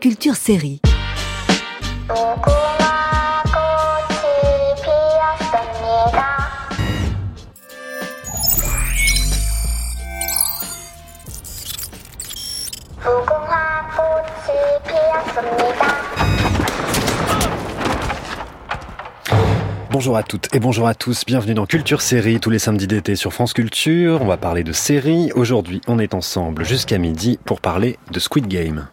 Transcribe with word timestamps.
Culture 0.00 0.36
Série. 0.36 0.80
Bonjour 19.90 20.16
à 20.16 20.22
toutes 20.22 20.54
et 20.54 20.60
bonjour 20.60 20.86
à 20.86 20.94
tous, 20.94 21.24
bienvenue 21.24 21.54
dans 21.54 21.64
Culture 21.64 22.02
Série 22.02 22.38
tous 22.38 22.50
les 22.50 22.58
samedis 22.58 22.86
d'été 22.86 23.16
sur 23.16 23.32
France 23.32 23.54
Culture. 23.54 24.20
On 24.20 24.26
va 24.26 24.36
parler 24.36 24.62
de 24.62 24.72
séries. 24.72 25.32
Aujourd'hui, 25.34 25.80
on 25.86 25.98
est 25.98 26.12
ensemble 26.12 26.64
jusqu'à 26.64 26.98
midi 26.98 27.38
pour 27.44 27.60
parler 27.60 27.98
de 28.12 28.20
Squid 28.20 28.46
Game. 28.46 28.88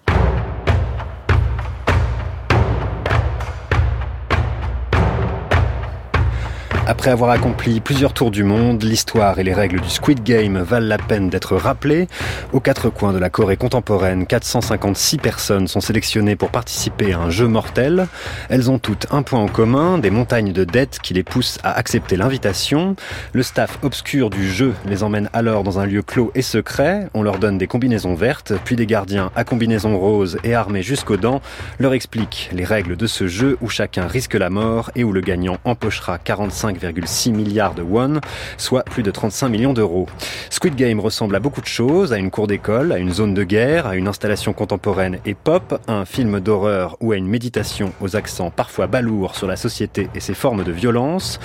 Après 7.03 7.11
avoir 7.11 7.31
accompli 7.31 7.81
plusieurs 7.81 8.13
tours 8.13 8.31
du 8.31 8.45
monde, 8.45 8.81
l'histoire 8.81 9.37
et 9.37 9.43
les 9.43 9.53
règles 9.53 9.81
du 9.81 9.89
Squid 9.89 10.23
Game 10.23 10.57
valent 10.57 10.87
la 10.87 10.97
peine 10.97 11.29
d'être 11.29 11.57
rappelées. 11.57 12.07
Aux 12.53 12.61
quatre 12.61 12.89
coins 12.89 13.11
de 13.11 13.17
la 13.17 13.29
Corée 13.29 13.57
contemporaine, 13.57 14.25
456 14.25 15.17
personnes 15.17 15.67
sont 15.67 15.81
sélectionnées 15.81 16.37
pour 16.37 16.49
participer 16.49 17.11
à 17.11 17.19
un 17.19 17.29
jeu 17.29 17.49
mortel. 17.49 18.07
Elles 18.47 18.71
ont 18.71 18.79
toutes 18.79 19.07
un 19.11 19.21
point 19.21 19.41
en 19.41 19.49
commun, 19.49 19.97
des 19.97 20.11
montagnes 20.11 20.53
de 20.53 20.63
dettes 20.63 20.99
qui 21.03 21.13
les 21.13 21.23
poussent 21.23 21.59
à 21.61 21.73
accepter 21.73 22.15
l'invitation. 22.15 22.95
Le 23.33 23.43
staff 23.43 23.79
obscur 23.81 24.29
du 24.29 24.49
jeu 24.49 24.73
les 24.85 25.03
emmène 25.03 25.29
alors 25.33 25.63
dans 25.63 25.79
un 25.79 25.85
lieu 25.85 26.03
clos 26.03 26.31
et 26.35 26.41
secret. 26.41 27.09
On 27.13 27.21
leur 27.21 27.37
donne 27.37 27.57
des 27.57 27.67
combinaisons 27.67 28.15
vertes, 28.15 28.53
puis 28.63 28.77
des 28.77 28.85
gardiens 28.85 29.29
à 29.35 29.43
combinaisons 29.43 29.99
roses 29.99 30.37
et 30.45 30.55
armés 30.55 30.83
jusqu'aux 30.83 31.17
dents 31.17 31.41
leur 31.79 31.91
expliquent 31.91 32.49
les 32.53 32.63
règles 32.63 32.95
de 32.95 33.07
ce 33.07 33.27
jeu 33.27 33.57
où 33.59 33.67
chacun 33.67 34.07
risque 34.07 34.35
la 34.35 34.49
mort 34.49 34.89
et 34.95 35.03
où 35.03 35.11
le 35.11 35.19
gagnant 35.19 35.57
empochera 35.65 36.17
45 36.17 36.77
5,6 37.01 37.31
milliards 37.31 37.73
de 37.73 37.81
won, 37.81 38.19
soit 38.57 38.83
plus 38.83 39.03
de 39.03 39.11
35 39.11 39.49
millions 39.49 39.73
d'euros. 39.73 40.07
Squid 40.49 40.75
Game 40.75 40.99
ressemble 40.99 41.35
à 41.35 41.39
beaucoup 41.39 41.61
de 41.61 41.67
choses, 41.67 42.13
à 42.13 42.17
une 42.17 42.31
cour 42.31 42.47
d'école, 42.47 42.91
à 42.91 42.97
une 42.97 43.11
zone 43.11 43.33
de 43.33 43.43
guerre, 43.43 43.87
à 43.87 43.95
une 43.95 44.07
installation 44.07 44.53
contemporaine 44.53 45.19
et 45.25 45.33
pop, 45.33 45.81
à 45.87 45.93
un 45.93 46.05
film 46.05 46.39
d'horreur 46.39 46.97
ou 47.01 47.11
à 47.11 47.17
une 47.17 47.27
méditation 47.27 47.91
aux 48.01 48.15
accents 48.15 48.51
parfois 48.51 48.87
balourds 48.87 49.35
sur 49.35 49.47
la 49.47 49.55
société 49.55 50.09
et 50.15 50.19
ses 50.19 50.33
formes 50.33 50.63
de 50.63 50.71
violence. 50.71 51.39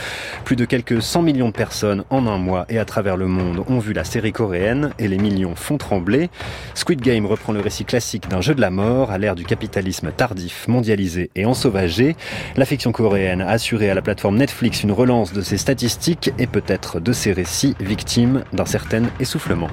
Plus 0.44 0.56
de 0.56 0.64
quelques 0.64 1.02
100 1.02 1.22
millions 1.22 1.48
de 1.48 1.52
personnes 1.52 2.04
en 2.10 2.26
un 2.26 2.38
mois 2.38 2.66
et 2.68 2.78
à 2.78 2.84
travers 2.84 3.16
le 3.16 3.26
monde 3.26 3.64
ont 3.68 3.78
vu 3.78 3.92
la 3.92 4.04
série 4.04 4.32
coréenne 4.32 4.90
et 4.98 5.08
les 5.08 5.18
millions 5.18 5.54
font 5.54 5.78
trembler. 5.78 6.30
Squid 6.74 7.00
Game 7.00 7.26
reprend 7.26 7.52
le 7.52 7.60
récit 7.60 7.84
classique 7.84 8.28
d'un 8.28 8.40
jeu 8.40 8.54
de 8.54 8.60
la 8.60 8.70
mort 8.70 9.10
à 9.10 9.18
l'ère 9.18 9.34
du 9.34 9.44
capitalisme 9.44 10.12
tardif, 10.12 10.68
mondialisé 10.68 11.30
et 11.34 11.44
ensauvagé. 11.44 12.16
La 12.56 12.64
fiction 12.64 12.92
coréenne 12.92 13.40
a 13.40 13.48
assuré 13.48 13.90
à 13.90 13.94
la 13.94 14.02
plateforme 14.02 14.36
Netflix 14.36 14.82
une 14.82 14.92
relance 14.92 15.32
de 15.32 15.37
ces 15.42 15.58
statistiques 15.58 16.32
et 16.38 16.46
peut-être 16.46 17.00
de 17.00 17.12
ces 17.12 17.32
récits 17.32 17.76
victimes 17.80 18.44
d'un 18.52 18.66
certain 18.66 19.04
essoufflement. 19.20 19.68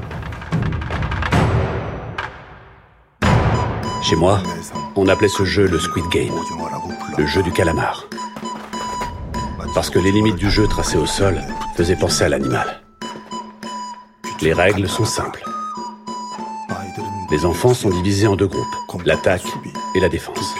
Chez 4.01 4.15
moi, 4.15 4.41
on 4.95 5.07
appelait 5.07 5.27
ce 5.27 5.45
jeu 5.45 5.67
le 5.67 5.79
Squid 5.79 6.05
Game, 6.09 6.33
le 7.17 7.25
jeu 7.25 7.41
du 7.41 7.51
calamar. 7.51 8.07
Parce 9.73 9.89
que 9.89 9.99
les 9.99 10.11
limites 10.11 10.35
du 10.35 10.49
jeu 10.49 10.67
tracées 10.67 10.97
au 10.97 11.05
sol 11.05 11.41
faisaient 11.75 11.95
penser 11.95 12.23
à 12.23 12.29
l'animal. 12.29 12.81
Les 14.41 14.53
règles 14.53 14.87
sont 14.87 15.05
simples. 15.05 15.43
Les 17.31 17.45
enfants 17.45 17.73
sont 17.73 17.89
divisés 17.89 18.27
en 18.27 18.35
deux 18.35 18.47
groupes, 18.47 19.03
l'attaque 19.05 19.45
et 19.95 19.99
la 19.99 20.09
défense. 20.09 20.55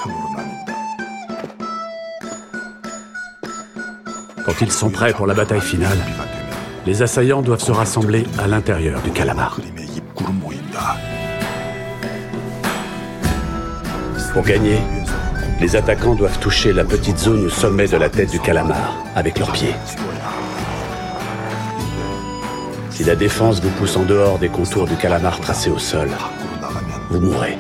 Quand 4.46 4.62
ils 4.62 4.72
sont 4.72 4.92
prêts 4.92 5.12
pour 5.12 5.26
la 5.26 5.34
bataille 5.34 5.60
finale, 5.62 5.98
les 6.86 7.02
assaillants 7.02 7.42
doivent 7.42 7.64
se 7.64 7.72
rassembler 7.72 8.28
à 8.38 8.48
l'intérieur 8.48 9.02
du 9.02 9.10
calamar. 9.10 9.60
Pour 14.34 14.44
gagner, 14.44 14.78
les 15.60 15.76
attaquants 15.76 16.14
doivent 16.14 16.38
toucher 16.38 16.74
la 16.74 16.84
petite 16.84 17.18
zone 17.18 17.46
au 17.46 17.50
sommet 17.50 17.88
de 17.88 17.98
la 17.98 18.10
tête 18.10 18.30
du 18.30 18.40
calamar 18.40 18.94
avec 19.16 19.40
leurs 19.40 19.52
pieds. 19.52 19.74
Si 22.92 23.04
la 23.04 23.16
défense 23.16 23.62
vous 23.62 23.72
pousse 23.72 23.98
en 23.98 24.04
dehors 24.04 24.38
des 24.38 24.50
contours 24.50 24.86
du 24.86 24.96
calamar 24.96 25.40
tracé 25.40 25.72
au 25.72 25.80
sol, 25.80 26.10
vous 27.10 27.20
mourrez. 27.20 27.58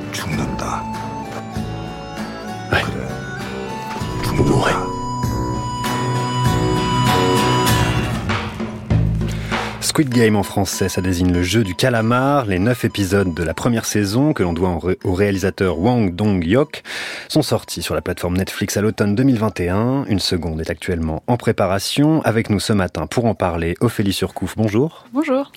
Squid 9.95 10.09
Game 10.09 10.35
en 10.35 10.43
français, 10.43 10.89
ça 10.89 10.99
désigne 10.99 11.31
le 11.31 11.41
jeu 11.41 11.63
du 11.63 11.73
calamar. 11.73 12.47
Les 12.47 12.59
neuf 12.59 12.83
épisodes 12.83 13.33
de 13.33 13.43
la 13.43 13.53
première 13.53 13.85
saison, 13.85 14.33
que 14.33 14.43
l'on 14.43 14.51
doit 14.51 14.77
au 15.05 15.13
réalisateur 15.13 15.79
Wang 15.79 16.13
Dong-hyok, 16.13 16.83
sont 17.29 17.41
sortis 17.41 17.81
sur 17.81 17.95
la 17.95 18.01
plateforme 18.01 18.35
Netflix 18.35 18.75
à 18.75 18.81
l'automne 18.81 19.15
2021. 19.15 20.03
Une 20.09 20.19
seconde 20.19 20.59
est 20.59 20.69
actuellement 20.69 21.23
en 21.27 21.37
préparation. 21.37 22.21
Avec 22.23 22.49
nous 22.49 22.59
ce 22.59 22.73
matin 22.73 23.07
pour 23.07 23.23
en 23.23 23.35
parler, 23.35 23.75
Ophélie 23.79 24.11
Surcouf, 24.11 24.57
bonjour. 24.57 25.05
Bonjour. 25.13 25.53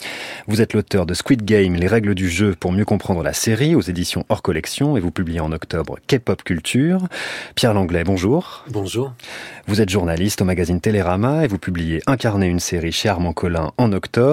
Vous 0.47 0.60
êtes 0.60 0.72
l'auteur 0.72 1.04
de 1.04 1.15
Squid 1.15 1.44
Game, 1.44 1.75
les 1.75 1.88
règles 1.88 2.15
du 2.15 2.31
jeu 2.31 2.54
pour 2.54 2.71
mieux 2.71 2.84
comprendre 2.84 3.25
la 3.25 3.32
série 3.32 3.75
aux 3.75 3.81
éditions 3.81 4.25
hors 4.28 4.43
collection 4.43 4.97
et 4.97 5.00
vous 5.00 5.10
publiez 5.10 5.41
en 5.41 5.50
octobre 5.50 5.98
K-pop 6.06 6.44
Culture. 6.44 7.09
Pierre 7.56 7.75
Langlais, 7.75 8.04
bonjour. 8.04 8.65
Bonjour. 8.71 9.15
Vous 9.66 9.81
êtes 9.81 9.91
journaliste 9.91 10.43
au 10.43 10.44
magazine 10.44 10.81
Télérama 10.81 11.44
et 11.44 11.48
vous 11.48 11.59
publiez 11.59 12.03
Incarner 12.06 12.47
une 12.47 12.60
série 12.60 12.93
chez 12.93 13.09
Armand 13.09 13.32
Collin 13.32 13.72
en 13.78 13.93
octobre. 13.93 14.28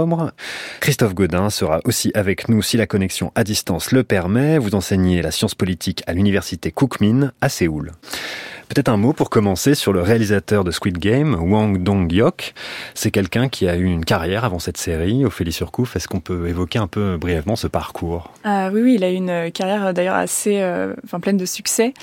Christophe 0.81 1.13
Godin 1.13 1.50
sera 1.50 1.79
aussi 1.85 2.11
avec 2.13 2.50
nous 2.50 2.61
si 2.61 2.78
la 2.78 2.88
connexion 2.88 3.31
à 3.35 3.44
distance 3.44 3.91
le 3.91 4.03
permet. 4.03 4.57
Vous 4.57 4.75
enseignez 4.75 5.22
la 5.22 5.31
science 5.31 5.56
politique 5.56 6.03
à 6.07 6.13
l'université 6.13 6.72
Cookmin 6.72 7.31
à 7.41 7.50
Séoul. 7.50 7.91
Peut-être 8.67 8.89
un 8.89 8.97
mot 8.97 9.13
pour 9.13 9.29
commencer 9.29 9.75
sur 9.75 9.94
le 9.94 10.01
réalisateur 10.01 10.63
de 10.63 10.72
Squid 10.72 10.97
Game, 10.97 11.35
Wang 11.39 11.83
Dong-hyok. 11.83 12.56
C'est 12.95 13.11
quelqu'un 13.11 13.47
qui 13.47 13.67
a 13.67 13.75
eu 13.75 13.85
une 13.85 14.03
carrière 14.03 14.44
avant 14.44 14.57
cette 14.57 14.78
série. 14.78 15.23
Ophélie 15.23 15.51
Surcouf, 15.51 15.95
est-ce 15.95 16.07
qu'on 16.07 16.19
peut 16.19 16.47
évoquer 16.47 16.79
un 16.79 16.88
peu 16.88 17.17
brièvement 17.17 17.56
ce 17.56 17.67
parcours? 17.67 18.31
Ah, 18.44 18.69
Oui, 18.73 18.81
oui, 18.81 18.95
il 18.95 19.03
a 19.03 19.12
eu 19.12 19.16
une 19.16 19.51
carrière 19.51 19.94
d'ailleurs 19.94 20.16
assez 20.16 20.62
euh, 20.62 20.95
enfin, 21.03 21.19
pleine 21.19 21.38
de 21.38 21.45
succès. 21.45 21.94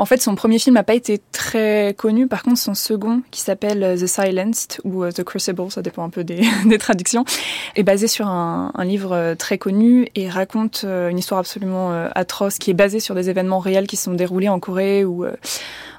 En 0.00 0.06
fait, 0.06 0.22
son 0.22 0.34
premier 0.34 0.58
film 0.58 0.76
n'a 0.76 0.82
pas 0.82 0.94
été 0.94 1.20
très 1.30 1.94
connu. 1.96 2.26
Par 2.26 2.42
contre, 2.42 2.58
son 2.58 2.72
second, 2.72 3.20
qui 3.30 3.42
s'appelle 3.42 3.98
The 4.00 4.06
Silenced 4.06 4.80
ou 4.84 5.06
The 5.06 5.22
Crucible, 5.22 5.70
ça 5.70 5.82
dépend 5.82 6.04
un 6.04 6.08
peu 6.08 6.24
des, 6.24 6.40
traductions, 6.78 7.26
est 7.76 7.82
basé 7.82 8.08
sur 8.08 8.26
un, 8.26 8.72
livre 8.82 9.34
très 9.38 9.58
connu 9.58 10.08
et 10.14 10.30
raconte 10.30 10.84
une 10.84 11.18
histoire 11.18 11.40
absolument 11.40 11.92
atroce 12.14 12.56
qui 12.58 12.70
est 12.70 12.74
basée 12.74 12.98
sur 12.98 13.14
des 13.14 13.28
événements 13.28 13.58
réels 13.58 13.86
qui 13.86 13.96
se 13.96 14.04
sont 14.04 14.14
déroulés 14.14 14.48
en 14.48 14.58
Corée 14.58 15.04
où 15.04 15.26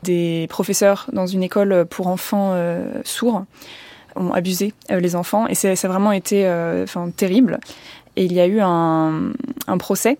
des 0.03 0.47
professeurs 0.49 1.07
dans 1.13 1.27
une 1.27 1.43
école 1.43 1.85
pour 1.89 2.07
enfants 2.07 2.51
euh, 2.53 3.01
sourds 3.03 3.45
ont 4.15 4.33
abusé 4.33 4.73
euh, 4.91 4.99
les 4.99 5.15
enfants 5.15 5.47
et 5.47 5.55
ça 5.55 5.69
a 5.69 5.87
vraiment 5.87 6.11
été 6.11 6.45
euh, 6.45 6.83
enfin, 6.83 7.09
terrible. 7.15 7.59
Et 8.15 8.25
il 8.25 8.33
y 8.33 8.41
a 8.41 8.47
eu 8.47 8.59
un 8.59 9.31
procès 9.79 10.17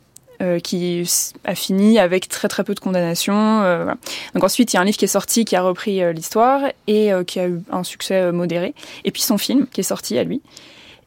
qui 0.64 1.04
a 1.44 1.56
fini 1.56 2.00
avec 2.00 2.28
très 2.30 2.48
très 2.48 2.64
peu 2.64 2.74
de 2.74 2.80
condamnations. 2.80 3.60
voilà. 3.60 3.98
Donc 4.34 4.44
ensuite, 4.44 4.74
il 4.74 4.76
y 4.76 4.80
a 4.80 4.82
un 4.82 4.86
livre 4.86 4.98
qui 4.98 5.06
est 5.06 5.08
sorti 5.08 5.46
qui 5.46 5.56
a 5.56 5.62
repris 5.62 6.02
l'histoire 6.14 6.62
et 6.88 7.12
qui 7.28 7.40
a 7.40 7.48
eu 7.48 7.62
un 7.72 7.84
succès 7.84 8.32
modéré. 8.32 8.74
Et 9.06 9.12
puis 9.12 9.22
son 9.22 9.38
film 9.38 9.68
qui 9.68 9.82
est 9.82 9.84
sorti 9.84 10.18
à 10.18 10.24
lui. 10.24 10.42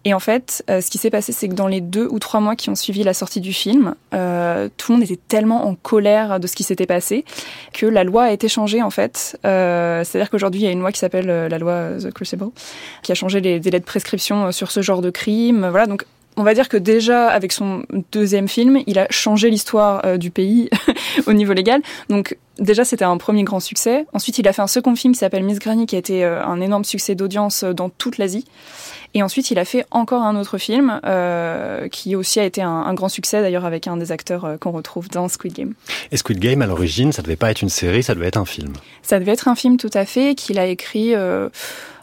Et 0.05 0.13
en 0.13 0.21
fait, 0.21 0.63
euh, 0.69 0.81
ce 0.81 0.91
qui 0.91 0.99
s'est 0.99 1.11
passé, 1.11 1.33
c'est 1.33 1.49
que 1.49 1.55
dans 1.55 1.67
les 1.67 1.81
deux 1.81 2.07
ou 2.11 2.19
trois 2.19 2.41
mois 2.41 2.57
qui 2.57 2.69
ont 2.69 2.75
suivi 2.75 3.03
la 3.03 3.15
sortie 3.15 3.41
du 3.41 3.55
film, 3.55 3.95
euh, 4.13 4.69
tout 4.77 4.93
le 4.93 4.99
monde 4.99 5.05
était 5.05 5.21
tellement 5.29 5.67
en 5.67 5.75
colère 5.75 6.39
de 6.41 6.47
ce 6.47 6.55
qui 6.55 6.63
s'était 6.63 6.87
passé 6.87 7.25
que 7.73 7.87
la 7.87 8.05
loi 8.05 8.25
a 8.25 8.31
été 8.31 8.49
changée 8.49 8.83
en 8.83 8.91
fait. 8.91 9.39
Euh, 9.47 10.05
C'est-à-dire 10.05 10.31
qu'aujourd'hui, 10.31 10.61
il 10.61 10.65
y 10.65 10.67
a 10.67 10.71
une 10.71 10.81
loi 10.81 10.93
qui 10.93 10.99
s'appelle 10.99 11.31
euh, 11.31 11.49
la 11.49 11.59
loi 11.59 11.93
The 12.03 12.13
Crucible, 12.13 12.51
qui 13.03 13.13
a 13.13 13.15
changé 13.15 13.41
les 13.41 13.61
délais 13.61 13.81
de 13.81 13.85
prescription 13.85 14.47
euh, 14.47 14.53
sur 14.53 14.71
ce 14.71 14.83
genre 14.83 15.01
de 15.01 15.11
crime. 15.11 15.67
Voilà, 15.71 15.87
donc 15.87 16.05
on 16.37 16.43
va 16.43 16.55
dire 16.55 16.69
que 16.69 16.77
déjà 16.77 17.29
avec 17.29 17.53
son 17.53 17.85
deuxième 18.13 18.49
film, 18.49 18.81
il 18.87 18.99
a 18.99 19.07
changé 19.11 19.51
l'histoire 19.51 20.19
du 20.19 20.31
pays 20.31 20.69
au 21.27 21.33
niveau 21.33 21.53
légal. 21.53 21.81
Donc 22.09 22.37
déjà 22.59 22.85
c'était 22.85 23.05
un 23.05 23.17
premier 23.17 23.45
grand 23.45 23.61
succès. 23.61 24.07
Ensuite 24.13 24.39
il 24.39 24.49
a 24.49 24.53
fait 24.53 24.63
un 24.63 24.67
second 24.67 24.97
film 24.97 25.13
qui 25.13 25.21
s'appelle 25.21 25.45
Miss 25.45 25.59
Granny 25.59 25.87
qui 25.87 25.97
a 25.97 25.99
été 25.99 26.25
un 26.25 26.61
énorme 26.61 26.85
succès 26.85 27.15
d'audience 27.15 27.65
dans 27.65 27.89
toute 27.89 28.19
l'Asie. 28.19 28.45
Et 29.15 29.23
ensuite, 29.23 29.53
il 29.53 29.59
a 29.61 29.65
fait 29.65 29.87
encore 29.93 30.23
un 30.23 30.35
autre 30.35 30.59
film 30.59 31.01
euh, 31.05 31.89
qui 31.89 32.17
aussi 32.17 32.41
a 32.41 32.45
été 32.45 32.63
un, 32.63 32.69
un 32.69 32.95
grand 32.95 33.09
succès, 33.09 33.41
d'ailleurs 33.41 33.65
avec 33.65 33.87
un 33.87 33.97
des 33.97 34.11
acteurs 34.11 34.45
euh, 34.45 34.57
qu'on 34.57 34.73
retrouve 34.73 35.09
dans 35.09 35.29
Squid 35.29 35.53
Game. 35.53 35.75
Et 36.11 36.17
Squid 36.17 36.41
Game, 36.41 36.63
à 36.63 36.67
l'origine, 36.67 37.13
ça 37.13 37.23
devait 37.23 37.37
pas 37.37 37.53
être 37.53 37.63
une 37.63 37.69
série, 37.69 38.03
ça 38.03 38.17
devait 38.17 38.27
être 38.27 38.37
un 38.37 38.45
film. 38.45 38.73
Ça 39.03 39.21
devait 39.21 39.33
être 39.33 39.47
un 39.47 39.55
film 39.55 39.77
tout 39.77 39.91
à 39.95 40.05
fait 40.05 40.35
qu'il 40.35 40.59
a 40.59 40.67
écrit 40.67 41.15
euh, 41.15 41.49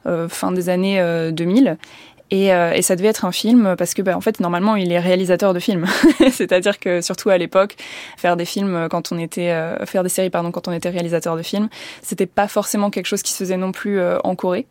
euh 0.06 0.30
fin 0.30 0.54
des 0.54 0.70
années 0.70 1.02
2000. 1.34 1.78
Euh, 2.34 2.72
Et, 2.74 2.82
ça 2.82 2.96
devait 2.96 3.10
être 3.10 3.26
un 3.26 3.32
film 3.32 3.76
parce 3.78 3.94
que, 3.94 4.02
bah, 4.02 4.16
en 4.16 4.22
fait, 4.22 4.40
normalement, 4.40 4.76
il 4.76 4.92
est 4.92 5.00
réalisateur 5.00 5.54
de 5.54 5.60
films. 5.60 5.86
C'est-à-dire 6.32 6.80
que 6.80 7.02
surtout 7.02 7.30
à 7.30 7.38
l'époque, 7.38 7.76
faire 8.18 8.38
des 8.38 8.46
films 8.46 8.88
quand 8.90 9.12
on 9.12 9.20
était, 9.20 9.54
faire 9.86 10.04
des 10.04 10.10
séries 10.10 10.30
pardon, 10.30 10.52
quand 10.52 10.68
on 10.68 10.72
était 10.72 10.90
réalisateur 10.90 11.36
de 11.36 11.44
films, 11.44 11.70
c'était 12.02 12.26
pas 12.26 12.48
forcément 12.48 12.90
quelque 12.90 13.08
chose 13.08 13.22
qui 13.22 13.34
se 13.34 13.38
faisait 13.38 13.58
non 13.58 13.72
plus 13.72 14.00
en 14.24 14.36
Corée. 14.36 14.66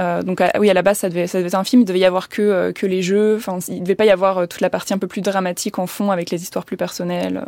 Euh, 0.00 0.22
donc 0.22 0.42
oui, 0.58 0.68
à 0.68 0.74
la 0.74 0.82
base, 0.82 0.98
ça 0.98 1.08
devait, 1.08 1.22
être 1.22 1.54
un 1.54 1.64
film. 1.64 1.82
Il 1.82 1.84
devait 1.84 1.98
y 1.98 2.04
avoir 2.04 2.28
que 2.28 2.42
euh, 2.42 2.72
que 2.72 2.86
les 2.86 3.02
jeux. 3.02 3.36
Enfin, 3.36 3.58
il 3.68 3.82
devait 3.82 3.94
pas 3.94 4.04
y 4.04 4.10
avoir 4.10 4.38
euh, 4.38 4.46
toute 4.46 4.60
la 4.60 4.70
partie 4.70 4.92
un 4.92 4.98
peu 4.98 5.06
plus 5.06 5.22
dramatique 5.22 5.78
en 5.78 5.86
fond 5.86 6.10
avec 6.10 6.30
les 6.30 6.42
histoires 6.42 6.64
plus 6.64 6.76
personnelles. 6.76 7.44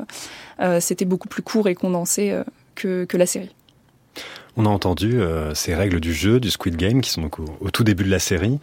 C'était 0.81 1.05
beaucoup 1.05 1.29
plus 1.29 1.43
court 1.43 1.69
et 1.69 1.75
condensé 1.75 2.34
que 2.75 3.05
que 3.05 3.17
la 3.17 3.26
série. 3.26 3.55
On 4.56 4.67
a 4.67 4.69
entendu 4.69 5.20
ces 5.55 5.75
règles 5.75 6.00
du 6.00 6.12
jeu, 6.12 6.41
du 6.41 6.50
Squid 6.50 6.75
Game, 6.75 7.00
qui 7.00 7.11
sont 7.11 7.23
donc 7.23 7.38
au, 7.38 7.70
tout 7.70 7.84
début 7.84 8.02
de 8.02 8.11
la 8.11 8.19
série. 8.19 8.58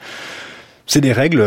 C'est 0.87 1.01
des 1.01 1.13
règles, 1.13 1.43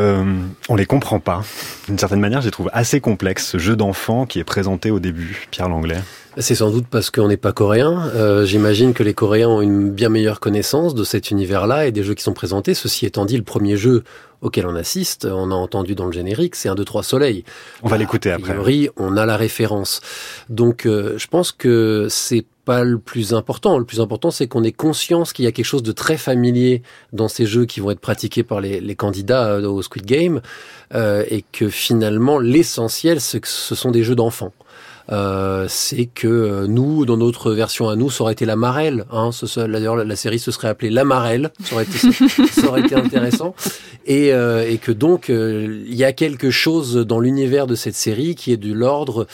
on 0.68 0.76
les 0.76 0.86
comprend 0.86 1.20
pas. 1.20 1.42
D'une 1.86 1.98
certaine 1.98 2.20
manière, 2.20 2.40
je 2.40 2.46
les 2.46 2.50
trouve 2.50 2.70
assez 2.72 3.00
complexes. 3.00 3.46
Ce 3.46 3.58
jeu 3.58 3.76
d'enfant 3.76 4.26
qui 4.26 4.40
est 4.40 4.44
présenté 4.44 4.90
au 4.90 4.98
début, 4.98 5.46
Pierre 5.50 5.68
Langlais. 5.68 6.00
C'est 6.40 6.54
sans 6.54 6.70
doute 6.70 6.86
parce 6.88 7.10
qu'on 7.10 7.26
n'est 7.28 7.36
pas 7.36 7.52
coréen. 7.52 8.10
Euh, 8.14 8.44
J'imagine 8.44 8.94
que 8.94 9.02
les 9.02 9.14
Coréens 9.14 9.48
ont 9.48 9.60
une 9.60 9.90
bien 9.90 10.08
meilleure 10.08 10.38
connaissance 10.38 10.94
de 10.94 11.02
cet 11.02 11.32
univers-là 11.32 11.86
et 11.86 11.92
des 11.92 12.04
jeux 12.04 12.14
qui 12.14 12.22
sont 12.22 12.32
présentés. 12.32 12.74
Ceci 12.74 13.06
étant 13.06 13.24
dit, 13.24 13.36
le 13.36 13.42
premier 13.42 13.76
jeu 13.76 14.04
auquel 14.40 14.66
on 14.66 14.76
assiste, 14.76 15.24
on 15.24 15.50
a 15.50 15.54
entendu 15.54 15.96
dans 15.96 16.06
le 16.06 16.12
générique, 16.12 16.54
c'est 16.54 16.68
un 16.68 16.76
2 16.76 16.84
3 16.84 17.02
soleil. 17.02 17.44
On 17.82 17.88
va 17.88 17.98
l'écouter 17.98 18.30
après. 18.30 18.52
A 18.52 18.54
priori, 18.54 18.88
on 18.96 19.16
a 19.16 19.26
la 19.26 19.36
référence. 19.36 20.00
Donc 20.48 20.86
euh, 20.86 21.18
je 21.18 21.26
pense 21.26 21.50
que 21.50 22.06
c'est 22.08 22.44
pas 22.68 22.84
le 22.84 22.98
plus 22.98 23.32
important. 23.32 23.78
Le 23.78 23.86
plus 23.86 23.98
important, 23.98 24.30
c'est 24.30 24.46
qu'on 24.46 24.62
ait 24.62 24.72
conscience 24.72 25.32
qu'il 25.32 25.46
y 25.46 25.48
a 25.48 25.52
quelque 25.52 25.64
chose 25.64 25.82
de 25.82 25.92
très 25.92 26.18
familier 26.18 26.82
dans 27.14 27.26
ces 27.26 27.46
jeux 27.46 27.64
qui 27.64 27.80
vont 27.80 27.92
être 27.92 27.98
pratiqués 27.98 28.42
par 28.42 28.60
les, 28.60 28.94
candidats 28.94 29.46
euh, 29.52 29.66
au 29.66 29.80
Squid 29.80 30.04
Game, 30.04 30.42
euh, 30.94 31.24
et 31.30 31.42
que 31.50 31.70
finalement, 31.70 32.38
l'essentiel, 32.38 33.22
c'est 33.22 33.40
que 33.40 33.48
ce 33.48 33.74
sont 33.74 33.90
des 33.90 34.04
jeux 34.04 34.16
d'enfants. 34.16 34.52
Euh, 35.10 35.64
c'est 35.70 36.04
que 36.04 36.66
nous, 36.66 37.06
dans 37.06 37.16
notre 37.16 37.52
version 37.52 37.88
à 37.88 37.96
nous, 37.96 38.10
ça 38.10 38.24
aurait 38.24 38.34
été 38.34 38.44
la 38.44 38.56
Marelle. 38.56 39.06
Hein, 39.10 39.30
D'ailleurs, 39.56 39.96
la, 39.96 40.16
série 40.16 40.38
se 40.38 40.50
serait 40.50 40.68
appelée 40.68 40.90
La 40.90 41.04
Marelle. 41.04 41.50
Ça 41.64 41.74
aurait 41.74 41.84
été, 42.82 42.94
intéressant. 42.94 43.54
Et, 44.04 44.26
et 44.26 44.78
que 44.78 44.92
donc, 44.92 45.30
il 45.30 45.94
y 45.94 46.04
a 46.04 46.12
quelque 46.12 46.50
chose 46.50 46.96
dans 46.96 47.20
l'univers 47.20 47.66
de 47.66 47.74
cette 47.74 47.94
série 47.94 48.34
qui 48.34 48.52
est 48.52 48.58
de 48.58 48.74
l'ordre 48.74 49.26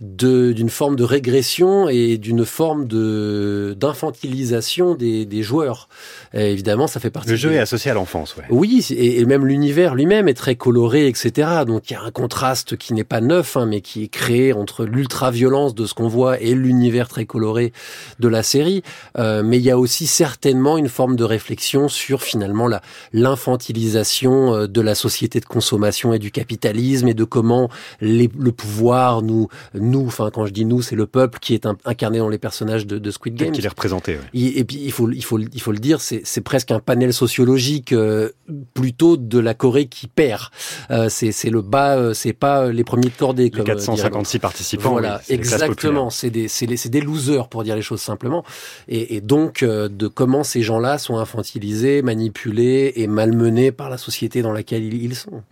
d'une 0.00 0.70
forme 0.70 0.96
de 0.96 1.04
régression 1.04 1.88
et 1.88 2.16
d'une 2.16 2.44
forme 2.44 2.86
de 2.86 3.76
d'infantilisation 3.78 4.94
des, 4.94 5.26
des 5.26 5.42
joueurs. 5.42 5.88
Et 6.32 6.52
évidemment, 6.52 6.86
ça 6.86 7.00
fait 7.00 7.10
partie. 7.10 7.30
Le 7.30 7.36
jeu 7.36 7.52
est 7.52 7.58
associé 7.58 7.90
à 7.90 7.94
l'enfance, 7.94 8.36
ouais. 8.36 8.44
Oui, 8.50 8.86
et, 8.90 9.24
même 9.24 9.46
l'univers 9.46 9.94
lui-même 9.94 10.28
est 10.28 10.34
très 10.34 10.54
coloré, 10.54 11.06
etc. 11.06 11.48
Donc 11.66 11.90
il 11.90 11.94
y 11.94 11.96
a 11.96 12.02
un 12.02 12.10
contraste 12.10 12.76
qui 12.76 12.94
n'est 12.94 13.04
pas 13.04 13.20
neuf, 13.20 13.56
hein, 13.56 13.66
mais 13.66 13.80
qui 13.80 14.04
est 14.04 14.08
créé 14.08 14.52
entre 14.52 14.84
l'ultra-violence 14.84 15.74
de 15.74 15.84
ce 15.86 15.94
qu'on 15.94 16.08
voit 16.08 16.40
et 16.40 16.54
l'univers 16.54 17.08
très 17.08 17.26
coloré 17.26 17.72
de 18.18 18.28
la 18.28 18.42
série. 18.42 18.82
Euh, 19.18 19.42
mais 19.42 19.58
il 19.58 19.64
y 19.64 19.70
a 19.70 19.78
aussi 19.78 20.06
certainement 20.06 20.78
une 20.78 20.88
forme 20.88 21.16
de 21.16 21.24
réflexion 21.24 21.88
sur 21.88 22.22
finalement 22.22 22.68
la 22.68 22.80
l'infantilisation 23.12 24.54
euh, 24.54 24.66
de 24.66 24.80
la 24.80 24.94
société 24.94 25.40
de 25.40 25.46
consommation 25.46 26.14
et 26.14 26.18
du 26.18 26.30
capitalisme 26.30 27.08
et 27.08 27.14
de 27.14 27.24
comment 27.24 27.68
les, 28.00 28.30
le 28.38 28.52
pouvoir 28.52 29.22
nous 29.22 29.48
nous, 29.74 29.89
enfin 30.06 30.30
quand 30.32 30.46
je 30.46 30.52
dis 30.52 30.64
nous, 30.64 30.82
c'est 30.82 30.96
le 30.96 31.06
peuple 31.06 31.38
qui 31.40 31.54
est 31.54 31.66
incarné 31.84 32.18
dans 32.18 32.28
les 32.28 32.38
personnages 32.38 32.86
de, 32.86 33.10
Squid 33.10 33.34
Game. 33.34 33.52
Qui 33.52 33.64
est 33.64 33.68
représenté. 33.68 34.18
Et, 34.34 34.64
puis 34.64 34.78
il 34.82 34.92
faut, 34.92 35.10
il 35.10 35.24
faut, 35.24 35.38
il 35.38 35.60
faut 35.60 35.72
le 35.72 35.78
dire, 35.78 36.00
c'est 36.00 36.40
presque 36.42 36.70
un 36.70 36.80
panel 36.80 37.12
sociologique 37.12 37.92
euh, 37.92 38.30
plutôt 38.74 39.16
de 39.16 39.38
la 39.38 39.54
Corée 39.54 39.86
qui 39.86 40.06
perd. 40.06 40.44
Euh, 40.90 41.08
c'est 41.08 41.50
le 41.50 41.62
bas, 41.62 41.96
euh, 41.96 42.14
c'est 42.14 42.32
pas 42.32 42.70
les 42.70 42.84
premiers 42.84 43.08
de 43.08 43.16
cordée. 43.16 43.50
Les 43.52 43.64
456 43.64 44.38
participants. 44.38 44.90
Voilà, 44.90 45.20
exactement. 45.28 46.10
C'est 46.10 46.30
des, 46.30 46.48
des, 46.48 46.76
des 46.88 47.00
losers 47.00 47.48
pour 47.48 47.64
dire 47.64 47.76
les 47.76 47.82
choses 47.82 48.00
simplement. 48.00 48.44
Et, 48.88 49.16
et 49.16 49.20
donc 49.20 49.64
de 49.64 50.08
comment 50.08 50.44
ces 50.44 50.62
gens-là 50.62 50.98
sont 50.98 51.18
infantilisés, 51.18 52.02
manipulés 52.02 52.92
et 52.96 53.06
malmenés 53.06 53.72
par 53.72 53.90
la 53.90 53.98
société 53.98 54.42
dans 54.42 54.52
laquelle 54.52 54.92
ils 54.94 55.14
sont. 55.14 55.42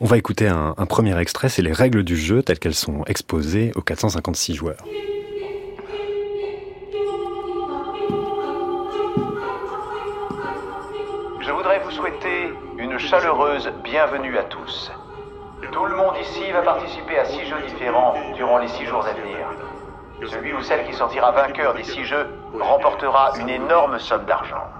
On 0.00 0.06
va 0.06 0.16
écouter 0.16 0.46
un, 0.46 0.74
premier 0.86 1.18
extrait, 1.18 1.48
c'est 1.48 1.62
les 1.62 1.72
règles 1.72 2.04
du 2.04 2.16
jeu 2.16 2.42
telles 2.42 2.58
qu'elles 2.58 2.74
sont 2.74 3.02
exposées 3.06 3.72
aux 3.74 3.82
456 3.82 4.54
joueurs. 4.54 4.84
Je 11.40 11.50
voudrais 11.50 11.80
vous 11.80 11.90
souhaiter 11.90 12.52
une 12.78 12.96
chaleureuse 12.98 13.70
bienvenue 13.82 14.38
à 14.38 14.44
tous. 14.44 14.92
Tout 15.72 15.84
le 15.86 15.96
monde 15.96 16.14
ici 16.20 16.50
va 16.52 16.62
participer 16.62 17.18
à 17.18 17.24
six 17.24 17.44
jeux 17.46 17.60
différents 17.66 18.14
durant 18.36 18.58
les 18.58 18.68
six 18.68 18.86
jours 18.86 19.04
à 19.04 19.12
venir. 19.12 19.48
Celui 20.30 20.52
ou 20.52 20.62
celle 20.62 20.86
qui 20.86 20.94
sortira 20.94 21.32
vainqueur 21.32 21.74
des 21.74 21.84
six 21.84 22.04
jeux 22.04 22.26
remportera 22.60 23.32
une 23.40 23.48
énorme 23.48 23.98
somme 23.98 24.24
d'argent. 24.26 24.77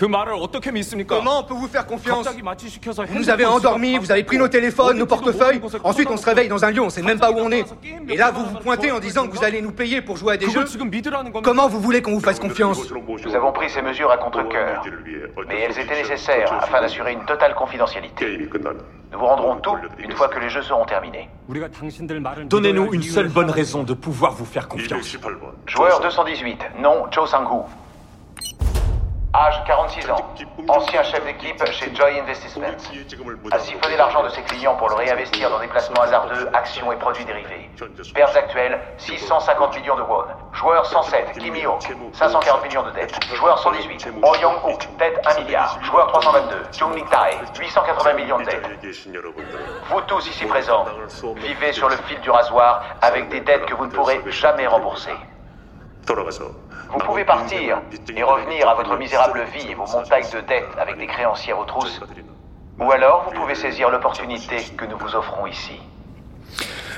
Comment 0.00 1.40
on 1.40 1.42
peut 1.42 1.54
vous 1.54 1.68
faire 1.68 1.86
confiance? 1.86 2.26
Vous 2.26 3.18
nous 3.18 3.28
avez 3.28 3.44
endormis, 3.44 3.98
vous 3.98 4.10
avez 4.10 4.24
pris 4.24 4.38
nos 4.38 4.48
téléphones, 4.48 4.96
nos 4.96 5.06
portefeuilles. 5.06 5.60
Ensuite, 5.84 6.10
on 6.10 6.16
se 6.16 6.24
réveille 6.24 6.48
dans 6.48 6.64
un 6.64 6.70
lieu, 6.70 6.80
on 6.80 6.88
sait 6.88 7.02
même 7.02 7.18
pas 7.18 7.30
où 7.30 7.38
on 7.38 7.50
est. 7.52 7.66
Et 8.08 8.16
là, 8.16 8.30
vous 8.30 8.46
vous 8.46 8.58
pointez 8.58 8.90
en 8.90 8.98
disant 8.98 9.28
que 9.28 9.36
vous 9.36 9.44
allez 9.44 9.60
nous 9.60 9.72
payer 9.72 10.00
pour 10.00 10.16
jouer 10.16 10.34
à 10.34 10.36
des 10.38 10.48
jeux. 10.48 10.64
Comment 11.42 11.68
vous 11.68 11.80
voulez 11.80 12.00
qu'on 12.00 12.12
vous 12.12 12.20
fasse 12.20 12.40
confiance? 12.40 12.80
Nous 13.24 13.34
avons 13.34 13.52
pris 13.52 13.68
ces 13.68 13.82
mesures 13.82 14.10
à 14.10 14.16
contre-coeur. 14.16 14.84
Mais 15.48 15.60
elles 15.60 15.78
étaient 15.78 16.02
nécessaires 16.02 16.52
afin 16.52 16.80
d'assurer 16.80 17.12
une 17.12 17.24
totale 17.26 17.54
confidentialité. 17.54 18.48
Nous 19.12 19.18
vous 19.18 19.26
rendrons 19.26 19.56
tout 19.56 19.76
une 19.98 20.12
fois 20.12 20.28
que 20.28 20.38
les 20.38 20.48
jeux 20.48 20.62
seront 20.62 20.86
terminés. 20.86 21.28
Donnez-nous 22.44 22.94
une 22.94 23.02
seule 23.02 23.28
bonne 23.28 23.50
raison 23.50 23.82
de 23.82 23.92
pouvoir 23.92 24.32
vous 24.32 24.46
faire 24.46 24.68
confiance. 24.68 25.16
Joueur 25.66 26.00
218, 26.00 26.58
nom 26.80 27.06
Cho 27.10 27.26
Sang-hu. 27.26 27.64
Âge 29.32 29.62
46 29.64 30.10
ans. 30.10 30.34
Ancien 30.68 31.04
chef 31.04 31.24
d'équipe 31.24 31.64
chez 31.66 31.94
Joy 31.94 32.18
Investments. 32.18 32.66
A 33.52 33.58
siphonné 33.60 33.96
l'argent 33.96 34.24
de 34.24 34.28
ses 34.30 34.42
clients 34.42 34.74
pour 34.74 34.88
le 34.88 34.96
réinvestir 34.96 35.48
dans 35.50 35.60
des 35.60 35.68
placements 35.68 36.02
hasardeux, 36.02 36.48
actions 36.52 36.90
et 36.90 36.96
produits 36.96 37.24
dérivés. 37.24 37.70
Pertes 38.12 38.36
actuelles 38.36 38.80
650 38.98 39.76
millions 39.78 39.94
de 39.94 40.02
won. 40.02 40.24
Joueur 40.52 40.84
107, 40.84 41.38
Kim 41.38 41.54
Hyo, 41.54 41.78
540 42.12 42.64
millions 42.64 42.82
de 42.82 42.90
dettes. 42.90 43.14
Joueur 43.36 43.58
118, 43.60 44.08
Oh 44.22 44.34
Young-hook, 44.42 44.88
dette 44.98 45.20
1 45.24 45.40
milliard. 45.42 45.78
Joueur 45.84 46.08
322, 46.08 46.56
Jung 46.76 46.94
Min-tae, 46.94 47.38
880 47.56 48.12
millions 48.14 48.38
de 48.38 48.44
dettes. 48.44 48.68
Vous 49.90 50.00
tous 50.08 50.26
ici 50.26 50.44
présents, 50.46 50.86
vivez 51.36 51.72
sur 51.72 51.88
le 51.88 51.96
fil 52.08 52.20
du 52.20 52.30
rasoir 52.30 52.82
avec 53.00 53.28
des 53.28 53.40
dettes 53.40 53.64
que 53.66 53.74
vous 53.74 53.86
ne 53.86 53.92
pourrez 53.92 54.20
jamais 54.28 54.66
rembourser. 54.66 55.12
Vous 56.92 56.98
pouvez 56.98 57.24
partir 57.24 57.80
et 58.16 58.22
revenir 58.22 58.68
à 58.68 58.74
votre 58.74 58.96
misérable 58.98 59.44
vie 59.54 59.70
et 59.70 59.74
vos 59.74 59.86
montagnes 59.86 60.28
de 60.32 60.40
dettes 60.40 60.76
avec 60.76 60.98
des 60.98 61.06
créanciers 61.06 61.52
aux 61.52 61.64
trousses. 61.64 62.00
Ou 62.80 62.90
alors 62.90 63.24
vous 63.28 63.40
pouvez 63.40 63.54
saisir 63.54 63.90
l'opportunité 63.90 64.56
que 64.76 64.86
nous 64.86 64.98
vous 64.98 65.14
offrons 65.14 65.46
ici. 65.46 65.80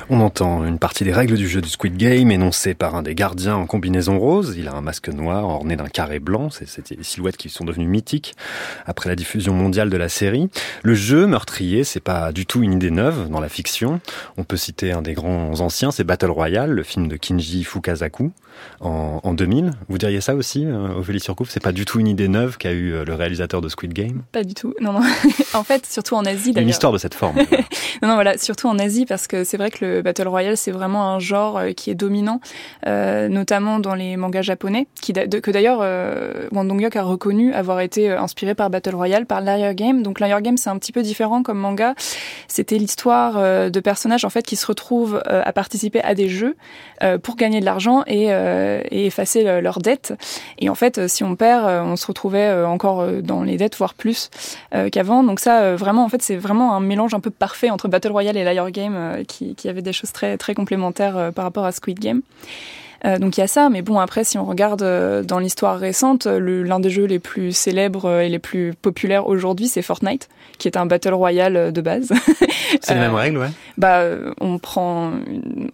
On 0.09 0.21
entend 0.21 0.65
une 0.65 0.79
partie 0.79 1.05
des 1.05 1.13
règles 1.13 1.37
du 1.37 1.47
jeu 1.47 1.61
du 1.61 1.69
Squid 1.69 1.97
Game 1.97 2.31
énoncées 2.31 2.75
par 2.75 2.95
un 2.95 3.03
des 3.03 3.15
gardiens 3.15 3.57
en 3.57 3.67
combinaison 3.67 4.19
rose. 4.19 4.55
Il 4.57 4.67
a 4.67 4.75
un 4.75 4.81
masque 4.81 5.09
noir 5.09 5.45
orné 5.45 5.77
d'un 5.77 5.89
carré 5.89 6.19
blanc. 6.19 6.49
C'est 6.51 6.97
des 6.97 7.05
silhouettes 7.05 7.37
qui 7.37 7.51
sont 7.51 7.65
devenues 7.65 7.87
mythiques 7.87 8.35
après 8.87 9.09
la 9.09 9.17
diffusion 9.17 9.53
mondiale 9.53 9.91
de 9.91 9.97
la 9.97 10.09
série. 10.09 10.49
Le 10.83 10.95
jeu 10.95 11.27
meurtrier, 11.27 11.85
c'est 11.85 12.01
pas 12.01 12.33
du 12.33 12.47
tout 12.47 12.63
une 12.63 12.73
idée 12.73 12.91
neuve 12.91 13.29
dans 13.29 13.41
la 13.41 13.49
fiction. 13.49 14.01
On 14.37 14.45
peut 14.45 14.57
citer 14.57 14.93
un 14.93 15.03
des 15.03 15.15
grands 15.15 15.61
anciens, 15.61 15.91
c'est 15.91 16.05
Battle 16.05 16.31
Royale, 16.31 16.71
le 16.71 16.83
film 16.83 17.09
de 17.09 17.17
Kinji 17.17 17.63
Fukasaku 17.63 18.33
en, 18.81 19.21
en 19.23 19.35
2000. 19.35 19.73
Vous 19.89 19.99
diriez 19.99 20.21
ça 20.21 20.35
aussi, 20.35 20.67
euh, 20.67 20.99
Ophélie 20.99 21.21
Surcouf? 21.21 21.51
C'est 21.51 21.63
pas 21.63 21.73
du 21.73 21.85
tout 21.85 22.01
une 22.01 22.09
idée 22.09 22.29
neuve 22.29 22.59
qu'a 22.59 22.73
eu 22.73 22.93
euh, 22.93 23.05
le 23.05 23.15
réalisateur 23.15 23.61
de 23.61 23.69
Squid 23.69 23.93
Game? 23.93 24.23
Pas 24.33 24.45
du 24.45 24.55
tout. 24.55 24.75
Non, 24.81 24.93
non. 24.93 25.01
en 25.55 25.65
fait, 25.65 25.87
surtout 25.87 26.15
en 26.15 26.25
Asie. 26.25 26.53
Une 26.57 26.69
histoire 26.69 26.93
de 26.93 26.99
cette 26.99 27.15
forme. 27.15 27.37
non, 28.03 28.09
non, 28.09 28.15
voilà, 28.15 28.39
surtout 28.39 28.69
en 28.69 28.79
Asie 28.79 29.07
parce 29.07 29.27
que 29.27 29.45
c'est 29.45 29.57
vrai 29.57 29.71
que 29.71 29.85
le 29.85 30.03
Battle 30.03 30.29
Royale, 30.29 30.57
c'est 30.57 30.71
vraiment 30.71 31.15
un 31.15 31.19
genre 31.19 31.59
euh, 31.59 31.73
qui 31.73 31.91
est 31.91 31.95
dominant, 31.95 32.41
euh, 32.87 33.29
notamment 33.29 33.79
dans 33.79 33.95
les 33.95 34.17
mangas 34.17 34.43
japonais, 34.43 34.87
qui 35.01 35.13
que 35.13 35.51
d'ailleurs 35.51 35.81
euh, 35.83 36.49
Wang 36.53 36.69
Dongyuk 36.69 36.97
a 36.97 37.03
reconnu 37.03 37.53
avoir 37.53 37.81
été 37.81 38.11
inspiré 38.11 38.55
par 38.55 38.71
Battle 38.71 38.95
Royale, 38.95 39.27
par 39.27 39.41
Liar 39.41 39.75
Game. 39.75 40.03
Donc 40.03 40.21
Liar 40.21 40.43
Game, 40.43 40.57
c'est 40.57 40.71
un 40.71 40.79
petit 40.79 40.93
peu 40.93 41.03
différent 41.03 41.43
comme 41.43 41.59
manga. 41.59 41.95
C'était 42.49 42.79
l'histoire 42.79 43.71
de 43.71 43.81
personnages 43.81 44.25
en 44.25 44.31
fait 44.31 44.43
qui 44.43 44.57
se 44.57 44.67
retrouvent 44.67 45.23
à 45.27 45.53
participer 45.53 46.03
à 46.03 46.15
des 46.15 46.29
jeux 46.29 46.57
pour 47.23 47.37
gagner 47.37 47.61
de 47.61 47.65
l'argent 47.65 48.05
et, 48.07 48.29
et, 48.91 49.07
effacer 49.07 49.61
leurs 49.61 49.79
dettes. 49.79 50.15
Et 50.59 50.69
en 50.69 50.75
fait, 50.75 51.09
si 51.09 51.25
on 51.25 51.37
perd, 51.37 51.67
on 51.67 51.97
se 51.97 52.07
retrouvait 52.07 52.65
encore 52.65 53.07
dans 53.23 53.43
les 53.43 53.57
dettes, 53.57 53.77
voire 53.77 53.95
plus 53.95 54.31
qu'avant. 54.91 55.23
Donc 55.23 55.41
ça, 55.41 55.75
vraiment, 55.75 56.05
en 56.05 56.09
fait, 56.09 56.23
c'est 56.23 56.37
vraiment 56.37 56.75
un 56.75 56.81
mélange 56.81 57.15
un 57.15 57.21
peu 57.21 57.31
parfait 57.31 57.71
entre 57.71 57.89
Battle 57.89 58.13
Royale 58.13 58.37
et 58.37 58.45
Liar 58.45 58.71
Game 58.71 59.25
qui, 59.27 59.55
qui 59.55 59.69
avait 59.69 59.83
des 59.83 59.93
choses 59.93 60.13
très, 60.13 60.37
très 60.39 60.55
complémentaires 60.55 61.17
euh, 61.17 61.31
par 61.31 61.45
rapport 61.45 61.65
à 61.65 61.73
Squid 61.73 61.99
Game. 61.99 62.23
Euh, 63.05 63.19
donc 63.19 63.37
il 63.37 63.41
y 63.41 63.43
a 63.43 63.47
ça, 63.49 63.69
mais 63.69 63.83
bon 63.83 63.99
après 63.99 64.25
si 64.25 64.39
on 64.39 64.45
regarde 64.45 64.83
euh, 64.83 65.23
dans 65.23 65.39
l'histoire 65.39 65.79
récente, 65.79 66.27
l'un 66.27 66.81
des 66.81 66.91
jeux 66.91 67.05
les 67.05 67.19
plus 67.19 67.53
célèbres 67.53 68.21
et 68.21 68.29
les 68.29 68.39
plus 68.39 68.75
populaires 68.75 69.27
aujourd'hui 69.27 69.69
c'est 69.69 69.83
Fortnite, 69.83 70.29
qui 70.59 70.69
est 70.69 70.77
un 70.77 70.87
battle 70.87 71.15
royale 71.15 71.73
de 71.73 71.81
base. 71.81 72.13
C'est 72.81 72.95
les 72.95 73.01
mêmes 73.01 73.15
règles, 73.15 73.39
ouais. 73.39 73.51
Bah 73.77 74.03
on 74.41 74.59
prend 74.59 75.13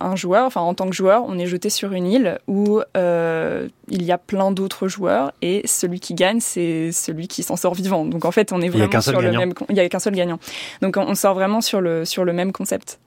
un 0.00 0.16
joueur, 0.16 0.46
enfin 0.46 0.60
en 0.60 0.74
tant 0.74 0.88
que 0.88 0.96
joueur, 0.96 1.24
on 1.28 1.38
est 1.38 1.46
jeté 1.46 1.70
sur 1.70 1.92
une 1.92 2.06
île 2.06 2.38
où 2.48 2.80
il 2.94 4.02
y 4.02 4.12
a 4.12 4.18
plein 4.18 4.50
d'autres 4.50 4.88
joueurs 4.88 5.32
et 5.42 5.62
celui 5.64 6.00
qui 6.00 6.14
gagne 6.14 6.40
c'est 6.40 6.90
celui 6.92 7.28
qui 7.28 7.42
s'en 7.42 7.56
sort 7.56 7.74
vivant. 7.74 8.04
Donc 8.04 8.24
en 8.24 8.32
fait 8.32 8.52
on 8.52 8.60
est 8.60 8.68
vraiment 8.68 9.00
sur 9.00 9.20
le 9.20 9.32
même, 9.32 9.52
il 9.68 9.76
y 9.76 9.80
a 9.80 9.88
qu'un 9.88 9.98
seul 9.98 10.14
gagnant. 10.14 10.38
Donc 10.82 10.96
on 10.96 11.14
sort 11.14 11.34
vraiment 11.34 11.60
sur 11.60 11.80
le 11.80 12.04
sur 12.04 12.24
le 12.24 12.32
même 12.32 12.52
concept. 12.52 12.98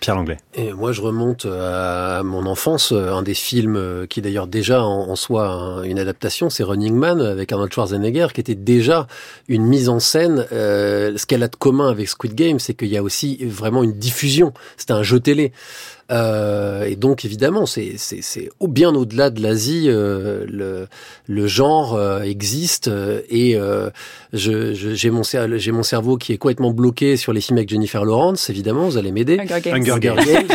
Pierre 0.00 0.16
Langlais. 0.16 0.36
Et 0.54 0.72
moi, 0.72 0.92
je 0.92 1.00
remonte 1.00 1.46
à 1.46 2.22
mon 2.22 2.46
enfance. 2.46 2.92
Un 2.92 3.22
des 3.22 3.34
films 3.34 4.06
qui, 4.08 4.20
d'ailleurs, 4.22 4.46
déjà 4.46 4.82
en, 4.82 5.16
soi 5.16 5.82
une 5.84 5.98
adaptation, 5.98 6.50
c'est 6.50 6.62
Running 6.62 6.94
Man 6.94 7.20
avec 7.20 7.50
Arnold 7.52 7.72
Schwarzenegger, 7.72 8.28
qui 8.34 8.40
était 8.40 8.54
déjà 8.54 9.06
une 9.48 9.64
mise 9.64 9.88
en 9.88 10.00
scène. 10.00 10.46
Euh, 10.52 11.16
ce 11.16 11.26
qu'elle 11.26 11.42
a 11.42 11.48
de 11.48 11.56
commun 11.56 11.88
avec 11.88 12.08
Squid 12.08 12.34
Game, 12.34 12.58
c'est 12.58 12.74
qu'il 12.74 12.88
y 12.88 12.96
a 12.96 13.02
aussi 13.02 13.44
vraiment 13.44 13.82
une 13.82 13.92
diffusion. 13.92 14.52
C'était 14.76 14.92
un 14.92 15.02
jeu 15.02 15.20
télé. 15.20 15.52
Euh, 16.10 16.84
et 16.84 16.96
donc 16.96 17.24
évidemment, 17.24 17.66
c'est 17.66 17.94
c'est 17.96 18.50
bien 18.60 18.94
au-delà 18.94 19.30
de 19.30 19.42
l'Asie, 19.42 19.86
euh, 19.88 20.44
le 20.48 20.86
le 21.26 21.46
genre 21.46 21.94
euh, 21.94 22.20
existe 22.22 22.88
euh, 22.88 23.22
et 23.28 23.58
je 24.32 24.72
j'ai 24.74 25.10
mon 25.10 25.22
j'ai 25.22 25.72
mon 25.72 25.82
cerveau 25.82 26.16
qui 26.16 26.32
est 26.32 26.38
complètement 26.38 26.72
bloqué 26.72 27.16
sur 27.16 27.32
les 27.32 27.40
films 27.40 27.58
avec 27.58 27.68
Jennifer 27.68 28.04
Lawrence. 28.04 28.50
Évidemment, 28.50 28.84
vous 28.84 28.98
allez 28.98 29.12
m'aider. 29.12 29.38
Hunger 29.38 29.98
Games. 30.00 30.46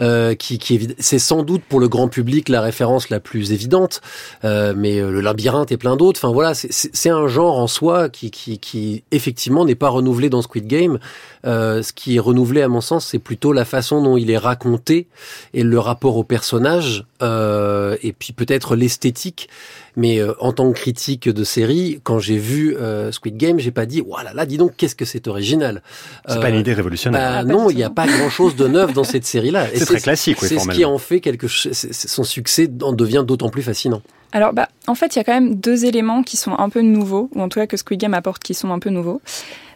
Euh, 0.00 0.34
qui, 0.34 0.58
qui 0.58 0.88
c'est 0.98 1.20
sans 1.20 1.44
doute 1.44 1.62
pour 1.68 1.78
le 1.78 1.86
grand 1.86 2.08
public 2.08 2.48
la 2.48 2.60
référence 2.60 3.10
la 3.10 3.20
plus 3.20 3.52
évidente, 3.52 4.00
euh, 4.44 4.74
mais 4.76 5.00
le 5.00 5.20
labyrinthe 5.20 5.70
et 5.70 5.76
plein 5.76 5.96
d'autres. 5.96 6.18
Enfin 6.18 6.32
voilà, 6.32 6.52
c'est 6.54 7.10
un 7.10 7.28
genre 7.28 7.58
en 7.58 7.68
soi 7.68 8.08
qui, 8.08 8.32
qui, 8.32 8.58
qui 8.58 9.04
effectivement 9.12 9.64
n'est 9.64 9.76
pas 9.76 9.90
renouvelé 9.90 10.30
dans 10.30 10.42
Squid 10.42 10.66
Game. 10.66 10.98
Euh, 11.44 11.82
ce 11.82 11.92
qui 11.92 12.16
est 12.16 12.20
renouvelé 12.20 12.62
à 12.62 12.68
mon 12.68 12.80
sens, 12.80 13.06
c'est 13.06 13.18
plutôt 13.18 13.52
la 13.52 13.64
façon 13.64 14.02
dont 14.02 14.16
il 14.16 14.30
est 14.30 14.38
raconté 14.38 15.08
et 15.52 15.62
le 15.62 15.78
rapport 15.78 16.16
au 16.16 16.24
personnage, 16.24 17.04
euh, 17.22 17.96
et 18.02 18.12
puis 18.12 18.32
peut-être 18.32 18.76
l'esthétique. 18.76 19.48
Mais 19.96 20.18
euh, 20.18 20.32
en 20.40 20.52
tant 20.52 20.72
que 20.72 20.76
critique 20.76 21.28
de 21.28 21.44
série, 21.44 22.00
quand 22.02 22.18
j'ai 22.18 22.36
vu 22.36 22.76
euh, 22.76 23.12
Squid 23.12 23.36
Game, 23.36 23.60
j'ai 23.60 23.70
pas 23.70 23.86
dit 23.86 24.00
voilà 24.00 24.32
là, 24.32 24.44
dis 24.44 24.56
donc 24.56 24.72
qu'est-ce 24.76 24.96
que 24.96 25.04
c'est 25.04 25.28
original. 25.28 25.82
C'est 26.26 26.40
pas 26.40 26.50
une 26.50 26.60
idée 26.60 26.74
révolutionnaire. 26.74 27.20
Bah, 27.20 27.36
ah, 27.40 27.44
non, 27.44 27.70
il 27.70 27.76
n'y 27.76 27.84
a 27.84 27.90
pas 27.90 28.06
grand-chose 28.06 28.56
de 28.56 28.66
neuf 28.66 28.92
dans 28.92 29.04
cette 29.04 29.24
série-là. 29.24 29.68
C'est 29.74 29.86
très 29.86 30.00
classique. 30.00 30.38
c'est 30.40 30.58
ce 30.58 30.68
qui 30.68 30.84
en 30.84 30.98
fait 30.98 31.20
quelque 31.20 31.46
son 31.48 32.24
succès 32.24 32.68
en 32.82 32.92
devient 32.92 33.24
d'autant 33.26 33.50
plus 33.50 33.62
fascinant. 33.62 34.02
Alors, 34.32 34.52
bah, 34.52 34.68
en 34.88 34.96
fait, 34.96 35.14
il 35.14 35.18
y 35.18 35.20
a 35.20 35.24
quand 35.24 35.32
même 35.32 35.54
deux 35.54 35.84
éléments 35.84 36.24
qui 36.24 36.36
sont 36.36 36.58
un 36.58 36.68
peu 36.68 36.80
nouveaux, 36.80 37.30
ou 37.34 37.40
en 37.40 37.48
tout 37.48 37.60
cas 37.60 37.68
que 37.68 37.76
Squid 37.76 38.00
Game 38.00 38.14
apporte 38.14 38.42
qui 38.42 38.52
sont 38.52 38.72
un 38.72 38.80
peu 38.80 38.90
nouveaux. 38.90 39.22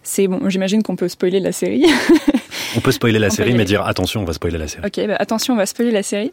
C'est 0.09 0.27
bon, 0.27 0.49
j'imagine 0.49 0.83
qu'on 0.83 0.97
peut 0.97 1.07
spoiler 1.07 1.39
la 1.39 1.53
série. 1.53 1.85
on 2.77 2.81
peut 2.81 2.93
spoiler 2.93 3.19
la 3.19 3.29
série, 3.29 3.53
mais 3.53 3.67
dire 3.67 3.87
attention, 3.87 4.23
on 4.23 4.25
va 4.25 4.33
spoiler 4.33 4.57
la 4.57 4.67
série. 4.67 4.87
Ok, 4.87 5.07
bah, 5.07 5.17
attention, 5.19 5.53
on 5.53 5.57
va 5.59 5.67
spoiler 5.67 5.91
la 5.91 6.03
série. 6.03 6.33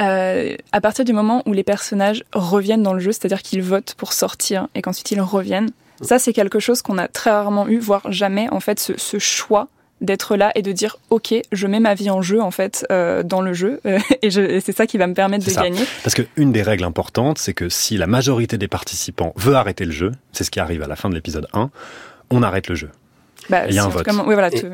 Euh, 0.00 0.54
à 0.70 0.80
partir 0.80 1.04
du 1.04 1.12
moment 1.12 1.42
où 1.44 1.52
les 1.52 1.64
personnages 1.64 2.22
reviennent 2.32 2.84
dans 2.84 2.92
le 2.92 3.00
jeu, 3.00 3.10
c'est-à-dire 3.10 3.42
qu'ils 3.42 3.60
votent 3.60 3.94
pour 3.96 4.12
sortir 4.12 4.68
et 4.76 4.82
qu'ensuite 4.82 5.10
ils 5.10 5.20
reviennent, 5.20 5.70
ça 6.00 6.20
c'est 6.20 6.32
quelque 6.32 6.60
chose 6.60 6.80
qu'on 6.80 6.96
a 6.96 7.08
très 7.08 7.30
rarement 7.30 7.66
eu, 7.66 7.80
voire 7.80 8.02
jamais 8.12 8.46
en 8.52 8.60
fait, 8.60 8.78
ce, 8.78 9.18
choix 9.18 9.66
d'être 10.00 10.36
là 10.36 10.52
et 10.54 10.62
de 10.62 10.70
dire 10.70 10.96
ok 11.10 11.34
je 11.50 11.66
mets 11.66 11.80
ma 11.80 11.94
vie 11.94 12.08
en 12.08 12.22
jeu 12.22 12.40
en 12.40 12.52
fait 12.52 12.86
euh, 12.92 13.24
dans 13.24 13.40
le 13.40 13.52
jeu 13.52 13.80
et, 14.22 14.30
c'est 14.30 14.70
ça 14.70 14.86
qui 14.86 14.96
va 14.96 15.08
me 15.08 15.14
permettre 15.14 15.44
de 15.44 15.52
gagner 15.52 15.82
parce 16.04 16.14
que 16.14 16.22
une 16.36 16.52
des 16.52 16.62
règles 16.62 16.84
importantes 16.84 17.38
c'est 17.38 17.52
que 17.52 17.68
si 17.68 17.96
la 17.96 18.06
majorité 18.06 18.58
des 18.58 18.68
participants 18.68 19.32
veut 19.34 19.56
arrêter 19.56 19.84
le 19.84 19.90
jeu 19.90 20.12
c'est 20.30 20.44
ce 20.44 20.52
qui 20.52 20.60
arrive 20.60 20.84
à 20.84 20.86
la 20.86 20.94
fin 20.94 21.10
de 21.10 21.16
l'épisode 21.16 21.48
1 21.52 21.70
on 22.30 22.44
arrête 22.44 22.68
le 22.68 22.76
jeu 22.76 22.90
bah, 23.50 23.66
il 23.68 23.74
y 23.74 23.78
a 23.78 23.84
un 23.84 23.88
vote. 23.88 24.06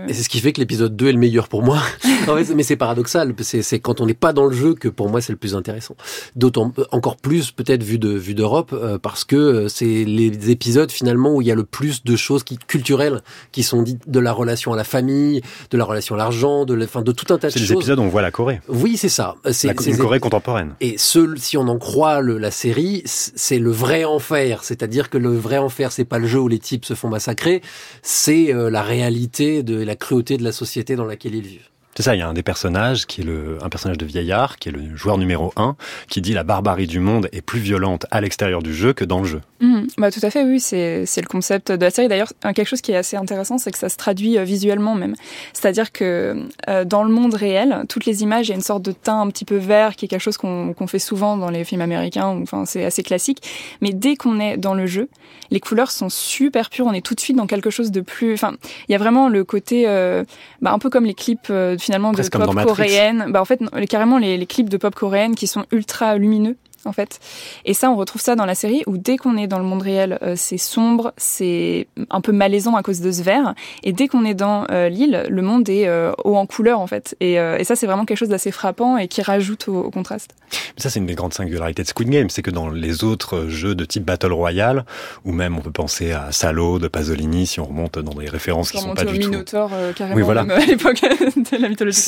et, 0.08 0.14
c'est 0.14 0.22
ce 0.22 0.28
qui 0.28 0.40
fait 0.40 0.52
que 0.52 0.60
l'épisode 0.60 0.96
2 0.96 1.08
est 1.08 1.12
le 1.12 1.18
meilleur 1.18 1.48
pour 1.48 1.62
moi. 1.62 1.78
mais 2.54 2.62
c'est 2.62 2.76
paradoxal. 2.76 3.34
C'est 3.42 3.78
quand 3.80 4.00
on 4.00 4.06
n'est 4.06 4.14
pas 4.14 4.32
dans 4.32 4.46
le 4.46 4.54
jeu 4.54 4.74
que 4.74 4.88
pour 4.88 5.08
moi 5.08 5.20
c'est 5.20 5.32
le 5.32 5.38
plus 5.38 5.54
intéressant. 5.54 5.96
D'autant 6.36 6.72
encore 6.90 7.16
plus 7.16 7.50
peut-être 7.50 7.82
vu 7.82 7.98
de 7.98 8.10
vue 8.10 8.34
d'Europe 8.34 8.72
euh, 8.72 8.98
parce 8.98 9.24
que 9.24 9.36
euh, 9.36 9.68
c'est 9.68 10.04
les 10.04 10.50
épisodes 10.50 10.90
finalement 10.90 11.34
où 11.34 11.40
il 11.40 11.46
y 11.46 11.52
a 11.52 11.54
le 11.54 11.64
plus 11.64 12.04
de 12.04 12.16
choses 12.16 12.44
qui, 12.44 12.58
culturelles 12.58 13.22
qui 13.52 13.62
sont 13.62 13.82
dites 13.82 14.08
de 14.08 14.20
la 14.20 14.32
relation 14.32 14.72
à 14.72 14.76
la 14.76 14.84
famille, 14.84 15.42
de 15.70 15.78
la 15.78 15.84
relation 15.84 16.14
à 16.14 16.18
l'argent, 16.18 16.64
de, 16.64 16.84
fin, 16.86 17.02
de 17.02 17.12
tout 17.12 17.32
un 17.32 17.38
tas 17.38 17.48
de 17.48 17.52
choses. 17.52 17.62
C'est 17.62 17.74
les 17.74 17.78
épisodes 17.78 17.98
où 17.98 18.02
on 18.02 18.08
voit 18.08 18.22
la 18.22 18.30
Corée. 18.30 18.60
Oui, 18.68 18.96
c'est 18.96 19.08
ça. 19.08 19.34
C'est 19.52 19.68
une 19.86 19.98
Corée 19.98 20.20
contemporaine. 20.20 20.74
Et 20.80 20.96
ce, 20.98 21.34
si 21.36 21.56
on 21.56 21.68
en 21.68 21.78
croit 21.78 22.20
le, 22.20 22.38
la 22.38 22.50
série, 22.50 23.02
c'est 23.04 23.58
le 23.58 23.70
vrai 23.70 24.04
enfer. 24.04 24.64
C'est-à-dire 24.64 25.10
que 25.10 25.18
le 25.18 25.34
vrai 25.34 25.58
enfer, 25.58 25.92
c'est 25.92 26.04
pas 26.04 26.18
le 26.18 26.26
jeu 26.26 26.40
où 26.40 26.48
les 26.48 26.58
types 26.58 26.84
se 26.84 26.94
font 26.94 27.08
massacrer, 27.08 27.62
c'est 28.02 28.52
euh, 28.52 28.63
la 28.68 28.82
réalité 28.82 29.62
de 29.62 29.82
la 29.82 29.96
cruauté 29.96 30.36
de 30.36 30.44
la 30.44 30.52
société 30.52 30.96
dans 30.96 31.04
laquelle 31.04 31.34
ils 31.34 31.46
vivent. 31.46 31.68
C'est 31.96 32.02
ça, 32.02 32.16
il 32.16 32.18
y 32.18 32.22
a 32.22 32.28
un 32.28 32.34
des 32.34 32.42
personnages 32.42 33.06
qui 33.06 33.20
est 33.20 33.24
le, 33.24 33.58
un 33.62 33.68
personnage 33.68 33.98
de 33.98 34.04
vieillard, 34.04 34.56
qui 34.56 34.68
est 34.68 34.72
le 34.72 34.96
joueur 34.96 35.16
numéro 35.16 35.52
un, 35.56 35.76
qui 36.08 36.20
dit 36.20 36.32
la 36.32 36.42
barbarie 36.42 36.88
du 36.88 36.98
monde 36.98 37.28
est 37.30 37.40
plus 37.40 37.60
violente 37.60 38.06
à 38.10 38.20
l'extérieur 38.20 38.62
du 38.62 38.74
jeu 38.74 38.92
que 38.92 39.04
dans 39.04 39.20
le 39.20 39.26
jeu. 39.26 39.40
Mmh, 39.64 39.86
bah 39.96 40.10
tout 40.10 40.20
à 40.22 40.28
fait, 40.28 40.44
oui, 40.44 40.60
c'est 40.60 41.06
le 41.16 41.26
concept 41.26 41.72
de 41.72 41.82
la 41.82 41.90
série. 41.90 42.06
D'ailleurs, 42.06 42.32
quelque 42.54 42.66
chose 42.66 42.82
qui 42.82 42.92
est 42.92 42.96
assez 42.96 43.16
intéressant, 43.16 43.56
c'est 43.56 43.70
que 43.70 43.78
ça 43.78 43.88
se 43.88 43.96
traduit 43.96 44.36
euh, 44.36 44.44
visuellement 44.44 44.94
même. 44.94 45.14
C'est-à-dire 45.54 45.90
que 45.90 46.44
euh, 46.68 46.84
dans 46.84 47.02
le 47.02 47.10
monde 47.10 47.32
réel, 47.32 47.84
toutes 47.88 48.04
les 48.04 48.22
images, 48.22 48.48
il 48.48 48.50
y 48.50 48.52
a 48.52 48.56
une 48.56 48.60
sorte 48.60 48.82
de 48.82 48.92
teint 48.92 49.22
un 49.22 49.28
petit 49.28 49.46
peu 49.46 49.56
vert, 49.56 49.96
qui 49.96 50.04
est 50.04 50.08
quelque 50.08 50.20
chose 50.20 50.36
qu'on 50.36 50.86
fait 50.86 50.98
souvent 50.98 51.38
dans 51.38 51.48
les 51.48 51.64
films 51.64 51.80
américains, 51.80 52.26
enfin 52.42 52.66
c'est 52.66 52.84
assez 52.84 53.02
classique. 53.02 53.42
Mais 53.80 53.92
dès 53.92 54.16
qu'on 54.16 54.38
est 54.38 54.58
dans 54.58 54.74
le 54.74 54.86
jeu, 54.86 55.08
les 55.50 55.60
couleurs 55.60 55.90
sont 55.90 56.10
super 56.10 56.68
pures, 56.68 56.86
on 56.86 56.92
est 56.92 57.04
tout 57.04 57.14
de 57.14 57.20
suite 57.20 57.36
dans 57.36 57.46
quelque 57.46 57.70
chose 57.70 57.90
de 57.90 58.02
plus... 58.02 58.34
Enfin, 58.34 58.54
il 58.88 58.92
y 58.92 58.94
a 58.94 58.98
vraiment 58.98 59.30
le 59.30 59.44
côté, 59.44 59.84
euh, 59.86 60.24
bah, 60.60 60.72
un 60.72 60.78
peu 60.78 60.90
comme 60.90 61.06
les 61.06 61.14
clips 61.14 61.50
finalement 61.78 62.12
de 62.12 62.22
pop 62.22 62.66
coréenne. 62.66 63.26
Bah 63.28 63.40
en 63.40 63.46
fait 63.46 63.60
carrément 63.88 64.18
les, 64.18 64.36
les 64.36 64.46
clips 64.46 64.68
de 64.68 64.76
pop 64.76 64.94
coréenne 64.94 65.34
qui 65.34 65.46
sont 65.46 65.64
ultra 65.72 66.18
lumineux 66.18 66.56
en 66.86 66.92
fait. 66.92 67.20
Et 67.64 67.74
ça, 67.74 67.90
on 67.90 67.96
retrouve 67.96 68.20
ça 68.20 68.36
dans 68.36 68.46
la 68.46 68.54
série 68.54 68.82
où 68.86 68.96
dès 68.96 69.16
qu'on 69.16 69.36
est 69.36 69.46
dans 69.46 69.58
le 69.58 69.64
monde 69.64 69.82
réel, 69.82 70.18
euh, 70.22 70.34
c'est 70.36 70.58
sombre, 70.58 71.12
c'est 71.16 71.86
un 72.10 72.20
peu 72.20 72.32
malaisant 72.32 72.76
à 72.76 72.82
cause 72.82 73.00
de 73.00 73.10
ce 73.10 73.22
verre. 73.22 73.54
Et 73.82 73.92
dès 73.92 74.08
qu'on 74.08 74.24
est 74.24 74.34
dans 74.34 74.66
euh, 74.70 74.88
l'île, 74.88 75.24
le 75.28 75.42
monde 75.42 75.68
est 75.68 75.86
euh, 75.86 76.12
haut 76.24 76.36
en 76.36 76.46
couleur 76.46 76.80
en 76.80 76.86
fait. 76.86 77.16
Et, 77.20 77.34
et 77.34 77.64
ça, 77.64 77.76
c'est 77.76 77.86
vraiment 77.86 78.04
quelque 78.04 78.18
chose 78.18 78.28
d'assez 78.28 78.50
frappant 78.50 78.96
et 78.96 79.08
qui 79.08 79.22
rajoute 79.22 79.68
au, 79.68 79.90
contraste. 79.90 80.30
Ça, 80.76 80.90
c'est 80.90 80.98
une 80.98 81.06
des 81.06 81.14
grandes 81.14 81.34
singularités 81.34 81.82
de 81.82 81.88
Squid 81.88 82.08
Game, 82.08 82.30
c'est 82.30 82.42
que 82.42 82.50
dans 82.50 82.68
les 82.68 83.04
autres 83.04 83.46
jeux 83.48 83.74
de 83.74 83.84
type 83.84 84.04
Battle 84.04 84.32
Royale, 84.32 84.84
ou 85.24 85.32
même 85.32 85.56
on 85.58 85.60
peut 85.60 85.70
penser 85.70 86.12
à 86.12 86.32
Salo 86.32 86.78
de 86.78 86.88
Pasolini, 86.88 87.46
si 87.46 87.60
on 87.60 87.64
remonte 87.64 87.98
dans 87.98 88.14
des 88.14 88.28
références 88.28 88.70
qui 88.70 88.78
sont 88.78 88.94
pas 88.94 89.04
du 89.04 89.18
Minotaur, 89.18 89.70
tout. 89.70 89.94
carrément, 89.94 90.16
oui, 90.16 90.22
voilà. 90.22 90.42
à 90.42 90.64
l'époque 90.64 91.00
de 91.00 91.56
la 91.56 91.68
mythologie. 91.68 92.00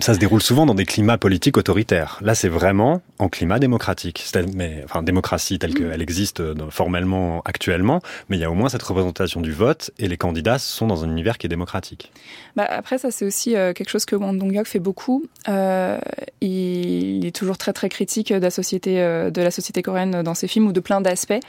Ça 0.00 0.14
se 0.14 0.18
déroule 0.18 0.42
souvent 0.42 0.66
dans 0.66 0.74
des 0.74 0.86
climats 0.86 1.18
politiques 1.18 1.56
autoritaires. 1.56 2.18
Là, 2.22 2.34
c'est 2.34 2.48
vraiment 2.48 3.02
en 3.18 3.28
climat 3.28 3.58
démocratique 3.58 4.19
mais 4.54 4.82
enfin 4.84 5.02
démocratie 5.02 5.58
telle 5.58 5.72
mm. 5.72 5.90
qu'elle 5.90 6.02
existe 6.02 6.40
euh, 6.40 6.54
formellement 6.70 7.42
actuellement, 7.44 8.00
mais 8.28 8.36
il 8.36 8.40
y 8.40 8.44
a 8.44 8.50
au 8.50 8.54
moins 8.54 8.68
cette 8.68 8.82
représentation 8.82 9.40
du 9.40 9.52
vote 9.52 9.90
et 9.98 10.08
les 10.08 10.16
candidats 10.16 10.58
sont 10.58 10.86
dans 10.86 11.04
un 11.04 11.08
univers 11.08 11.38
qui 11.38 11.46
est 11.46 11.48
démocratique. 11.48 12.12
Bah 12.56 12.66
après 12.68 12.98
ça 12.98 13.10
c'est 13.10 13.24
aussi 13.24 13.56
euh, 13.56 13.72
quelque 13.72 13.90
chose 13.90 14.04
que 14.04 14.16
Wang 14.16 14.38
Dong-hyuk 14.38 14.66
fait 14.66 14.78
beaucoup. 14.78 15.24
Euh, 15.48 15.98
il 16.40 17.24
est 17.26 17.34
toujours 17.34 17.58
très 17.58 17.72
très 17.72 17.88
critique 17.88 18.32
de 18.32 18.38
la 18.38 18.50
société 18.50 18.96
de 18.96 19.42
la 19.42 19.50
société 19.50 19.82
coréenne 19.82 20.22
dans 20.22 20.34
ses 20.34 20.48
films 20.48 20.66
ou 20.66 20.72
de 20.72 20.80
plein 20.80 21.00
d'aspects. 21.00 21.40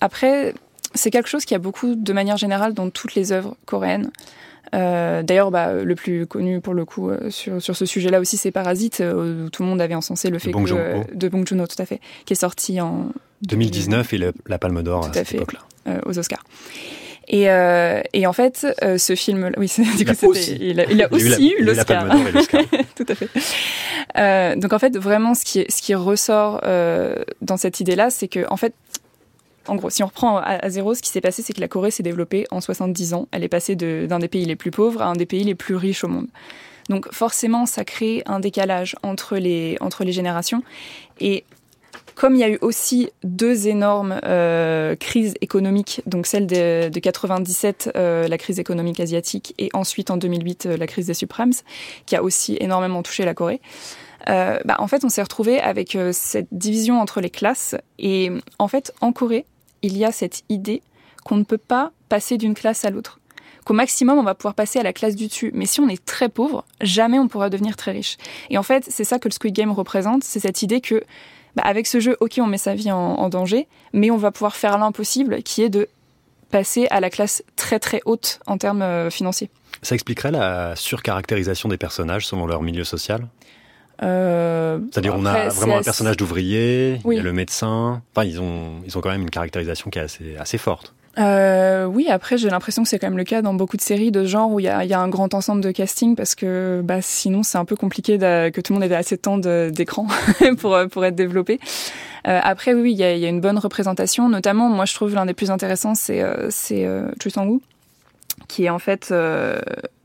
après 0.00 0.54
c'est 0.94 1.10
quelque 1.10 1.28
chose 1.28 1.44
qui 1.44 1.54
a 1.54 1.58
beaucoup 1.58 1.94
de 1.94 2.12
manière 2.12 2.36
générale 2.36 2.74
dans 2.74 2.90
toutes 2.90 3.14
les 3.14 3.32
œuvres 3.32 3.56
coréennes. 3.66 4.10
Euh, 4.74 5.22
D'ailleurs, 5.22 5.50
bah, 5.50 5.72
le 5.72 5.94
plus 5.94 6.26
connu 6.26 6.60
pour 6.60 6.74
le 6.74 6.84
coup 6.84 7.10
euh, 7.10 7.30
sur, 7.30 7.60
sur 7.60 7.76
ce 7.76 7.84
sujet-là 7.86 8.20
aussi, 8.20 8.36
c'est 8.36 8.50
Parasite, 8.50 9.00
euh, 9.00 9.46
où 9.46 9.50
tout 9.50 9.62
le 9.62 9.68
monde 9.68 9.80
avait 9.80 9.94
encensé 9.94 10.30
le 10.30 10.38
fait 10.38 10.50
que 10.50 11.14
de 11.14 11.28
Bong 11.28 11.46
Joon-ho, 11.46 11.66
tout 11.66 11.80
à 11.80 11.86
fait, 11.86 12.00
qui 12.24 12.32
est 12.32 12.36
sorti 12.36 12.80
en 12.80 13.12
2019 13.42 14.12
et 14.14 14.18
la 14.46 14.58
Palme 14.58 14.82
d'Or 14.82 15.06
à, 15.06 15.12
cette 15.12 15.34
époque-là, 15.34 15.60
aux 16.06 16.18
Oscars. 16.18 16.44
Et, 17.28 17.44
et, 18.12 18.26
en 18.26 18.32
fait, 18.32 18.66
ce 18.98 19.14
film, 19.14 19.52
oui, 19.56 19.72
du 19.96 20.04
coup, 20.04 20.26
aussi. 20.26 20.58
Il, 20.60 20.80
a, 20.80 20.90
il 20.90 21.02
a 21.02 21.12
aussi 21.12 21.54
eu 21.58 21.62
l'Oscar. 21.62 22.06
Tout 22.96 23.06
à 23.08 23.14
fait. 23.14 24.56
Donc 24.56 24.72
en 24.72 24.78
fait, 24.78 24.96
vraiment, 24.96 25.34
ce 25.34 25.44
qui, 25.44 25.64
ce 25.68 25.82
qui 25.82 25.94
ressort 25.94 26.60
dans 26.62 27.56
cette 27.56 27.80
idée-là, 27.80 28.10
c'est 28.10 28.28
que 28.28 28.46
en 28.48 28.56
fait, 28.56 28.74
en 29.68 29.76
gros, 29.76 29.90
si 29.90 30.02
on 30.02 30.06
reprend 30.06 30.38
à, 30.38 30.68
zéro, 30.70 30.94
ce 30.94 31.02
qui 31.02 31.10
s'est 31.10 31.20
passé, 31.20 31.42
c'est 31.42 31.52
que 31.52 31.60
la 31.60 31.68
Corée 31.68 31.90
s'est 31.90 32.02
développée 32.02 32.46
en 32.50 32.60
70 32.60 33.14
ans. 33.14 33.28
Elle 33.30 33.44
est 33.44 33.48
passée 33.48 33.76
d'un 33.76 34.18
des 34.18 34.28
pays 34.28 34.44
les 34.44 34.56
plus 34.56 34.70
pauvres 34.70 35.02
à 35.02 35.06
un 35.06 35.14
des 35.14 35.26
pays 35.26 35.44
les 35.44 35.54
plus 35.54 35.76
riches 35.76 36.04
au 36.04 36.08
monde. 36.08 36.28
Donc 36.88 37.12
forcément, 37.12 37.66
ça 37.66 37.84
crée 37.84 38.22
un 38.26 38.40
décalage 38.40 38.96
entre 39.02 39.36
les, 39.36 39.76
entre 39.80 40.04
les 40.04 40.12
générations. 40.12 40.62
Et 41.20 41.44
comme 42.14 42.34
il 42.34 42.40
y 42.40 42.44
a 42.44 42.48
eu 42.48 42.58
aussi 42.60 43.10
deux 43.22 43.68
énormes 43.68 44.20
euh, 44.24 44.96
crises 44.96 45.34
économiques, 45.40 46.02
donc 46.06 46.26
celle 46.26 46.46
de, 46.46 46.88
de 46.88 47.00
97, 47.00 47.92
euh, 47.96 48.28
la 48.28 48.38
crise 48.38 48.58
économique 48.58 49.00
asiatique, 49.00 49.54
et 49.58 49.70
ensuite 49.72 50.10
en 50.10 50.16
2008, 50.16 50.66
euh, 50.66 50.76
la 50.76 50.86
crise 50.86 51.06
des 51.06 51.14
subprimes, 51.14 51.52
qui 52.04 52.16
a 52.16 52.22
aussi 52.22 52.56
énormément 52.60 53.02
touché 53.02 53.24
la 53.24 53.34
Corée, 53.34 53.60
euh, 54.28 54.58
bah, 54.64 54.76
en 54.78 54.86
fait, 54.86 55.04
on 55.04 55.08
s'est 55.08 55.22
retrouvé 55.22 55.60
avec 55.60 55.96
euh, 55.96 56.10
cette 56.12 56.48
division 56.52 57.00
entre 57.00 57.20
les 57.20 57.30
classes. 57.30 57.74
Et 57.98 58.30
en 58.58 58.68
fait, 58.68 58.92
en 59.00 59.12
Corée, 59.12 59.46
il 59.82 59.96
y 59.96 60.04
a 60.04 60.12
cette 60.12 60.42
idée 60.48 60.82
qu'on 61.24 61.36
ne 61.36 61.44
peut 61.44 61.58
pas 61.58 61.92
passer 62.08 62.36
d'une 62.36 62.54
classe 62.54 62.84
à 62.84 62.90
l'autre. 62.90 63.20
Qu'au 63.64 63.74
maximum, 63.74 64.18
on 64.18 64.24
va 64.24 64.34
pouvoir 64.34 64.54
passer 64.54 64.80
à 64.80 64.82
la 64.82 64.92
classe 64.92 65.14
du 65.14 65.28
dessus. 65.28 65.50
Mais 65.54 65.66
si 65.66 65.80
on 65.80 65.88
est 65.88 66.04
très 66.04 66.28
pauvre, 66.28 66.64
jamais 66.80 67.18
on 67.18 67.28
pourra 67.28 67.48
devenir 67.48 67.76
très 67.76 67.92
riche. 67.92 68.16
Et 68.50 68.58
en 68.58 68.62
fait, 68.62 68.84
c'est 68.88 69.04
ça 69.04 69.18
que 69.18 69.28
le 69.28 69.32
Squid 69.32 69.54
Game 69.54 69.70
représente. 69.70 70.24
C'est 70.24 70.40
cette 70.40 70.62
idée 70.62 70.80
que, 70.80 71.04
bah, 71.54 71.62
avec 71.64 71.86
ce 71.86 72.00
jeu, 72.00 72.16
ok, 72.20 72.38
on 72.38 72.46
met 72.46 72.58
sa 72.58 72.74
vie 72.74 72.90
en, 72.90 72.98
en 72.98 73.28
danger, 73.28 73.68
mais 73.92 74.10
on 74.10 74.16
va 74.16 74.32
pouvoir 74.32 74.56
faire 74.56 74.78
l'impossible, 74.78 75.42
qui 75.44 75.62
est 75.62 75.68
de 75.68 75.88
passer 76.50 76.86
à 76.90 77.00
la 77.00 77.10
classe 77.10 77.42
très 77.56 77.80
très 77.80 78.02
haute 78.04 78.38
en 78.46 78.58
termes 78.58 78.82
euh, 78.82 79.10
financiers. 79.10 79.50
Ça 79.80 79.94
expliquerait 79.94 80.30
la 80.30 80.76
surcaractérisation 80.76 81.68
des 81.68 81.78
personnages 81.78 82.26
selon 82.26 82.46
leur 82.46 82.62
milieu 82.62 82.84
social? 82.84 83.26
Euh, 84.02 84.78
C'est-à-dire 84.90 85.14
on 85.16 85.24
a 85.26 85.48
vraiment 85.48 85.76
un 85.76 85.78
assez- 85.78 85.84
personnage 85.84 86.16
d'ouvrier, 86.16 86.94
il 86.94 87.00
Oui. 87.04 87.16
y 87.16 87.20
a 87.20 87.22
le 87.22 87.32
médecin. 87.32 88.02
Enfin, 88.14 88.26
ils 88.26 88.40
ont, 88.40 88.72
ils 88.86 88.96
ont 88.98 89.00
quand 89.00 89.10
même 89.10 89.22
une 89.22 89.30
caractérisation 89.30 89.90
qui 89.90 89.98
est 89.98 90.02
assez, 90.02 90.36
assez 90.38 90.58
forte. 90.58 90.92
Euh, 91.18 91.84
oui, 91.84 92.06
après 92.08 92.38
j'ai 92.38 92.48
l'impression 92.48 92.82
que 92.82 92.88
c'est 92.88 92.98
quand 92.98 93.06
même 93.06 93.18
le 93.18 93.24
cas 93.24 93.42
dans 93.42 93.52
beaucoup 93.52 93.76
de 93.76 93.82
séries 93.82 94.10
de 94.10 94.22
ce 94.22 94.28
genre 94.28 94.50
où 94.50 94.60
il 94.60 94.62
y 94.62 94.68
a, 94.68 94.82
y 94.86 94.94
a 94.94 94.98
un 94.98 95.08
grand 95.10 95.34
ensemble 95.34 95.60
de 95.60 95.70
casting 95.70 96.16
parce 96.16 96.34
que 96.34 96.80
bah, 96.82 97.02
sinon 97.02 97.42
c'est 97.42 97.58
un 97.58 97.66
peu 97.66 97.76
compliqué 97.76 98.16
de- 98.16 98.48
que 98.48 98.62
tout 98.62 98.72
le 98.72 98.78
monde 98.80 98.90
ait 98.90 98.94
assez 98.94 99.16
de 99.16 99.20
temps 99.20 99.36
d'écran 99.36 100.06
pour, 100.58 100.74
pour 100.90 101.04
être 101.04 101.14
développé. 101.14 101.60
Euh, 102.26 102.40
après 102.42 102.72
oui, 102.72 102.92
il 102.92 102.98
y, 102.98 103.04
a, 103.04 103.14
y 103.14 103.26
a 103.26 103.28
une 103.28 103.42
bonne 103.42 103.58
représentation, 103.58 104.30
notamment 104.30 104.70
moi 104.70 104.86
je 104.86 104.94
trouve 104.94 105.14
l'un 105.14 105.26
des 105.26 105.34
plus 105.34 105.50
intéressants 105.50 105.94
c'est 105.94 106.22
euh, 106.22 106.46
c'est 106.48 106.86
euh, 106.86 107.08
Choi 107.22 107.30
Sang-woo 107.30 107.60
qui 108.52 108.66
est 108.66 108.70
en 108.70 108.78
fait 108.78 109.08
euh, 109.12 109.58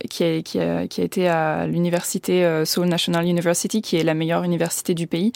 qui, 0.09 0.23
a, 0.23 0.41
qui, 0.41 0.57
a, 0.61 0.87
qui 0.87 1.01
a 1.01 1.03
été 1.03 1.27
à 1.27 1.67
l'université 1.67 2.45
euh, 2.45 2.63
Seoul 2.63 2.87
National 2.87 3.25
University 3.25 3.81
qui 3.81 3.97
est 3.97 4.03
la 4.03 4.13
meilleure 4.13 4.43
université 4.43 4.93
du 4.93 5.05
pays. 5.05 5.33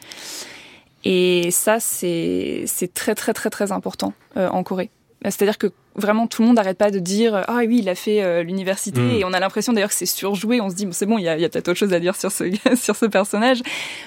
Et 1.03 1.51
ça, 1.51 1.81
c'est 1.81 2.65
très 2.93 3.13
très 3.13 3.33
très 3.33 3.49
très 3.49 3.73
important 3.73 4.13
euh, 4.37 4.47
en 4.47 4.63
Corée. 4.63 4.91
C'est-à-dire 5.25 5.57
que 5.57 5.67
vraiment 5.95 6.25
tout 6.25 6.41
le 6.41 6.47
monde 6.47 6.55
n'arrête 6.55 6.77
pas 6.77 6.89
de 6.89 6.99
dire 6.99 7.43
ah 7.49 7.57
oui 7.67 7.79
il 7.79 7.89
a 7.89 7.95
fait 7.95 8.23
euh, 8.23 8.43
l'université 8.43 9.01
Mm. 9.01 9.11
et 9.11 9.25
on 9.25 9.33
a 9.33 9.41
l'impression 9.41 9.73
d'ailleurs 9.73 9.89
que 9.89 9.95
c'est 9.95 10.05
surjoué. 10.05 10.61
On 10.61 10.69
se 10.69 10.75
dit 10.75 10.85
bon, 10.85 10.93
c'est 10.93 11.05
bon 11.05 11.17
il 11.17 11.23
y 11.25 11.27
a, 11.27 11.33
a 11.33 11.37
peut-être 11.37 11.67
autre 11.67 11.79
chose 11.79 11.91
à 11.91 11.99
dire 11.99 12.15
sur 12.15 12.31
ce 12.31 12.45
sur 12.75 12.95
ce 12.95 13.07
personnage, 13.07 13.61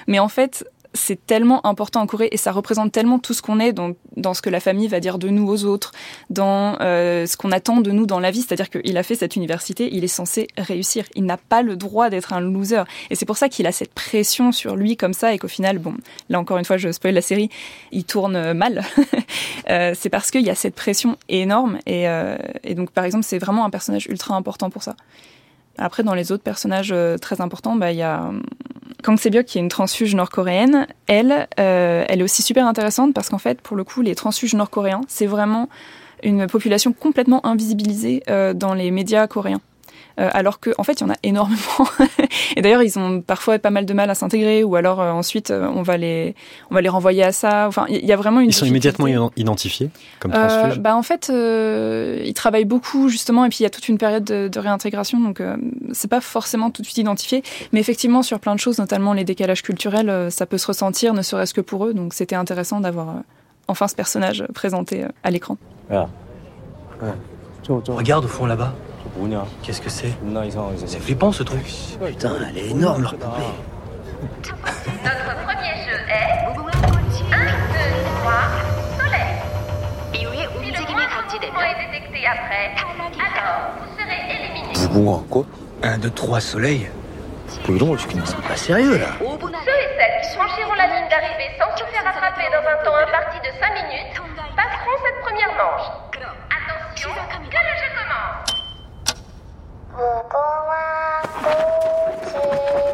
mais 0.07 0.17
en 0.17 0.29
fait 0.29 0.65
c'est 0.95 1.25
tellement 1.25 1.65
important 1.65 2.01
en 2.01 2.07
Corée 2.07 2.29
et 2.31 2.37
ça 2.37 2.51
représente 2.51 2.91
tellement 2.91 3.19
tout 3.19 3.33
ce 3.33 3.41
qu'on 3.41 3.59
est 3.59 3.73
dans, 3.73 3.91
dans 4.17 4.33
ce 4.33 4.41
que 4.41 4.49
la 4.49 4.59
famille 4.59 4.87
va 4.87 4.99
dire 4.99 5.19
de 5.19 5.29
nous 5.29 5.47
aux 5.47 5.65
autres, 5.65 5.91
dans 6.29 6.77
euh, 6.81 7.25
ce 7.25 7.37
qu'on 7.37 7.51
attend 7.51 7.81
de 7.81 7.91
nous 7.91 8.05
dans 8.05 8.19
la 8.19 8.31
vie. 8.31 8.41
C'est-à-dire 8.41 8.69
qu'il 8.69 8.97
a 8.97 9.03
fait 9.03 9.15
cette 9.15 9.35
université, 9.35 9.89
il 9.91 10.03
est 10.03 10.07
censé 10.07 10.47
réussir. 10.57 11.05
Il 11.15 11.25
n'a 11.25 11.37
pas 11.37 11.61
le 11.61 11.75
droit 11.75 12.09
d'être 12.09 12.33
un 12.33 12.41
loser. 12.41 12.83
Et 13.09 13.15
c'est 13.15 13.25
pour 13.25 13.37
ça 13.37 13.49
qu'il 13.49 13.67
a 13.67 13.71
cette 13.71 13.93
pression 13.93 14.51
sur 14.51 14.75
lui 14.75 14.97
comme 14.97 15.13
ça 15.13 15.33
et 15.33 15.37
qu'au 15.37 15.47
final, 15.47 15.77
bon, 15.77 15.93
là 16.29 16.39
encore 16.39 16.57
une 16.57 16.65
fois, 16.65 16.77
je 16.77 16.91
spoil 16.91 17.13
la 17.13 17.21
série, 17.21 17.49
il 17.91 18.05
tourne 18.05 18.35
euh, 18.35 18.53
mal. 18.53 18.83
Euh, 19.69 19.93
c'est 19.97 20.09
parce 20.09 20.29
qu'il 20.29 20.41
y 20.41 20.49
a 20.49 20.55
cette 20.55 20.75
pression 20.75 21.17
énorme 21.27 21.79
et, 21.87 22.05
et 22.63 22.75
donc 22.75 22.91
par 22.91 23.03
exemple, 23.03 23.23
c'est 23.23 23.39
vraiment 23.39 23.65
un 23.65 23.71
personnage 23.71 24.05
ultra 24.07 24.35
important 24.35 24.69
pour 24.69 24.83
ça. 24.83 24.95
Après, 25.77 26.03
dans 26.03 26.13
les 26.13 26.31
autres 26.31 26.43
personnages 26.43 26.93
très 27.19 27.41
importants, 27.41 27.75
bah, 27.75 27.91
il 27.91 27.97
y 27.97 28.03
a 28.03 28.31
Kang 29.05 29.19
Se-byuk 29.19 29.45
qui 29.45 29.59
est 29.59 29.61
une 29.61 29.69
transfuge 29.69 30.15
nord-coréenne. 30.15 30.87
Elle, 31.05 31.47
euh, 31.59 32.05
elle 32.09 32.21
est 32.21 32.23
aussi 32.23 32.41
super 32.41 32.65
intéressante 32.65 33.13
parce 33.13 33.29
qu'en 33.29 33.37
fait, 33.37 33.61
pour 33.61 33.77
le 33.77 33.83
coup, 33.83 34.01
les 34.01 34.15
transfuges 34.15 34.55
nord-coréens, 34.55 35.01
c'est 35.07 35.27
vraiment 35.27 35.69
une 36.23 36.47
population 36.47 36.91
complètement 36.91 37.45
invisibilisée 37.45 38.23
euh, 38.31 38.55
dans 38.55 38.73
les 38.73 38.89
médias 38.89 39.27
coréens. 39.27 39.61
Euh, 40.19 40.29
alors 40.33 40.59
que, 40.61 40.69
en 40.77 40.83
fait, 40.83 40.93
il 40.93 41.01
y 41.01 41.03
en 41.03 41.09
a 41.09 41.17
énormément. 41.23 41.59
et 42.55 42.61
d'ailleurs, 42.61 42.81
ils 42.83 42.97
ont 42.97 43.21
parfois 43.21 43.59
pas 43.59 43.69
mal 43.69 43.85
de 43.85 43.93
mal 43.93 44.09
à 44.09 44.15
s'intégrer, 44.15 44.63
ou 44.63 44.75
alors 44.77 45.01
euh, 45.01 45.11
ensuite, 45.11 45.51
euh, 45.51 45.67
on 45.75 45.81
va 45.81 45.97
les, 45.97 46.35
on 46.71 46.75
va 46.75 46.81
les 46.81 46.87
renvoyer 46.89 47.23
à 47.23 47.31
ça. 47.33 47.65
Enfin, 47.67 47.85
il 47.89 48.05
y 48.05 48.13
a 48.13 48.15
vraiment 48.15 48.39
une. 48.39 48.49
Ils 48.49 48.53
sont 48.53 48.65
difficulté. 48.65 48.89
immédiatement 48.99 49.27
ident- 49.27 49.31
identifiés 49.35 49.89
comme 50.19 50.31
Euh, 50.33 50.47
transfuges. 50.47 50.79
bah 50.79 50.95
en 50.95 51.03
fait, 51.03 51.29
euh, 51.29 52.21
ils 52.25 52.33
travaillent 52.33 52.63
beaucoup 52.65 53.09
justement, 53.09 53.43
et 53.45 53.49
puis 53.49 53.57
il 53.59 53.63
y 53.63 53.65
a 53.65 53.69
toute 53.69 53.89
une 53.89 53.97
période 53.97 54.23
de, 54.23 54.47
de 54.47 54.59
réintégration, 54.59 55.19
donc 55.19 55.41
euh, 55.41 55.57
c'est 55.91 56.09
pas 56.09 56.21
forcément 56.21 56.71
tout 56.71 56.81
de 56.81 56.87
suite 56.87 56.97
identifié, 56.99 57.43
mais 57.73 57.79
effectivement 57.81 58.21
sur 58.23 58.39
plein 58.39 58.55
de 58.55 58.59
choses, 58.59 58.77
notamment 58.79 59.11
les 59.13 59.23
décalages 59.25 59.63
culturels, 59.63 60.09
euh, 60.09 60.29
ça 60.29 60.45
peut 60.45 60.57
se 60.57 60.67
ressentir, 60.67 61.13
ne 61.13 61.21
serait-ce 61.21 61.53
que 61.53 61.61
pour 61.61 61.85
eux. 61.85 61.93
Donc 61.93 62.13
c'était 62.13 62.35
intéressant 62.35 62.79
d'avoir 62.79 63.09
euh, 63.09 63.19
enfin 63.67 63.87
ce 63.89 63.95
personnage 63.95 64.45
présenté 64.53 65.03
euh, 65.03 65.07
à 65.23 65.31
l'écran. 65.31 65.57
Regarde 67.89 68.25
au 68.25 68.27
fond 68.29 68.45
là-bas. 68.45 68.73
Qu'est-ce 69.63 69.81
que 69.81 69.89
c'est 69.89 70.13
C'est 70.85 70.99
flippant 70.99 71.31
ce 71.31 71.43
truc. 71.43 71.65
Putain, 72.05 72.35
elle 72.49 72.57
est 72.57 72.69
énorme 72.71 73.03
leur 73.03 73.15
poupée. 73.15 73.41
Notre 74.21 75.35
premier 75.43 75.73
jeu 75.85 75.97
est 76.09 76.45
1, 76.45 76.51
2, 76.51 76.59
3, 78.21 78.33
soleil. 78.99 79.35
Si 80.13 80.23
le 80.23 80.29
moindre 80.29 81.15
mouvement 81.33 81.61
est 81.61 81.79
détecté 81.85 82.19
après, 82.27 82.65
alors 83.19 83.59
vous 83.79 83.89
serez 83.97 84.21
éliminé. 84.35 84.73
1, 85.83 85.97
2, 85.97 86.09
3 86.11 86.39
soleils. 86.41 86.89
Pas 88.47 88.57
sérieux 88.57 88.97
là. 88.97 89.07
Ceux 89.19 89.25
et 89.25 89.89
celles 89.97 90.21
qui 90.21 90.29
franchiront 90.35 90.73
la 90.75 90.87
ligne 90.87 91.09
d'arrivée 91.09 91.49
sans 91.57 91.71
se 91.77 91.83
faire 91.85 92.05
attraper 92.07 92.47
dans 92.51 92.65
un 92.67 92.77
temps 92.83 92.95
imparti 92.95 93.37
de 93.39 93.51
5 93.59 93.73
minutes 93.73 94.15
passeront 94.55 94.97
cette 95.03 95.19
première 95.23 95.53
manche. 95.53 95.87
Attention, 96.49 97.11
que 97.49 97.57
le 97.57 97.73
jeu 97.79 97.89
commence. 97.95 98.64
무궁화 99.95 101.21
꽃이 101.43 102.33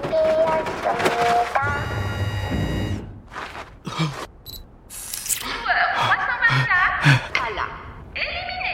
피었습니다. 0.04 0.86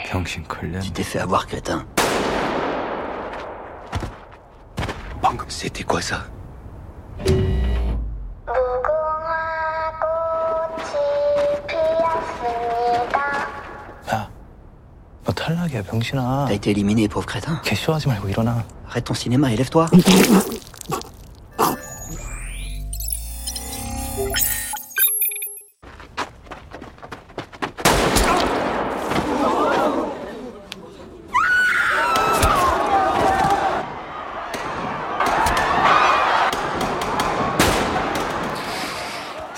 병신 0.07 0.43
걸렸네. 0.47 0.81
Tu 0.81 0.91
t'es 0.91 1.03
fait 1.03 1.19
avoir, 1.19 1.47
crétin. 1.47 1.85
Bang, 5.21 5.41
c'était 5.47 5.83
quoi 5.83 6.01
ça 6.01 6.25
무궁화 8.45 8.96
너 15.26 15.32
탈락이야 15.32 15.82
병신아. 15.84 16.46
T'as 16.48 16.54
été 16.54 16.70
éliminé, 16.70 17.08
pauvre 17.08 17.26
crétin. 17.26 17.60
개쇼하지 17.62 18.08
말고 18.08 18.28
일어나. 18.28 18.64
Arrête 18.88 19.04
ton 19.04 19.14
cinéma 19.14 19.52
et 19.52 19.56
lève-toi. 19.56 19.88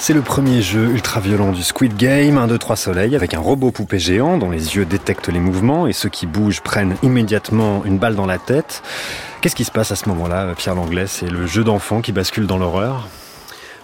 C'est 0.10 0.16
le 0.16 0.24
premier 0.24 0.64
jeu 0.64 0.90
ultra 0.90 1.20
violent 1.20 1.52
du 1.52 1.62
Squid 1.62 1.96
Game, 1.96 2.40
1, 2.40 2.48
2, 2.48 2.58
3 2.58 2.76
soleil, 2.76 3.16
avec 3.16 3.36
un 3.36 3.40
robot 3.40 3.70
poupée 3.70 4.00
géant 4.00 4.40
dont 4.40 4.50
les 4.50 4.76
yeux 4.76 4.84
détectent 4.84 5.30
les 5.30 5.40
mouvements 5.40 5.86
et 5.86 5.94
ceux 5.94 6.10
qui 6.10 6.26
bougent 6.26 6.62
prennent 6.62 6.96
immédiatement 7.04 7.86
une 7.86 8.00
balle 8.00 8.16
dans 8.16 8.26
la 8.26 8.40
tête. 8.40 8.82
Qu'est-ce 9.40 9.56
qui 9.56 9.66
se 9.66 9.72
passe 9.72 9.92
à 9.92 9.96
ce 9.96 10.10
moment-là, 10.10 10.52
Pierre 10.58 10.74
Langlais? 10.74 11.06
C'est 11.06 11.30
le 11.30 11.46
jeu 11.46 11.64
d'enfant 11.64 12.02
qui 12.02 12.12
bascule 12.12 12.48
dans 12.48 12.58
l'horreur? 12.58 13.08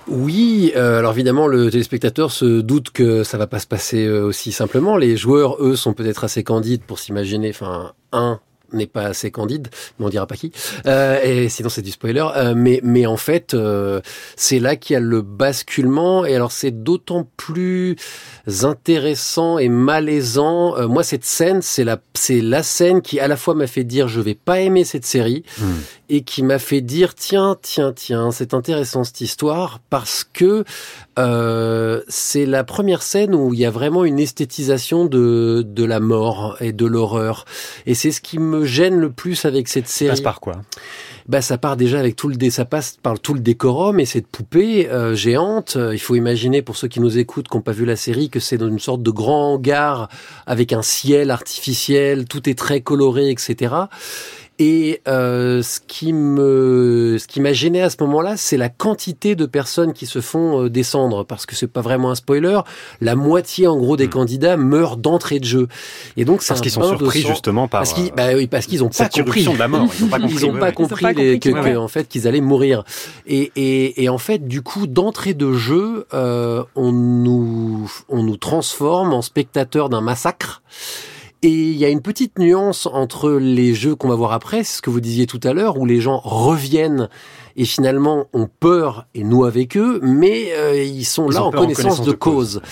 Oui, 0.07 0.71
euh, 0.75 0.97
alors 0.97 1.11
évidemment, 1.11 1.45
le 1.45 1.69
téléspectateur 1.69 2.31
se 2.31 2.59
doute 2.59 2.89
que 2.89 3.23
ça 3.23 3.37
va 3.37 3.45
pas 3.45 3.59
se 3.59 3.67
passer 3.67 4.07
euh, 4.07 4.25
aussi 4.25 4.51
simplement. 4.51 4.97
Les 4.97 5.17
joueurs, 5.17 5.63
eux, 5.63 5.75
sont 5.75 5.93
peut-être 5.93 6.23
assez 6.23 6.43
candides 6.43 6.81
pour 6.81 6.97
s'imaginer, 6.97 7.51
enfin, 7.51 7.93
un 8.11 8.39
n'est 8.73 8.87
pas 8.87 9.03
assez 9.03 9.31
candide, 9.31 9.69
mais 9.99 10.05
on 10.05 10.09
dira 10.09 10.27
pas 10.27 10.35
qui. 10.35 10.51
Euh, 10.85 11.21
et 11.23 11.49
sinon 11.49 11.69
c'est 11.69 11.81
du 11.81 11.91
spoiler. 11.91 12.25
Euh, 12.35 12.53
mais 12.55 12.79
mais 12.83 13.05
en 13.05 13.17
fait, 13.17 13.53
euh, 13.53 14.01
c'est 14.35 14.59
là 14.59 14.75
qu'il 14.75 14.93
y 14.93 14.97
a 14.97 14.99
le 14.99 15.21
basculement. 15.21 16.25
Et 16.25 16.35
alors 16.35 16.51
c'est 16.51 16.83
d'autant 16.83 17.27
plus 17.37 17.95
intéressant 18.63 19.57
et 19.57 19.69
malaisant. 19.69 20.87
Moi 20.87 21.03
cette 21.03 21.25
scène, 21.25 21.61
c'est 21.61 21.83
la 21.83 21.99
c'est 22.13 22.41
la 22.41 22.63
scène 22.63 23.01
qui 23.01 23.19
à 23.19 23.27
la 23.27 23.37
fois 23.37 23.53
m'a 23.55 23.67
fait 23.67 23.83
dire 23.83 24.07
je 24.07 24.21
vais 24.21 24.35
pas 24.35 24.59
aimer 24.59 24.83
cette 24.83 25.05
série 25.05 25.43
et 26.09 26.21
qui 26.21 26.43
m'a 26.43 26.59
fait 26.59 26.81
dire 26.81 27.15
tiens 27.15 27.57
tiens 27.61 27.93
tiens 27.93 28.31
c'est 28.31 28.53
intéressant 28.53 29.03
cette 29.03 29.21
histoire 29.21 29.79
parce 29.89 30.23
que 30.23 30.63
euh, 31.17 32.01
c'est 32.07 32.45
la 32.45 32.63
première 32.63 33.01
scène 33.01 33.33
où 33.33 33.53
il 33.53 33.59
y 33.59 33.65
a 33.65 33.71
vraiment 33.71 34.03
une 34.05 34.19
esthétisation 34.19 35.05
de 35.05 35.63
de 35.65 35.83
la 35.83 35.99
mort 35.99 36.57
et 36.59 36.73
de 36.73 36.85
l'horreur 36.85 37.45
et 37.85 37.93
c'est 37.93 38.11
ce 38.11 38.21
qui 38.21 38.39
me 38.39 38.65
gêne 38.65 38.97
le 38.99 39.11
plus 39.11 39.45
avec 39.45 39.67
cette 39.67 39.87
Ça 39.87 39.97
série 39.97 40.11
passe 40.11 40.21
par 40.21 40.39
quoi 40.39 40.61
bah 41.27 41.41
ça 41.41 41.57
part 41.57 41.75
déjà 41.75 41.99
avec 41.99 42.15
tout 42.15 42.27
le 42.27 42.35
dé, 42.35 42.51
ça 42.51 42.65
passe 42.65 42.97
par 43.01 43.19
tout 43.19 43.33
le 43.33 43.39
décorum 43.39 43.99
et 43.99 44.05
cette 44.05 44.27
poupée 44.27 44.87
euh, 44.89 45.15
géante. 45.15 45.75
euh, 45.75 45.95
il 45.95 45.99
faut 45.99 46.15
imaginer 46.15 46.61
pour 46.61 46.77
ceux 46.77 46.87
qui 46.87 46.99
nous 46.99 47.17
écoutent, 47.17 47.47
qui 47.47 47.57
n'ont 47.57 47.63
pas 47.63 47.71
vu 47.71 47.85
la 47.85 47.95
série, 47.95 48.29
que 48.29 48.39
c'est 48.39 48.57
dans 48.57 48.67
une 48.67 48.79
sorte 48.79 49.01
de 49.01 49.09
grand 49.09 49.53
hangar 49.53 50.07
avec 50.45 50.71
un 50.71 50.83
ciel 50.83 51.31
artificiel, 51.31 52.25
tout 52.25 52.47
est 52.47 52.57
très 52.57 52.81
coloré, 52.81 53.31
etc. 53.31 53.73
Et 54.57 55.01
euh, 55.05 55.61
ce 55.61 55.81
qui 55.85 56.13
me, 56.13 57.17
ce 57.19 57.27
qui 57.27 57.41
m'a 57.41 57.51
gêné 57.51 57.81
à 57.81 57.89
ce 57.89 57.97
moment-là, 58.01 58.37
c'est 58.37 58.55
la 58.55 58.69
quantité 58.69 59.35
de 59.35 59.45
personnes 59.45 59.91
qui 59.91 60.05
se 60.05 60.21
font 60.21 60.63
euh, 60.63 60.69
descendre, 60.69 61.25
parce 61.25 61.45
que 61.45 61.55
c'est 61.55 61.67
pas 61.67 61.81
vraiment 61.81 62.11
un 62.11 62.15
spoiler. 62.15 62.59
La 63.01 63.15
moitié, 63.15 63.67
en 63.67 63.75
gros, 63.75 63.97
des 63.97 64.07
hmm. 64.07 64.11
candidats 64.11 64.57
meurent 64.57 64.95
d'entrée 64.95 65.39
de 65.39 65.45
jeu. 65.45 65.67
Et 66.15 66.23
donc, 66.23 66.41
parce 66.47 66.61
qu'ils 66.61 66.71
sont 66.71 66.83
surpris 66.83 67.21
justement 67.21 67.67
par 67.67 67.81
parce 67.81 67.91
qu'ils, 67.91 68.13
bah 68.13 68.29
oui, 68.33 68.47
parce 68.47 68.65
qu'ils 68.65 68.81
ont 68.81 68.89
pas 68.89 69.09
compris 69.09 69.43
de 69.43 69.57
la 69.57 69.67
mort. 69.67 69.89
Ils 69.99 70.05
ont 70.05 70.07
pas 70.07 70.19
compris, 70.19 70.35
ils 70.35 70.45
ont 70.45 70.57
pas 70.57 70.71
compris, 70.71 71.13
les, 71.15 71.39
que, 71.39 71.75
en 71.75 71.89
fait 71.89 72.07
qu'ils 72.07 72.25
allaient 72.25 72.39
mourir. 72.39 72.85
Et, 73.27 73.51
et, 73.57 74.03
et, 74.03 74.09
en 74.09 74.17
fait, 74.17 74.47
du 74.47 74.61
coup, 74.61 74.87
d'entrée 74.87 75.33
de 75.33 75.51
jeu, 75.51 76.07
euh, 76.13 76.63
on 76.75 76.93
nous, 76.93 77.91
on 78.07 78.23
nous 78.23 78.37
transforme 78.37 79.13
en 79.13 79.21
spectateur 79.21 79.89
d'un 79.89 80.01
massacre. 80.01 80.61
Et 81.45 81.49
il 81.49 81.77
y 81.77 81.85
a 81.85 81.89
une 81.89 82.01
petite 82.01 82.39
nuance 82.39 82.87
entre 82.87 83.29
les 83.29 83.75
jeux 83.75 83.93
qu'on 83.93 84.07
va 84.07 84.15
voir 84.15 84.31
après, 84.31 84.63
c'est 84.63 84.77
ce 84.77 84.81
que 84.81 84.89
vous 84.89 84.99
disiez 84.99 85.27
tout 85.27 85.39
à 85.43 85.53
l'heure, 85.53 85.77
où 85.77 85.85
les 85.85 86.01
gens 86.01 86.17
reviennent 86.17 87.07
et 87.55 87.65
finalement 87.65 88.25
ont 88.33 88.49
peur 88.59 89.05
et 89.13 89.23
nous 89.23 89.45
avec 89.45 89.77
eux, 89.77 89.99
mais 90.01 90.53
euh, 90.53 90.81
ils 90.83 91.05
sont 91.05 91.29
là 91.29 91.43
en 91.43 91.51
connaissance, 91.51 92.01
de, 92.01 92.13
cause. 92.13 92.63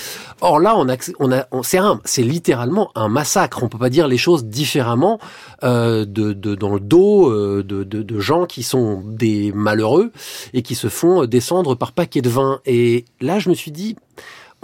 Or 0.42 0.60
là, 0.60 0.74
on 0.76 0.90
a, 0.90 0.96
on 1.20 1.32
a, 1.32 1.46
c'est 1.62 1.78
un, 1.78 2.02
c'est 2.04 2.24
littéralement 2.24 2.90
un 2.96 3.10
massacre. 3.10 3.62
On 3.62 3.70
peut 3.70 3.78
pas 3.78 3.92
dire 3.92 4.08
les 4.08 4.18
choses 4.18 4.46
différemment 4.46 5.20
euh, 5.64 6.06
de, 6.06 6.34
de, 6.34 6.56
dans 6.56 6.74
le 6.74 6.80
dos 6.80 7.30
euh, 7.30 7.64
de, 7.64 7.84
de, 7.84 8.02
de, 8.02 8.20
gens 8.20 8.48
qui 8.48 8.64
sont 8.64 9.04
des 9.06 9.52
malheureux 9.54 10.12
et 10.56 10.64
qui 10.64 10.74
se 10.74 10.88
font 10.88 11.28
descendre 11.28 11.76
par 11.76 11.92
paquet 11.92 12.24
de 12.24 12.30
vin. 12.30 12.60
Et 12.66 13.06
là, 13.22 13.38
je 13.38 13.50
me 13.50 13.54
suis 13.54 13.72
dit, 13.72 13.96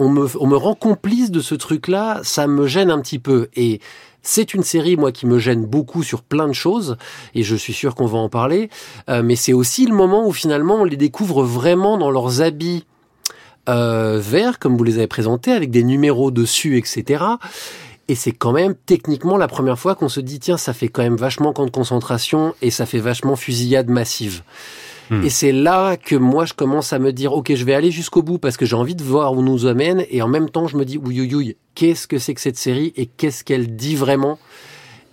on 0.00 0.08
me, 0.08 0.56
rend 0.56 0.74
complice 0.74 1.30
de 1.30 1.40
ce 1.40 1.54
truc-là, 1.54 2.20
ça 2.22 2.46
me 2.46 2.66
gêne 2.66 2.90
un 2.90 3.00
petit 3.00 3.18
peu. 3.18 3.48
Et 3.54 3.80
c'est 4.22 4.54
une 4.54 4.62
série, 4.62 4.96
moi, 4.96 5.12
qui 5.12 5.26
me 5.26 5.38
gêne 5.38 5.66
beaucoup 5.66 6.02
sur 6.02 6.22
plein 6.22 6.48
de 6.48 6.54
choses, 6.54 6.96
et 7.34 7.42
je 7.42 7.54
suis 7.54 7.74
sûr 7.74 7.94
qu'on 7.94 8.06
va 8.06 8.18
en 8.18 8.30
parler. 8.30 8.70
Euh, 9.10 9.22
mais 9.22 9.36
c'est 9.36 9.52
aussi 9.52 9.86
le 9.86 9.94
moment 9.94 10.26
où 10.26 10.32
finalement 10.32 10.76
on 10.76 10.84
les 10.84 10.96
découvre 10.96 11.44
vraiment 11.44 11.98
dans 11.98 12.10
leurs 12.10 12.40
habits 12.40 12.86
euh, 13.68 14.18
verts, 14.20 14.58
comme 14.58 14.76
vous 14.76 14.84
les 14.84 14.96
avez 14.96 15.06
présentés, 15.06 15.52
avec 15.52 15.70
des 15.70 15.84
numéros 15.84 16.30
dessus, 16.30 16.78
etc. 16.78 17.24
Et 18.08 18.14
c'est 18.14 18.32
quand 18.32 18.52
même 18.52 18.74
techniquement 18.74 19.36
la 19.36 19.48
première 19.48 19.78
fois 19.78 19.94
qu'on 19.94 20.08
se 20.08 20.20
dit 20.20 20.40
tiens, 20.40 20.56
ça 20.56 20.72
fait 20.72 20.88
quand 20.88 21.02
même 21.02 21.16
vachement 21.16 21.52
camp 21.52 21.66
de 21.66 21.70
concentration 21.70 22.54
et 22.62 22.70
ça 22.70 22.86
fait 22.86 22.98
vachement 22.98 23.36
fusillade 23.36 23.88
massive. 23.90 24.42
Hmm. 25.10 25.24
Et 25.24 25.30
c'est 25.30 25.52
là 25.52 25.96
que 25.96 26.14
moi, 26.14 26.44
je 26.44 26.54
commence 26.54 26.92
à 26.92 26.98
me 26.98 27.12
dire, 27.12 27.32
OK, 27.32 27.52
je 27.52 27.64
vais 27.64 27.74
aller 27.74 27.90
jusqu'au 27.90 28.22
bout 28.22 28.38
parce 28.38 28.56
que 28.56 28.64
j'ai 28.64 28.76
envie 28.76 28.94
de 28.94 29.02
voir 29.02 29.34
où 29.34 29.42
nous 29.42 29.66
amène. 29.66 30.04
Et 30.08 30.22
en 30.22 30.28
même 30.28 30.48
temps, 30.48 30.68
je 30.68 30.76
me 30.76 30.84
dis, 30.84 30.98
oui, 30.98 31.20
oui, 31.20 31.34
oui, 31.34 31.56
qu'est-ce 31.74 32.06
que 32.06 32.18
c'est 32.18 32.32
que 32.34 32.40
cette 32.40 32.56
série 32.56 32.92
et 32.96 33.06
qu'est-ce 33.06 33.42
qu'elle 33.42 33.74
dit 33.74 33.96
vraiment? 33.96 34.38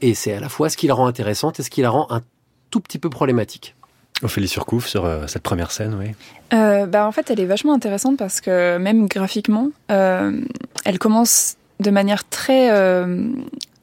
Et 0.01 0.13
c'est 0.13 0.33
à 0.33 0.39
la 0.39 0.49
fois 0.49 0.69
ce 0.69 0.77
qui 0.77 0.87
la 0.87 0.93
rend 0.93 1.07
intéressante 1.07 1.59
et 1.59 1.63
ce 1.63 1.71
qui 1.71 1.81
la 1.81 1.89
rend 1.89 2.07
un 2.11 2.21
tout 2.69 2.79
petit 2.79 2.99
peu 2.99 3.09
problématique. 3.09 3.75
Ophélie 4.23 4.47
Surcouf 4.47 4.87
sur 4.87 5.05
euh, 5.05 5.27
cette 5.27 5.43
première 5.43 5.71
scène, 5.71 5.95
oui. 5.99 6.11
Euh, 6.53 6.85
bah, 6.85 7.07
en 7.07 7.11
fait, 7.11 7.29
elle 7.29 7.39
est 7.39 7.45
vachement 7.45 7.73
intéressante 7.73 8.17
parce 8.17 8.41
que 8.41 8.77
même 8.77 9.07
graphiquement, 9.07 9.69
euh, 9.91 10.41
elle 10.85 10.99
commence 10.99 11.55
de 11.79 11.91
manière 11.91 12.27
très 12.27 12.69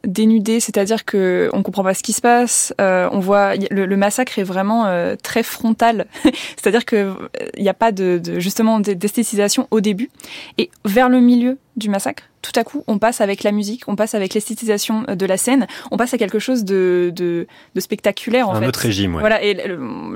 dénudé, 0.07 0.61
c'est-à-dire 0.61 1.05
que 1.05 1.51
on 1.53 1.63
comprend 1.63 1.83
pas 1.83 1.95
ce 1.95 2.03
qui 2.03 2.13
se 2.13 2.21
passe. 2.21 2.75
Euh, 2.81 3.09
on 3.13 3.21
voit 3.21 3.55
le, 3.71 3.97
massacre 3.97 4.39
est 4.39 4.45
vraiment 4.45 4.87
euh, 4.87 5.17
très 5.21 5.43
frontal, 5.43 6.07
c'est-à-dire 6.25 6.85
que 6.85 7.15
il 7.57 7.61
euh, 7.61 7.63
n'y 7.63 7.69
a 7.69 7.75
pas 7.75 7.93
de, 7.93 8.21
de 8.23 8.41
justement 8.41 8.81
d'esthétisation 8.81 9.69
au 9.71 9.81
début 9.81 10.11
et 10.59 10.71
vers 10.85 11.09
le 11.09 11.21
milieu 11.21 11.59
du 11.77 11.89
massacre. 11.89 12.25
Tout 12.43 12.53
à 12.57 12.63
coup, 12.63 12.85
on 12.87 12.99
passe 12.99 13.21
avec 13.21 13.43
la 13.43 13.53
musique, 13.53 13.85
on 13.89 13.97
passe 13.97 14.15
avec 14.15 14.35
l'esthétisation 14.35 15.07
de 15.09 15.27
la 15.27 15.39
scène, 15.39 15.67
on 15.91 15.97
passe 15.97 16.13
à 16.13 16.19
quelque 16.19 16.39
chose 16.39 16.65
de, 16.65 17.11
de, 17.15 17.47
de 17.75 17.81
spectaculaire 17.81 18.49
en 18.49 18.55
Un 18.55 18.61
fait. 18.61 18.67
autre 18.67 18.81
régime, 18.81 19.15
ouais. 19.15 19.21
Voilà, 19.21 19.43
et 19.43 19.57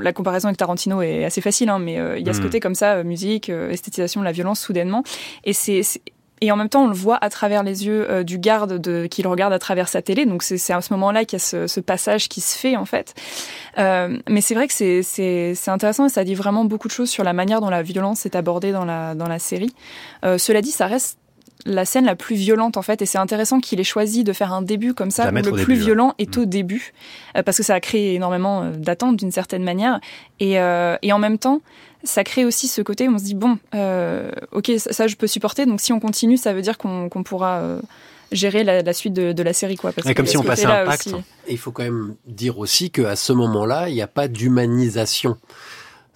la 0.00 0.12
comparaison 0.12 0.48
avec 0.48 0.58
Tarantino 0.58 1.00
est 1.00 1.24
assez 1.24 1.40
facile, 1.40 1.70
hein, 1.70 1.78
mais 1.78 1.98
il 2.18 2.26
y 2.26 2.28
a 2.28 2.34
ce 2.34 2.40
hmm. 2.40 2.42
côté 2.42 2.60
comme 2.60 2.74
ça, 2.74 3.02
musique, 3.02 3.48
esthétisation, 3.48 4.20
la 4.20 4.32
violence 4.32 4.60
soudainement, 4.60 5.02
et 5.44 5.54
c'est 5.54 5.82
et 6.40 6.52
en 6.52 6.56
même 6.56 6.68
temps 6.68 6.84
on 6.84 6.88
le 6.88 6.94
voit 6.94 7.16
à 7.16 7.30
travers 7.30 7.62
les 7.62 7.86
yeux 7.86 8.10
euh, 8.10 8.22
du 8.22 8.38
garde 8.38 8.78
de, 8.78 9.06
qui 9.06 9.22
le 9.22 9.28
regarde 9.28 9.52
à 9.52 9.58
travers 9.58 9.88
sa 9.88 10.02
télé. 10.02 10.26
Donc 10.26 10.42
c'est 10.42 10.72
à 10.72 10.80
ce 10.80 10.92
moment-là 10.94 11.24
qu'il 11.24 11.38
y 11.38 11.42
a 11.42 11.44
ce, 11.44 11.66
ce, 11.66 11.80
passage 11.80 12.28
qui 12.28 12.40
se 12.40 12.56
fait 12.56 12.76
en 12.76 12.84
fait. 12.84 13.14
Euh, 13.78 14.18
mais 14.28 14.40
c'est 14.40 14.54
vrai 14.54 14.68
que 14.68 14.74
c'est 14.74 15.68
intéressant 15.68 16.06
et 16.06 16.08
ça 16.08 16.24
dit 16.24 16.34
vraiment 16.34 16.64
beaucoup 16.64 16.88
de 16.88 16.92
choses 16.92 17.10
sur 17.10 17.24
la 17.24 17.32
manière 17.32 17.60
dont 17.60 17.70
la 17.70 17.82
violence 17.82 18.26
est 18.26 18.36
abordée 18.36 18.72
dans 18.72 18.84
la, 18.84 19.14
dans 19.14 19.28
la 19.28 19.38
série. 19.38 19.72
Euh, 20.24 20.38
cela 20.38 20.62
dit, 20.62 20.70
ça 20.70 20.86
reste 20.86 21.18
la 21.68 21.84
scène 21.84 22.06
la 22.06 22.16
plus 22.16 22.34
violente 22.34 22.76
en 22.76 22.82
fait 22.82 23.02
et 23.02 23.06
c'est 23.06 23.18
intéressant 23.18 23.60
qu'il 23.60 23.78
ait 23.78 23.84
choisi 23.84 24.24
de 24.24 24.32
faire 24.32 24.52
un 24.52 24.62
début 24.62 24.94
comme 24.94 25.10
ça 25.10 25.30
où 25.30 25.34
le 25.34 25.52
plus 25.52 25.74
violent 25.74 26.14
est 26.18 26.36
au 26.38 26.42
mm. 26.42 26.46
début 26.46 26.92
euh, 27.36 27.42
parce 27.42 27.56
que 27.58 27.62
ça 27.62 27.74
a 27.74 27.80
créé 27.80 28.14
énormément 28.14 28.62
euh, 28.62 28.70
d'attentes 28.72 29.16
d'une 29.16 29.30
certaine 29.30 29.62
manière 29.62 30.00
et, 30.40 30.58
euh, 30.58 30.96
et 31.02 31.12
en 31.12 31.18
même 31.18 31.38
temps 31.38 31.60
ça 32.04 32.24
crée 32.24 32.44
aussi 32.44 32.68
ce 32.68 32.82
côté 32.82 33.08
où 33.08 33.14
on 33.14 33.18
se 33.18 33.24
dit 33.24 33.34
bon, 33.34 33.58
euh, 33.74 34.30
ok, 34.52 34.72
ça, 34.76 35.06
je 35.06 35.16
peux 35.16 35.26
supporter. 35.26 35.66
Donc 35.66 35.80
si 35.80 35.92
on 35.92 36.00
continue, 36.00 36.36
ça 36.36 36.52
veut 36.52 36.62
dire 36.62 36.78
qu'on 36.78 37.08
pourra 37.24 37.58
euh, 37.58 37.80
gérer 38.32 38.64
la, 38.64 38.92
suite 38.92 39.14
de, 39.14 39.42
la 39.42 39.52
série, 39.52 39.76
quoi. 39.76 39.92
Parce 39.92 40.12
comme 40.14 40.26
si 40.26 40.36
on 40.36 40.42
passait 40.42 40.66
un 40.66 40.84
pacte. 40.84 41.10
Il 41.48 41.58
faut 41.58 41.72
quand 41.72 41.82
même 41.82 42.14
dire 42.26 42.58
aussi 42.58 42.90
qu'à 42.90 43.16
ce 43.16 43.32
moment-là, 43.32 43.88
il 43.88 43.94
n'y 43.94 44.02
a 44.02 44.06
pas 44.06 44.28
d'humanisation. 44.28 45.36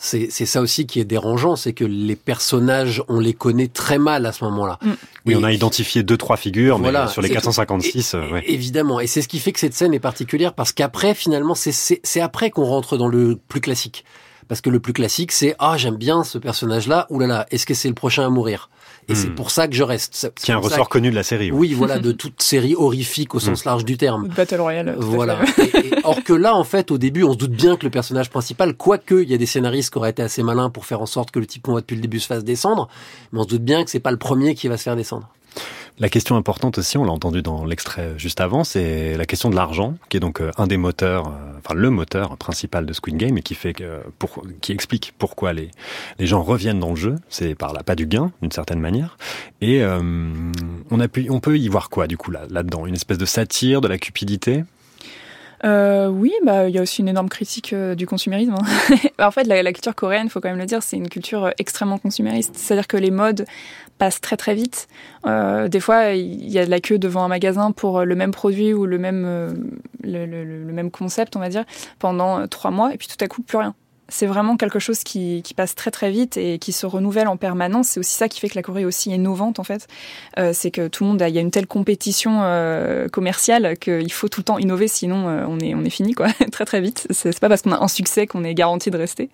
C'est 0.05 0.47
ça 0.47 0.61
aussi 0.61 0.85
qui 0.87 0.99
est 0.99 1.05
dérangeant, 1.05 1.55
c'est 1.55 1.73
que 1.73 1.85
les 1.85 2.17
personnages, 2.17 3.05
on 3.09 3.21
les 3.21 3.35
connaît 3.35 3.69
très 3.69 3.99
mal 3.99 4.27
à 4.27 4.33
ce 4.33 4.43
moment-là. 4.45 4.81
Mm. 4.83 4.91
Oui, 5.27 5.37
on 5.37 5.45
a 5.45 5.53
identifié 5.53 6.03
deux, 6.03 6.17
trois 6.17 6.37
figures, 6.37 6.81
mais 6.81 6.91
sur 7.07 7.23
les 7.23 7.31
456, 7.31 8.15
euh, 8.15 8.31
ouais. 8.31 8.43
Évidemment. 8.49 8.99
Et 8.99 9.07
c'est 9.07 9.23
ce 9.23 9.29
qui 9.29 9.39
fait 9.39 9.53
que 9.53 9.61
cette 9.61 9.75
scène 9.75 9.95
est 9.95 10.01
particulière, 10.01 10.55
parce 10.55 10.73
qu'après, 10.73 11.15
finalement, 11.15 11.55
c'est 11.55 12.21
après 12.21 12.51
qu'on 12.51 12.65
rentre 12.65 12.97
dans 12.97 13.07
le 13.07 13.37
plus 13.37 13.61
classique. 13.61 14.05
Parce 14.49 14.61
que 14.61 14.71
le 14.71 14.81
plus 14.81 14.93
classique, 14.93 15.31
c'est 15.31 15.55
ah 15.61 15.77
j'aime 15.79 15.97
bien 15.97 16.25
ce 16.25 16.37
personnage-là. 16.37 17.07
Là, 17.09 17.47
est-ce 17.53 17.65
que 17.65 17.75
c'est 17.75 17.89
le 17.89 17.95
prochain 17.95 18.27
à 18.27 18.29
mourir? 18.29 18.71
Et 19.09 19.15
c'est 19.15 19.29
hmm. 19.29 19.35
pour 19.35 19.51
ça 19.51 19.69
que 19.69 19.75
je 19.75 19.83
reste. 19.83 20.33
Qui 20.37 20.51
est 20.51 20.55
un 20.55 20.59
ressort 20.59 20.89
connu 20.89 21.11
de 21.11 21.15
la 21.15 21.23
série. 21.23 21.51
Oui, 21.51 21.75
voilà, 21.75 21.99
de 21.99 22.13
toute 22.13 22.41
série 22.41 22.75
horrifique 22.75 23.35
au 23.35 23.41
sens 23.41 23.65
hmm. 23.65 23.69
large 23.69 23.85
du 23.85 23.97
terme. 23.97 24.29
Battle 24.29 24.61
Royale. 24.61 24.95
Voilà. 24.99 25.41
or 26.05 26.23
que 26.23 26.33
là, 26.33 26.55
en 26.55 26.65
fait, 26.65 26.91
au 26.91 26.99
début, 26.99 27.25
on 27.25 27.33
se 27.33 27.39
doute 27.39 27.53
bien 27.53 27.77
que 27.77 27.85
le 27.85 27.91
personnage 27.91 28.31
principal, 28.31 28.75
quoique 28.75 29.23
il 29.23 29.31
y 29.31 29.35
a 29.35 29.39
des 29.39 29.47
scénaristes 29.47 29.93
qui 29.93 29.99
auraient 29.99 30.11
été 30.11 30.23
assez 30.23 30.43
malins 30.43 30.71
pour 30.71 30.87
faire 30.87 31.01
en 31.01 31.07
sorte 31.07 31.31
que 31.31 31.39
le 31.39 31.47
type 31.47 31.63
qu'on 31.63 31.73
voit 31.73 31.81
depuis 31.81 31.97
le 31.97 32.03
début 32.03 32.21
se 32.21 32.27
fasse 32.27 32.45
descendre, 32.45 32.89
mais 33.33 33.41
on 33.41 33.43
se 33.43 33.49
doute 33.49 33.65
bien 33.65 33.85
que 33.85 33.91
c'est 33.91 34.01
pas 34.01 34.13
le 34.13 34.19
premier 34.19 34.55
qui 34.55 34.69
va 34.69 34.77
se 34.77 34.85
faire 34.85 34.97
descendre. 34.97 35.29
La 35.99 36.09
question 36.09 36.37
importante 36.37 36.79
aussi, 36.79 36.97
on 36.97 37.05
l'a 37.05 37.13
entendu 37.13 37.43
dans 37.43 37.67
l'extrait 37.67 38.15
juste 38.17 38.41
avant, 38.41 38.65
c'est 38.65 39.15
la 39.17 39.27
question 39.27 39.51
de 39.51 39.55
l'argent, 39.55 39.95
qui 40.09 40.17
est 40.17 40.21
donc 40.21 40.41
euh, 40.41 40.51
un 40.57 40.67
des 40.67 40.79
moteurs, 40.79 41.29
euh, 41.29 41.59
enfin 41.59 41.75
le 41.75 41.91
moteur 41.91 42.37
principal 42.39 42.87
de 42.87 42.93
Squid 42.95 43.17
Game 43.19 43.37
et 43.37 43.43
qui 43.43 43.55
fait 43.55 43.75
que, 43.75 44.01
pour, 44.19 44.43
qui 44.63 44.73
explique 44.73 45.13
pourquoi 45.19 45.53
les, 45.53 45.71
les 46.19 46.27
gens 46.27 46.43
reviennent 46.43 46.81
dans 46.81 46.91
le 46.91 46.97
jeu. 46.97 47.17
C'est 47.29 47.55
par 47.55 47.75
la 47.75 47.83
pas 47.83 47.95
du 47.95 48.07
gain, 48.07 48.33
d'une 48.41 48.53
certaine 48.53 48.81
manière. 48.81 49.19
Et 49.61 49.83
euh, 49.83 50.01
on, 50.91 51.41
peut 51.41 51.59
y 51.59 51.69
voir 51.69 51.91
quoi 51.91 52.07
du 52.07 52.17
coup 52.17 52.31
là, 52.31 52.43
là-dedans? 52.49 52.87
Une 52.87 52.95
espèce 52.95 53.19
de 53.19 53.27
satire, 53.27 53.83
de 53.83 53.89
la 53.89 53.99
cupidité? 53.99 54.65
Euh, 55.65 56.09
oui, 56.09 56.33
bah 56.45 56.69
il 56.69 56.75
y 56.75 56.79
a 56.79 56.83
aussi 56.83 57.03
une 57.03 57.09
énorme 57.09 57.29
critique 57.29 57.73
euh, 57.73 57.95
du 57.95 58.07
consumérisme. 58.07 58.55
Hein. 58.55 58.97
en 59.21 59.31
fait, 59.31 59.45
la, 59.45 59.63
la, 59.63 59.73
culture 59.73 59.95
coréenne, 59.95 60.29
faut 60.29 60.41
quand 60.41 60.49
même 60.49 60.59
le 60.59 60.67
dire, 60.67 60.83
c'est 60.83 60.97
une 60.97 61.09
culture 61.09 61.45
euh, 61.45 61.51
extrêmement 61.59 61.99
consumériste. 61.99 62.57
C'est-à-dire 62.57 62.89
que 62.89 62.97
les 62.97 63.13
modes 63.13 63.47
très 64.11 64.37
très 64.37 64.55
vite. 64.55 64.89
Euh, 65.27 65.69
des 65.69 65.81
fois, 65.81 66.13
il 66.13 66.51
y 66.51 66.59
a 66.59 66.65
de 66.65 66.71
la 66.71 66.81
queue 66.81 66.99
devant 66.99 67.25
un 67.25 67.29
magasin 67.29 67.73
pour 67.73 68.05
le 68.05 68.15
même 68.15 68.33
produit 68.33 68.75
ou 68.75 68.87
le 68.87 68.99
même 68.99 69.23
le, 70.03 70.27
le, 70.27 70.73
même 70.73 70.91
concept, 70.91 71.37
on 71.37 71.41
va 71.41 71.49
dire, 71.49 71.65
pendant 71.99 72.47
trois 72.49 72.71
mois, 72.71 72.93
et 72.93 72.97
puis 72.97 73.09
tout 73.09 73.23
à 73.23 73.29
coup 73.29 73.43
plus 73.43 73.59
rien 73.59 73.75
c'est 74.13 74.27
vraiment 74.27 74.57
quelque 74.57 74.79
chose 74.79 75.03
qui, 75.03 75.43
passe 75.57 75.75
très 75.75 75.91
très 75.91 76.11
vite 76.11 76.37
et 76.37 76.59
qui 76.59 76.73
se 76.73 76.87
renouvelle 76.87 77.29
en 77.29 77.37
permanence. 77.37 77.89
C'est 77.89 78.01
aussi 78.01 78.15
ça 78.15 78.29
qui 78.29 78.41
fait 78.41 78.49
que 78.49 78.55
la 78.55 78.63
Corée 78.63 78.83
est 78.83 78.85
aussi 78.85 79.11
innovante 79.11 79.59
en 79.59 79.65
fait. 79.65 79.87
Euh, 80.39 80.53
c'est 80.55 80.71
que 80.71 80.89
tout 80.89 81.05
le 81.05 81.11
monde, 81.11 81.25
il 81.27 81.35
y 81.35 81.39
a 81.39 81.41
une 81.41 81.51
telle 81.51 81.67
compétition 81.67 82.41
euh, 82.43 83.09
commerciale 83.09 83.77
qu'il 83.79 84.13
faut 84.13 84.29
tout 84.29 84.41
le 84.41 84.45
temps 84.45 84.59
innover, 84.59 84.89
sinon 84.89 85.29
euh, 85.29 85.45
on 85.47 85.59
est 85.61 85.75
on 85.75 85.85
est 85.85 85.91
fini 85.91 86.13
quoi, 86.15 86.29
très 86.53 86.65
très 86.65 86.81
vite. 86.81 87.07
C'est 87.11 87.39
pas 87.39 87.49
parce 87.49 87.63
qu'on 87.63 87.73
a 87.73 87.83
un 87.83 87.89
succès 87.89 88.27
qu'on 88.27 88.45
est 88.45 88.55
garanti 88.55 88.91
de 88.91 88.97
rester. 88.97 89.31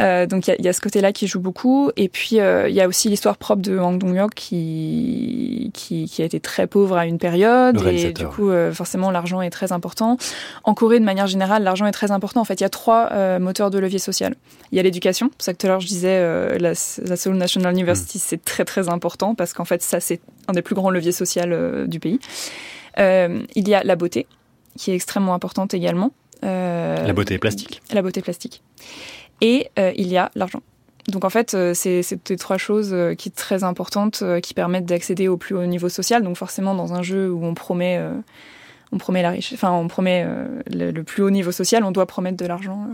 Euh, 0.00 0.26
donc 0.26 0.46
il 0.46 0.54
y, 0.60 0.62
y 0.62 0.68
a, 0.68 0.72
ce 0.72 0.80
côté-là 0.80 1.12
qui 1.12 1.26
joue 1.26 1.40
beaucoup. 1.40 1.90
Et 1.96 2.08
puis 2.08 2.40
euh, 2.40 2.68
il 2.68 2.74
y 2.74 2.80
a 2.80 2.88
aussi 2.88 3.08
l'histoire 3.08 3.36
propre 3.36 3.62
de 3.62 3.78
Hang 3.78 3.98
Dong-hyuk 3.98 4.34
qui, 4.34 5.70
qui, 5.74 6.06
qui, 6.06 6.22
a 6.22 6.24
été 6.24 6.40
très 6.40 6.66
pauvre 6.66 6.96
à 6.96 7.06
une 7.06 7.18
période. 7.18 7.82
Et 7.86 8.12
du 8.12 8.26
coup, 8.26 8.50
euh, 8.50 8.72
forcément, 8.72 9.10
l'argent 9.10 9.40
est 9.40 9.50
très 9.50 9.72
important. 9.72 10.16
En 10.64 10.74
Corée, 10.74 11.00
de 11.00 11.04
manière 11.04 11.26
générale, 11.26 11.62
l'argent 11.62 11.86
est 11.86 11.92
très 11.92 12.10
important. 12.10 12.40
En 12.40 12.44
fait, 12.44 12.60
il 12.60 12.62
y 12.62 12.66
a 12.66 12.70
trois 12.70 13.38
moteurs 13.38 13.70
de 13.70 13.78
levier 13.78 13.98
social. 13.98 14.34
Il 14.72 14.76
y 14.76 14.78
a 14.78 14.82
l'éducation. 14.82 15.30
C'est 15.38 15.46
ça 15.46 15.52
que 15.52 15.58
tout 15.58 15.66
à 15.66 15.70
l'heure 15.70 15.80
je 15.80 15.86
disais, 15.86 16.58
la, 16.58 16.72
la, 17.04 17.16
Seoul 17.16 17.36
National 17.36 17.72
University, 17.72 18.18
mm. 18.18 18.20
c'est 18.24 18.44
très 18.44 18.64
très 18.64 18.88
important 18.88 19.34
parce 19.34 19.52
qu'en 19.52 19.64
fait, 19.64 19.82
ça 19.82 20.00
c'est 20.00 20.20
un 20.46 20.52
des 20.52 20.62
plus 20.62 20.74
grands 20.74 20.90
leviers 20.90 21.12
sociaux 21.12 21.86
du 21.86 22.00
pays. 22.00 22.20
il 22.96 23.68
y 23.68 23.74
a 23.74 23.82
la 23.82 23.96
beauté, 23.96 24.26
qui 24.76 24.92
est 24.92 24.94
extrêmement 24.94 25.34
importante 25.34 25.74
également. 25.74 26.12
la 26.42 27.12
beauté 27.12 27.38
plastique. 27.38 27.82
La 27.92 28.02
beauté 28.02 28.20
plastique 28.20 28.62
et 29.40 29.70
euh, 29.78 29.92
il 29.96 30.08
y 30.08 30.16
a 30.16 30.30
l'argent. 30.34 30.62
Donc 31.08 31.24
en 31.24 31.30
fait, 31.30 31.54
euh, 31.54 31.72
c'est 31.74 32.02
ces 32.02 32.18
trois 32.36 32.58
choses 32.58 32.90
euh, 32.92 33.14
qui 33.14 33.30
sont 33.30 33.34
très 33.36 33.64
importantes, 33.64 34.22
qui 34.42 34.54
permettent 34.54 34.84
d'accéder 34.84 35.28
au 35.28 35.36
plus 35.36 35.54
haut 35.54 35.66
niveau 35.66 35.88
social. 35.88 36.22
Donc 36.22 36.36
forcément, 36.36 36.74
dans 36.74 36.92
un 36.92 37.02
jeu 37.02 37.30
où 37.30 37.44
on 37.44 37.54
promet 37.54 38.00
on 38.90 38.98
promet 38.98 39.22
la 39.22 39.30
riche, 39.30 39.52
enfin 39.52 39.70
on 39.70 39.86
promet 39.86 40.26
le, 40.70 41.02
plus 41.02 41.22
haut 41.22 41.30
niveau 41.30 41.52
social, 41.52 41.84
on 41.84 41.92
doit 41.92 42.06
promettre 42.06 42.36
de 42.36 42.46
l'argent 42.46 42.86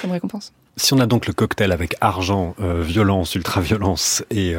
comme 0.00 0.12
récompense. 0.12 0.52
Si 0.78 0.94
on 0.94 1.00
a 1.00 1.06
donc 1.06 1.26
le 1.26 1.34
cocktail 1.34 1.70
avec 1.70 1.96
argent, 2.00 2.54
violence, 2.58 3.34
ultra-violence 3.34 4.24
et 4.30 4.54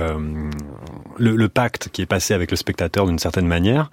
le, 1.18 1.48
pacte 1.48 1.90
qui 1.90 2.04
est 2.04 2.06
passé 2.06 2.36
avec 2.36 2.52
le 2.52 2.58
spectateur 2.58 3.08
d'une 3.08 3.18
certaine 3.18 3.48
manière, 3.48 3.90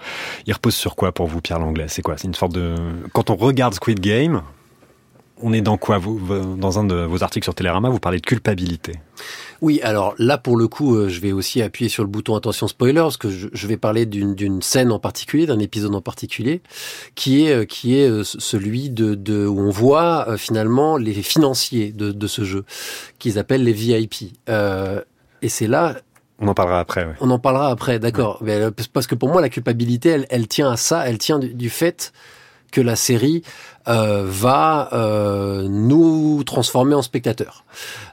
il 0.47 0.53
repose 0.53 0.75
sur 0.75 0.97
quoi 0.97 1.13
pour 1.13 1.27
vous, 1.27 1.41
Pierre 1.41 1.59
Langlais? 1.59 1.89
C'est 1.89 2.03
quoi? 2.03 2.19
C'est 2.19 2.29
une 2.29 2.35
sorte 2.35 2.53
de... 2.53 2.75
Quand 3.15 3.31
on 3.31 3.37
regarde 3.37 3.73
Squid 3.73 4.01
Game, 4.01 4.43
on 5.43 5.53
est 5.53 5.61
dans 5.61 5.77
quoi 5.77 5.99
vous, 5.99 6.21
Dans 6.57 6.79
un 6.79 6.85
de 6.85 6.95
vos 6.95 7.23
articles 7.23 7.45
sur 7.45 7.55
Télérama, 7.55 7.89
vous 7.89 8.01
parlez 8.01 8.19
de 8.19 8.27
culpabilité. 8.27 8.95
Oui, 9.61 9.81
alors 9.83 10.15
là, 10.19 10.39
pour 10.39 10.57
le 10.57 10.69
coup, 10.69 10.97
euh, 10.97 11.09
je 11.09 11.21
vais 11.21 11.33
aussi 11.33 11.61
appuyer 11.61 11.91
sur 11.91 12.03
le 12.03 12.09
bouton 12.09 12.35
attention 12.35 12.67
spoiler, 12.67 13.01
parce 13.01 13.19
que 13.19 13.29
je, 13.31 13.67
vais 13.67 13.77
parler 13.77 14.07
d'une 14.07 14.63
scène 14.63 14.91
en 14.91 14.99
particulier, 14.99 15.47
d'un 15.47 15.59
épisode 15.59 15.95
en 15.95 16.01
particulier, 16.01 16.63
qui 17.15 17.45
est, 17.45 17.53
euh, 17.53 17.65
qui 17.65 17.99
est 17.99 18.09
euh, 18.09 18.25
celui 18.25 18.91
de, 18.91 19.47
où 19.47 19.61
on 19.61 19.71
voit 19.71 20.37
finalement 20.39 20.97
les 20.97 21.13
financiers 21.13 21.93
de, 21.93 22.27
ce 22.27 22.45
jeu, 22.45 22.65
qu'ils 23.19 23.39
appellent 23.39 23.65
les 23.65 23.73
VIP. 23.73 24.33
et 24.49 25.49
c'est 25.49 25.67
là 25.67 25.97
on 26.43 26.49
en 26.49 26.55
parlera 26.55 26.81
après. 26.81 27.07
On 27.21 27.31
en 27.31 27.39
parlera 27.39 27.69
après, 27.69 27.99
d'accord. 27.99 28.43
Parce 28.95 29.07
que 29.07 29.15
pour 29.15 29.29
moi, 29.29 29.43
la 29.43 29.51
culpabilité, 29.51 30.25
elle, 30.31 30.49
tient 30.49 30.71
à 30.73 30.79
ça, 30.79 31.07
elle 31.07 31.19
tient 31.19 31.39
du 31.39 31.69
fait 31.69 32.15
que 32.71 32.81
la 32.81 32.97
série 32.97 33.43
euh, 33.89 34.25
va 34.27 34.91
euh, 34.93 35.67
nous 35.67 36.45
transformer 36.45 36.95
en 36.95 37.01
spectateurs. 37.01 37.65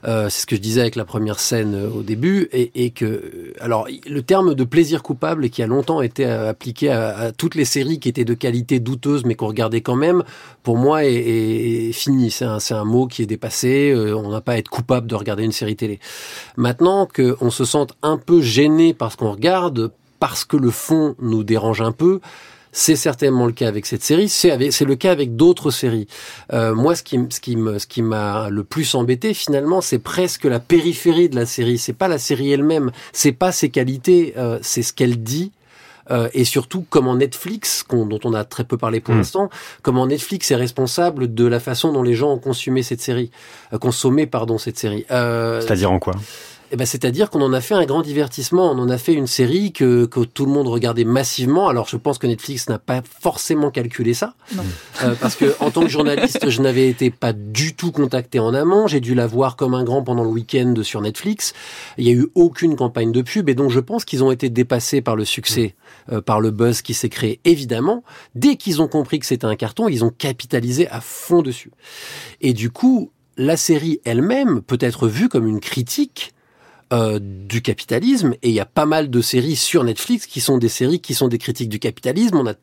Euh, 0.08 0.30
c'est 0.30 0.42
ce 0.42 0.46
que 0.46 0.56
je 0.56 0.62
disais 0.62 0.80
avec 0.80 0.96
la 0.96 1.04
première 1.04 1.40
scène 1.40 1.76
au 1.94 2.04
début, 2.04 2.48
et, 2.54 2.86
et, 2.86 2.92
que 2.92 3.54
alors 3.60 3.86
le 4.08 4.22
terme 4.22 4.56
de 4.56 4.64
plaisir 4.64 5.04
coupable 5.04 5.50
qui 5.50 5.62
a 5.62 5.68
longtemps 5.68 6.02
été 6.02 6.24
appliqué 6.24 6.90
à, 6.90 7.34
toutes 7.34 7.56
les 7.56 7.66
séries 7.66 8.00
qui 8.00 8.08
étaient 8.08 8.24
de 8.24 8.34
qualité 8.34 8.80
douteuse 8.80 9.26
mais 9.26 9.36
qu'on 9.36 9.48
regardait 9.48 9.82
quand 9.82 9.98
même, 9.98 10.24
pour 10.64 10.78
moi 10.78 11.04
est, 11.04 11.14
est, 11.14 11.92
fini. 11.92 12.32
C'est 12.32 12.46
un, 12.46 12.60
un, 12.72 12.86
mot 12.86 13.06
qui 13.08 13.24
est 13.24 13.28
dépassé. 13.28 13.94
on 13.94 14.30
n'a 14.30 14.40
pas 14.40 14.54
à 14.54 14.58
être 14.58 14.70
coupable 14.70 15.08
de 15.08 15.16
regarder 15.16 15.44
une 15.44 15.52
série 15.52 15.76
télé. 15.76 16.00
Maintenant 16.56 17.08
qu'on 17.14 17.50
se 17.50 17.66
sente 17.66 17.94
un 18.04 18.18
peu 18.18 18.42
gêné 18.42 18.94
parce 18.94 19.18
qu'on 19.18 19.32
regarde, 19.32 19.92
parce 20.20 20.46
que 20.46 20.56
le 20.56 20.72
fond 20.72 21.16
nous 21.20 21.44
dérange 21.44 21.82
un 21.82 21.92
peu. 21.92 22.22
C'est 22.72 22.96
certainement 22.96 23.46
le 23.46 23.52
cas 23.52 23.68
avec 23.68 23.86
cette 23.86 24.04
série. 24.04 24.30
C'est 24.30 24.56
le 24.58 24.96
cas 24.96 25.12
avec 25.12 25.36
d'autres 25.36 25.72
séries. 25.72 26.08
Euh, 26.54 26.76
moi, 26.76 26.96
ce 26.96 27.04
qui, 27.04 27.20
ce 27.30 27.40
qui 27.40 27.56
me, 27.56 27.80
ce 27.80 27.88
qui 27.88 28.02
m'a 28.02 28.50
le 28.50 28.64
plus 28.64 28.96
embêté 28.96 29.34
finalement, 29.34 29.82
c'est 29.82 30.00
presque 30.00 30.46
la 30.46 30.60
périphérie 30.60 31.30
de 31.30 31.36
la 31.36 31.46
série. 31.46 31.78
C'est 31.78 31.94
pas 31.94 32.08
la 32.08 32.18
série 32.18 32.52
elle-même. 32.52 32.92
C'est 33.14 33.32
pas 33.32 33.52
ses 33.52 33.70
qualités. 33.70 34.34
Euh, 34.38 34.60
c'est 34.62 34.84
ce 34.84 34.94
qu'elle 34.94 35.22
dit. 35.24 35.52
Euh, 36.10 36.30
et 36.34 36.46
surtout 36.46 36.86
comment 36.90 37.18
Netflix, 37.18 37.84
dont 37.90 38.20
on 38.24 38.34
a 38.34 38.46
très 38.46 38.64
peu 38.64 38.78
parlé 38.78 39.02
pour 39.02 39.14
hmm. 39.14 39.18
l'instant, 39.18 39.50
comment 39.82 40.08
Netflix 40.08 40.52
est 40.52 40.56
responsable 40.56 41.34
de 41.34 41.46
la 41.46 41.60
façon 41.60 41.92
dont 41.92 42.04
les 42.04 42.14
gens 42.14 42.32
ont 42.32 42.40
consumé 42.40 42.82
cette 42.82 43.02
série, 43.02 43.30
consommé 43.82 44.26
pardon 44.26 44.58
cette 44.58 44.80
série. 44.80 45.06
C'est-à-dire 45.10 45.92
en 45.92 46.00
quoi? 46.00 46.14
Eh 46.72 46.76
ben, 46.76 46.86
c'est-à-dire 46.86 47.30
qu'on 47.30 47.42
en 47.42 47.54
a 47.54 47.62
fait 47.62 47.74
un 47.74 47.86
grand 47.86 48.02
divertissement. 48.02 48.72
On 48.72 48.80
en 48.80 48.90
a 48.90 48.98
fait 48.98 49.14
une 49.14 49.28
série 49.28 49.72
que, 49.72 50.06
que 50.06 50.20
tout 50.22 50.46
le 50.46 50.52
monde 50.52 50.68
regardait 50.68 51.06
massivement. 51.06 51.70
Alors, 51.70 51.88
je 51.88 51.96
pense 51.96 52.18
que 52.18 52.28
Netflix 52.28 52.68
n'a 52.68 52.80
pas 52.80 53.02
forcément 53.02 53.72
calculé 53.72 54.14
ça. 54.14 54.34
Euh, 55.04 55.16
parce 55.20 55.36
que, 55.36 55.56
en 55.60 55.72
tant 55.72 55.82
que 55.82 55.90
journaliste, 55.90 56.50
je 56.50 56.62
n'avais 56.62 56.90
été 56.90 57.10
pas 57.10 57.32
du 57.34 57.76
tout 57.76 57.92
contacté 57.92 58.40
en 58.40 58.54
amont. 58.54 58.88
J'ai 58.88 59.00
dû 59.00 59.16
la 59.16 59.28
voir 59.28 59.56
comme 59.56 59.74
un 59.74 59.84
grand 59.84 60.04
pendant 60.04 60.24
le 60.24 60.30
week-end 60.30 60.74
sur 60.84 61.02
Netflix. 61.02 61.54
Il 61.98 62.06
n'y 62.06 62.12
a 62.12 62.14
eu 62.14 62.28
aucune 62.36 62.76
campagne 62.76 63.12
de 63.12 63.22
pub. 63.22 63.48
Et 63.50 63.56
donc, 63.56 63.72
je 63.72 63.80
pense 63.80 64.04
qu'ils 64.04 64.24
ont 64.24 64.32
été 64.32 64.50
dépassés 64.50 65.02
par 65.02 65.16
le 65.16 65.24
succès, 65.24 65.76
euh, 66.12 66.22
par 66.22 66.42
le 66.42 66.52
buzz 66.52 66.82
qui 66.82 66.94
s'est 66.94 67.10
créé. 67.10 67.40
Évidemment, 67.46 68.04
dès 68.36 68.58
qu'ils 68.58 68.82
ont 68.82 68.88
compris 68.88 69.20
que 69.20 69.26
c'était 69.26 69.46
un 69.46 69.56
carton, 69.56 69.88
ils 69.88 70.04
ont 70.04 70.12
capitalisé 70.12 70.90
à 70.90 71.00
fond 71.00 71.42
dessus. 71.42 71.72
Et 72.42 72.54
du 72.54 72.72
coup, 72.72 73.12
la 73.38 73.56
série 73.56 74.02
elle-même 74.04 74.62
peut 74.62 74.80
être 74.82 75.08
vue 75.08 75.30
comme 75.30 75.48
une 75.48 75.60
critique 75.60 76.34
euh, 76.94 77.20
du 77.22 77.62
capitalisme 77.62 78.34
et 78.42 78.50
il 78.50 78.56
y 78.56 78.60
a 78.60 78.66
pas 78.66 78.86
mal 78.86 79.10
de 79.10 79.22
séries 79.22 79.56
sur 79.56 79.84
Netflix 79.84 80.26
qui 80.26 80.40
sont 80.40 80.58
des 80.58 80.70
séries 80.70 81.02
qui 81.02 81.14
sont 81.14 81.28
des 81.28 81.38
critiques 81.38 81.70
du 81.70 81.80
capitalisme. 81.80 82.38
On 82.38 82.48
a 82.48 82.54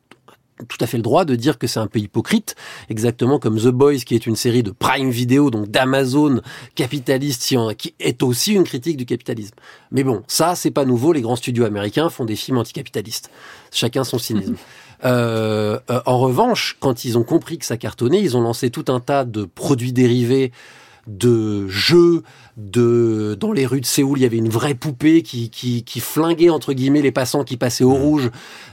tout 0.67 0.77
à 0.79 0.87
fait 0.87 0.97
le 0.97 1.03
droit 1.03 1.25
de 1.25 1.35
dire 1.35 1.57
que 1.57 1.67
c'est 1.67 1.79
un 1.79 1.87
peu 1.87 1.99
hypocrite, 1.99 2.55
exactement 2.89 3.39
comme 3.39 3.59
The 3.59 3.67
Boys, 3.67 3.97
qui 3.97 4.15
est 4.15 4.25
une 4.25 4.35
série 4.35 4.63
de 4.63 4.71
Prime 4.71 5.09
Video, 5.09 5.49
donc 5.51 5.69
d'Amazon 5.69 6.41
capitaliste, 6.75 7.55
qui 7.77 7.93
est 7.99 8.23
aussi 8.23 8.53
une 8.53 8.63
critique 8.63 8.97
du 8.97 9.05
capitalisme. 9.05 9.55
Mais 9.91 10.03
bon, 10.03 10.23
ça, 10.27 10.55
c'est 10.55 10.71
pas 10.71 10.85
nouveau. 10.85 11.11
Les 11.11 11.21
grands 11.21 11.35
studios 11.35 11.65
américains 11.65 12.09
font 12.09 12.25
des 12.25 12.35
films 12.35 12.57
anticapitalistes. 12.57 13.29
Chacun 13.71 14.03
son 14.03 14.17
cynisme. 14.17 14.55
Euh, 15.03 15.77
euh, 15.91 15.99
en 16.05 16.17
revanche, 16.19 16.77
quand 16.79 17.03
ils 17.03 17.17
ont 17.17 17.23
compris 17.23 17.57
que 17.57 17.65
ça 17.65 17.75
cartonnait, 17.75 18.21
ils 18.21 18.37
ont 18.37 18.41
lancé 18.41 18.71
tout 18.71 18.85
un 18.87 19.01
tas 19.01 19.25
de 19.25 19.43
produits 19.43 19.91
dérivés 19.91 20.53
de 21.07 21.67
jeux, 21.67 22.23
de 22.57 23.37
dans 23.39 23.51
les 23.51 23.65
rues 23.65 23.81
de 23.81 23.85
Séoul, 23.85 24.19
il 24.19 24.21
y 24.21 24.25
avait 24.25 24.37
une 24.37 24.49
vraie 24.49 24.73
poupée 24.73 25.21
qui, 25.23 25.49
qui, 25.49 25.83
qui 25.83 25.99
flinguait 25.99 26.49
entre 26.49 26.73
guillemets 26.73 27.01
les 27.01 27.11
passants 27.11 27.43
qui 27.43 27.57
passaient 27.57 27.83
au 27.83 27.95
mmh. 27.95 28.01
rouge. 28.01 28.31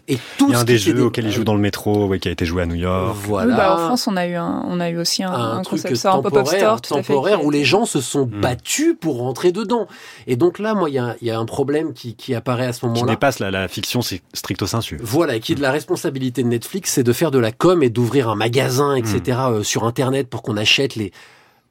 Et 0.09 0.19
tout 0.39 0.49
il 0.49 0.53
y 0.53 0.55
a 0.55 0.61
un 0.61 0.65
des 0.65 0.79
jeux 0.79 1.05
auxquels 1.05 1.27
ils 1.27 1.33
jouent 1.33 1.45
dans 1.45 1.55
le 1.55 1.61
métro, 1.61 2.07
ouais, 2.07 2.19
qui 2.19 2.29
a 2.29 2.33
été 2.33 2.45
joué 2.45 2.63
à 2.63 2.67
New 2.67 2.75
York. 2.75 3.17
Voilà. 3.25 3.57
Bah, 3.57 3.75
en 3.75 3.87
France, 3.87 4.09
on 4.09 4.17
a 4.17 4.27
eu 4.27 4.35
un, 4.35 4.65
on 4.67 4.81
a 4.81 4.91
eu 4.91 4.99
aussi 4.99 5.23
un, 5.23 5.33
un, 5.33 5.63
truc 5.63 5.85
un 5.85 6.23
pop-up 6.23 6.47
store, 6.47 6.81
temporaire 6.81 7.45
où 7.45 7.51
les 7.51 7.65
gens 7.65 7.85
se 7.85 8.01
sont 8.01 8.27
mmh. 8.27 8.41
battus 8.41 8.97
pour 9.01 9.19
rentrer 9.19 9.53
dedans. 9.53 9.87
Et 10.27 10.37
donc 10.37 10.59
là, 10.59 10.75
moi, 10.75 10.91
il 10.91 10.95
y 10.95 10.99
a, 10.99 11.17
y 11.23 11.31
a 11.31 11.39
un 11.39 11.45
problème 11.45 11.93
qui, 11.93 12.15
qui 12.15 12.35
apparaît 12.35 12.67
à 12.67 12.73
ce 12.73 12.85
moment-là. 12.87 13.07
Qui 13.07 13.11
dépasse 13.11 13.39
la, 13.39 13.51
la 13.51 13.69
fiction, 13.69 14.03
c'est 14.03 14.23
stricto 14.33 14.67
sensu. 14.67 14.99
Voilà, 15.01 15.37
et 15.37 15.41
qui 15.41 15.53
est 15.53 15.57
de 15.57 15.63
la 15.63 15.71
responsabilité 15.71 16.43
de 16.43 16.49
Netflix, 16.49 16.93
c'est 16.93 17.05
de 17.05 17.13
faire 17.13 17.31
de 17.31 17.39
la 17.39 17.53
com 17.53 17.83
et 17.83 17.91
d'ouvrir 17.91 18.29
un 18.29 18.37
magasin, 18.37 18.95
etc. 18.97 19.21
Mmh. 19.27 19.53
Euh, 19.53 19.63
sur 19.63 19.85
Internet 19.85 20.29
pour 20.29 20.43
qu'on 20.43 20.57
achète 20.57 20.97
les. 20.97 21.13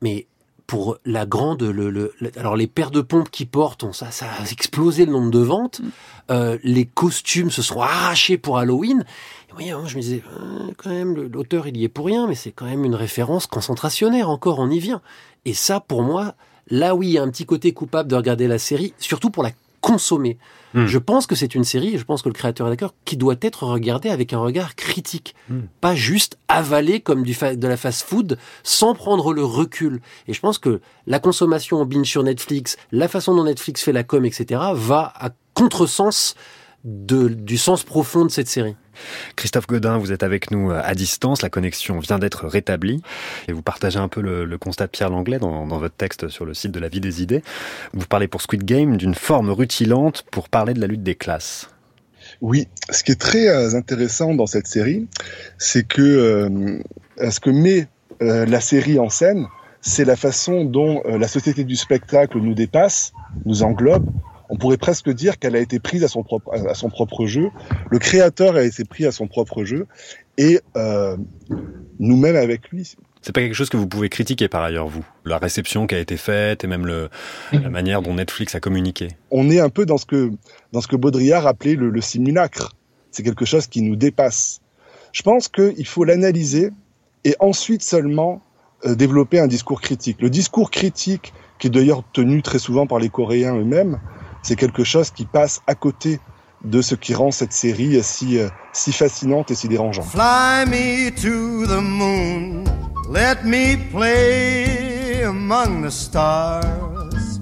Mais 0.02 0.26
pour 0.68 0.98
la 1.06 1.26
grande, 1.26 1.64
le, 1.64 2.14
alors 2.38 2.56
les 2.56 2.68
paires 2.68 2.92
de 2.92 3.02
pompes 3.02 3.30
qui 3.30 3.46
portent, 3.46 3.92
ça, 3.94 4.12
ça 4.12 4.28
a 4.28 4.50
explosé 4.50 5.06
le 5.06 5.12
nombre 5.12 5.32
de 5.32 5.40
ventes. 5.40 5.82
Mm. 5.82 5.90
Euh, 6.32 6.58
les 6.64 6.86
costumes 6.86 7.52
se 7.52 7.62
sont 7.62 7.82
arrachés 7.82 8.38
pour 8.38 8.58
Halloween. 8.58 9.04
Et 9.50 9.54
voyez, 9.54 9.74
je 9.86 9.98
me 9.98 10.02
disais, 10.02 10.24
euh, 10.40 10.72
quand 10.78 10.90
même, 10.90 11.16
l'auteur 11.16 11.68
il 11.68 11.76
y 11.78 11.84
est 11.84 11.90
pour 11.90 12.06
rien, 12.06 12.28
mais 12.28 12.36
c'est 12.36 12.52
quand 12.52 12.66
même 12.66 12.86
une 12.86 12.96
référence 12.96 13.48
concentrationnaire. 13.48 14.30
Encore, 14.30 14.60
on 14.60 14.70
y 14.70 14.80
vient. 14.80 15.02
Et 15.46 15.54
ça, 15.54 15.80
pour 15.80 16.04
moi, 16.04 16.36
là 16.70 16.96
oui, 16.96 17.08
il 17.08 17.14
y 17.14 17.18
a 17.18 17.24
un 17.24 17.30
petit 17.30 17.46
côté 17.46 17.74
coupable 17.74 18.10
de 18.10 18.16
regarder 18.16 18.48
la 18.48 18.60
série, 18.60 18.94
surtout 18.98 19.30
pour 19.30 19.44
la 19.44 19.52
consommer. 19.82 20.38
Hmm. 20.74 20.86
Je 20.86 20.98
pense 20.98 21.28
que 21.28 21.36
c'est 21.36 21.54
une 21.54 21.64
série, 21.64 21.98
je 21.98 22.04
pense 22.06 22.22
que 22.22 22.30
le 22.30 22.34
créateur 22.34 22.68
est 22.68 22.70
d'accord, 22.70 22.94
qui 23.04 23.18
doit 23.18 23.36
être 23.42 23.64
regardée 23.64 24.10
avec 24.10 24.32
un 24.32 24.40
regard 24.40 24.76
critique, 24.76 25.36
hmm. 25.50 25.62
pas 25.82 25.96
juste 25.96 26.38
avalé 26.48 27.02
comme 27.02 27.24
du 27.24 27.36
de 27.36 27.68
la 27.68 27.78
fast-food 27.78 28.38
sans 28.64 28.94
prendre 28.94 29.34
le 29.34 29.44
recul. 29.44 30.02
Et 30.28 30.34
je 30.34 30.40
pense 30.40 30.58
que 30.58 30.80
la 31.08 31.20
consommation 31.20 31.82
en 31.82 31.86
binge 31.86 32.08
sur 32.08 32.24
Netflix, 32.24 32.78
la 32.92 33.08
façon 33.08 33.36
dont 33.36 33.44
Netflix 33.44 33.84
fait 33.84 33.92
la 33.92 34.04
com, 34.04 34.24
etc., 34.24 34.62
va 34.74 35.12
à 35.16 35.32
contresens 35.54 36.36
de, 36.84 37.28
du 37.28 37.58
sens 37.58 37.84
profond 37.84 38.26
de 38.26 38.32
cette 38.32 38.48
série. 38.48 38.76
Christophe 39.36 39.68
Godin, 39.68 39.98
vous 39.98 40.12
êtes 40.12 40.24
avec 40.24 40.52
nous 40.52 40.72
euh, 40.72 40.82
à 40.84 40.96
distance, 40.96 41.42
la 41.42 41.50
connexion 41.50 42.00
vient 42.00 42.20
d'être 42.20 42.48
rétablie 42.48 43.02
et 43.48 43.54
vous 43.54 43.62
partagez 43.62 44.00
un 44.00 44.08
peu 44.08 44.22
le, 44.22 44.58
constat 44.58 44.86
de 44.86 44.92
Pierre 44.92 45.10
Langlais 45.10 45.40
dans, 45.40 45.66
votre 45.66 45.96
texte 45.96 46.28
sur 46.30 46.46
le 46.46 46.54
site 46.54 46.72
de 46.72 46.80
la 46.80 46.88
vie 46.88 47.00
des 47.00 47.22
idées. 47.22 47.44
Vous 47.94 48.06
parlez 48.06 48.28
pour 48.28 48.42
Squid 48.42 48.64
Game 48.64 48.98
d'une 48.98 49.16
forme 49.16 49.50
rutilante 49.50 50.24
pour 50.32 50.50
parler 50.50 50.74
de 50.74 50.82
la 50.82 50.88
lutte 50.88 51.04
des 51.04 51.16
classes. 51.16 51.70
Oui, 52.42 52.68
ce 52.90 53.04
qui 53.04 53.12
est 53.12 53.20
très 53.20 53.48
euh, 53.48 53.76
intéressant 53.76 54.34
dans 54.34 54.46
cette 54.46 54.68
série, 54.68 55.08
c'est 55.58 55.88
que 55.88 56.02
euh, 56.02 56.80
ce 57.30 57.40
que 57.40 57.50
met 57.50 57.88
la 58.20 58.62
série 58.62 59.00
en 59.00 59.10
scène, 59.10 59.48
c'est 59.82 60.06
la 60.06 60.16
façon 60.16 60.64
dont 60.64 61.02
la 61.06 61.28
société 61.28 61.64
du 61.64 61.76
spectacle 61.76 62.38
nous 62.38 62.54
dépasse, 62.54 63.14
nous 63.46 63.64
englobe, 63.64 64.06
on 64.52 64.58
pourrait 64.58 64.78
presque 64.78 65.10
dire 65.10 65.40
qu'elle 65.40 65.56
a 65.56 65.60
été 65.60 65.80
prise 65.80 66.04
à 66.04 66.10
son 66.10 66.24
propre 66.24 66.54
à 66.54 66.76
son 66.76 66.90
propre 66.90 67.26
jeu. 67.26 67.50
Le 67.90 67.98
créateur 68.00 68.58
a 68.58 68.64
été 68.64 68.84
pris 68.84 69.06
à 69.06 69.12
son 69.12 69.28
propre 69.28 69.64
jeu 69.64 69.88
et 70.38 70.60
euh, 70.76 71.16
nous-mêmes 72.00 72.36
avec 72.36 72.70
lui. 72.70 72.96
C'est 73.22 73.34
pas 73.34 73.42
quelque 73.42 73.54
chose 73.54 73.70
que 73.70 73.78
vous 73.78 73.88
pouvez 73.88 74.10
critiquer 74.10 74.50
par 74.50 74.62
ailleurs, 74.62 74.88
vous 74.88 75.06
La 75.26 75.38
réception 75.38 75.88
qui 75.88 75.96
a 75.96 76.00
été 76.00 76.18
faite 76.18 76.66
et 76.66 76.68
même 76.68 76.86
le, 76.86 77.10
la 77.54 77.70
manière 77.70 78.02
dont 78.02 78.16
Netflix 78.16 78.54
a 78.54 78.60
communiqué. 78.60 79.10
On 79.30 79.50
est 79.50 79.60
un 79.60 79.70
peu 79.70 79.86
dans 79.86 79.98
ce 79.98 80.06
que, 80.06 80.32
dans 80.74 80.82
ce 80.82 80.88
que 80.88 80.98
Baudrillard 80.98 81.48
appelait 81.48 81.76
le, 81.76 82.02
simulacre. 82.02 82.74
C'est 83.12 83.24
quelque 83.24 83.46
chose 83.46 83.68
qui 83.68 83.82
nous 83.82 83.96
dépasse. 83.96 84.60
Je 85.14 85.22
pense 85.22 85.48
qu'il 85.48 85.86
faut 85.86 86.04
l'analyser 86.04 86.72
et 87.24 87.36
ensuite 87.40 87.84
seulement 87.84 88.42
euh, 88.86 88.96
développer 88.96 89.40
un 89.40 89.48
discours 89.48 89.80
critique. 89.80 90.18
Le 90.20 90.30
discours 90.30 90.72
critique, 90.72 91.32
qui 91.60 91.68
est 91.68 91.70
d'ailleurs 91.70 92.04
tenu 92.12 92.42
très 92.42 92.60
souvent 92.60 92.88
par 92.88 93.00
les 93.00 93.10
Coréens 93.10 93.56
eux-mêmes, 93.56 94.00
c'est 94.42 94.56
quelque 94.56 94.84
chose 94.84 95.12
qui 95.12 95.26
passe 95.26 95.62
à 95.68 95.76
côté 95.76 96.20
de 96.64 96.82
ce 96.82 96.96
qui 96.96 97.14
rend 97.14 97.32
cette 97.32 97.54
série 97.54 98.02
si, 98.04 98.38
euh, 98.38 98.48
si 98.72 98.92
fascinante 98.92 99.52
et 99.52 99.56
si 99.56 99.68
dérangeante. 99.68 100.06
Fly 100.06 100.66
me 100.68 101.10
to 101.10 101.66
the 101.66 101.82
moon, 101.82 102.64
let 103.10 103.44
me 103.44 103.78
play 103.92 105.24
among 105.24 105.84
the 105.84 105.92
stars, 105.92 107.40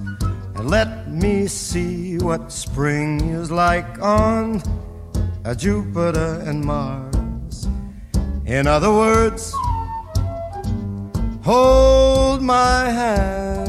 and 0.55 0.69
let 0.69 1.07
me 1.09 1.47
see 1.47 2.17
what 2.21 2.49
spring 2.49 3.19
is 3.29 3.51
like 3.51 4.01
on 4.01 4.61
Jupiter 5.57 6.41
and 6.45 6.63
Mars. 6.63 7.67
In 8.45 8.67
other 8.67 8.91
words, 8.91 9.53
hold 11.43 12.41
my 12.41 12.89
hand. 12.89 13.68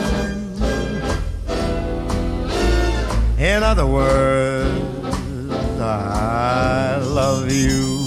In 3.41 3.63
other 3.63 3.87
words, 3.87 4.69
I 5.79 6.97
love 7.01 7.51
you. 7.51 8.00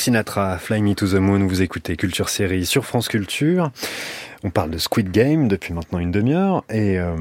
Sinatra, 0.00 0.56
Fly 0.58 0.80
Me 0.80 0.94
to 0.94 1.06
the 1.06 1.16
Moon, 1.16 1.46
vous 1.46 1.60
écoutez 1.60 1.94
Culture 1.94 2.30
Série 2.30 2.64
sur 2.64 2.86
France 2.86 3.06
Culture. 3.06 3.70
On 4.42 4.48
parle 4.48 4.70
de 4.70 4.78
Squid 4.78 5.10
Game 5.10 5.48
depuis 5.48 5.74
maintenant 5.74 5.98
une 5.98 6.10
demi-heure 6.10 6.64
et 6.70 6.98
euh, 6.98 7.14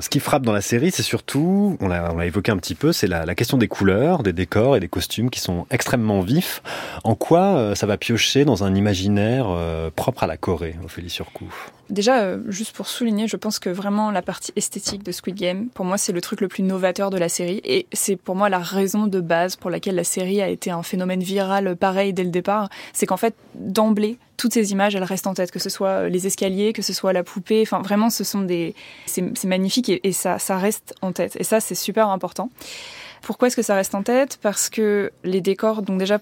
ce 0.00 0.10
qui 0.10 0.20
frappe 0.20 0.42
dans 0.42 0.52
la 0.52 0.60
série, 0.60 0.90
c'est 0.90 1.02
surtout, 1.02 1.78
on 1.80 1.88
l'a 1.88 2.26
évoqué 2.26 2.52
un 2.52 2.58
petit 2.58 2.74
peu, 2.74 2.92
c'est 2.92 3.06
la, 3.06 3.34
question 3.34 3.56
des 3.56 3.68
couleurs, 3.68 4.22
des 4.22 4.34
décors 4.34 4.76
et 4.76 4.80
des 4.80 4.88
costumes 4.88 5.30
qui 5.30 5.40
sont 5.40 5.66
extrêmement 5.70 6.20
vifs. 6.20 6.62
En 7.02 7.14
quoi 7.14 7.56
euh, 7.56 7.74
ça 7.74 7.86
va 7.86 7.96
piocher 7.96 8.44
dans 8.44 8.62
un 8.62 8.74
imaginaire 8.74 9.46
euh, 9.48 9.90
propre 9.94 10.24
à 10.24 10.26
la 10.26 10.36
Corée, 10.36 10.76
Ophélie 10.84 11.08
Surcouf? 11.08 11.72
Déjà, 11.88 12.38
juste 12.48 12.76
pour 12.76 12.86
souligner, 12.86 13.26
je 13.26 13.36
pense 13.36 13.58
que 13.58 13.70
vraiment 13.70 14.10
la 14.10 14.22
partie 14.22 14.52
esthétique 14.54 15.02
de 15.02 15.12
Squid 15.12 15.36
Game, 15.36 15.68
pour 15.70 15.86
moi, 15.86 15.96
c'est 15.96 16.12
le 16.12 16.20
truc 16.20 16.42
le 16.42 16.48
plus 16.48 16.62
novateur 16.62 17.08
de 17.08 17.16
la 17.16 17.30
série 17.30 17.62
et 17.64 17.86
c'est 17.92 18.16
pour 18.16 18.36
moi 18.36 18.50
la 18.50 18.58
raison 18.58 19.06
de 19.06 19.20
base 19.20 19.56
pour 19.56 19.70
laquelle 19.70 19.94
la 19.94 20.04
série 20.04 20.42
a 20.42 20.48
été 20.48 20.70
un 20.70 20.82
phénomène 20.82 21.22
viral 21.22 21.74
pareil 21.74 22.12
dès 22.12 22.22
le 22.22 22.30
départ. 22.30 22.68
C'est 22.92 23.06
qu'en 23.06 23.16
fait, 23.16 23.34
d'emblée, 23.54 24.18
toutes 24.40 24.54
ces 24.54 24.72
images, 24.72 24.94
elles 24.96 25.04
restent 25.04 25.26
en 25.26 25.34
tête, 25.34 25.50
que 25.50 25.58
ce 25.58 25.68
soit 25.68 26.08
les 26.08 26.26
escaliers, 26.26 26.72
que 26.72 26.80
ce 26.80 26.94
soit 26.94 27.12
la 27.12 27.22
poupée. 27.22 27.60
Enfin, 27.60 27.82
vraiment, 27.82 28.08
ce 28.08 28.24
sont 28.24 28.40
des, 28.40 28.74
c'est 29.04 29.44
magnifique 29.44 29.90
et, 29.90 30.12
ça, 30.12 30.38
ça 30.38 30.56
reste 30.56 30.94
en 31.02 31.12
tête. 31.12 31.36
Et 31.38 31.44
ça, 31.44 31.60
c'est 31.60 31.74
super 31.74 32.08
important. 32.08 32.48
Pourquoi 33.20 33.48
est-ce 33.48 33.56
que 33.56 33.62
ça 33.62 33.74
reste 33.74 33.94
en 33.94 34.02
tête? 34.02 34.38
Parce 34.40 34.70
que 34.70 35.12
les 35.24 35.42
décors, 35.42 35.82
donc 35.82 35.98
déjà 35.98 36.20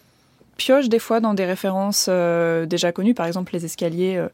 piochent 0.57 0.89
des 0.89 0.99
fois 0.99 1.21
dans 1.21 1.33
des 1.33 1.45
références 1.45 2.07
euh, 2.09 2.67
déjà 2.67 2.91
connues. 2.91 3.15
Par 3.15 3.27
exemple, 3.27 3.53
les 3.53 3.65
escaliers, 3.65 4.17
euh, 4.17 4.27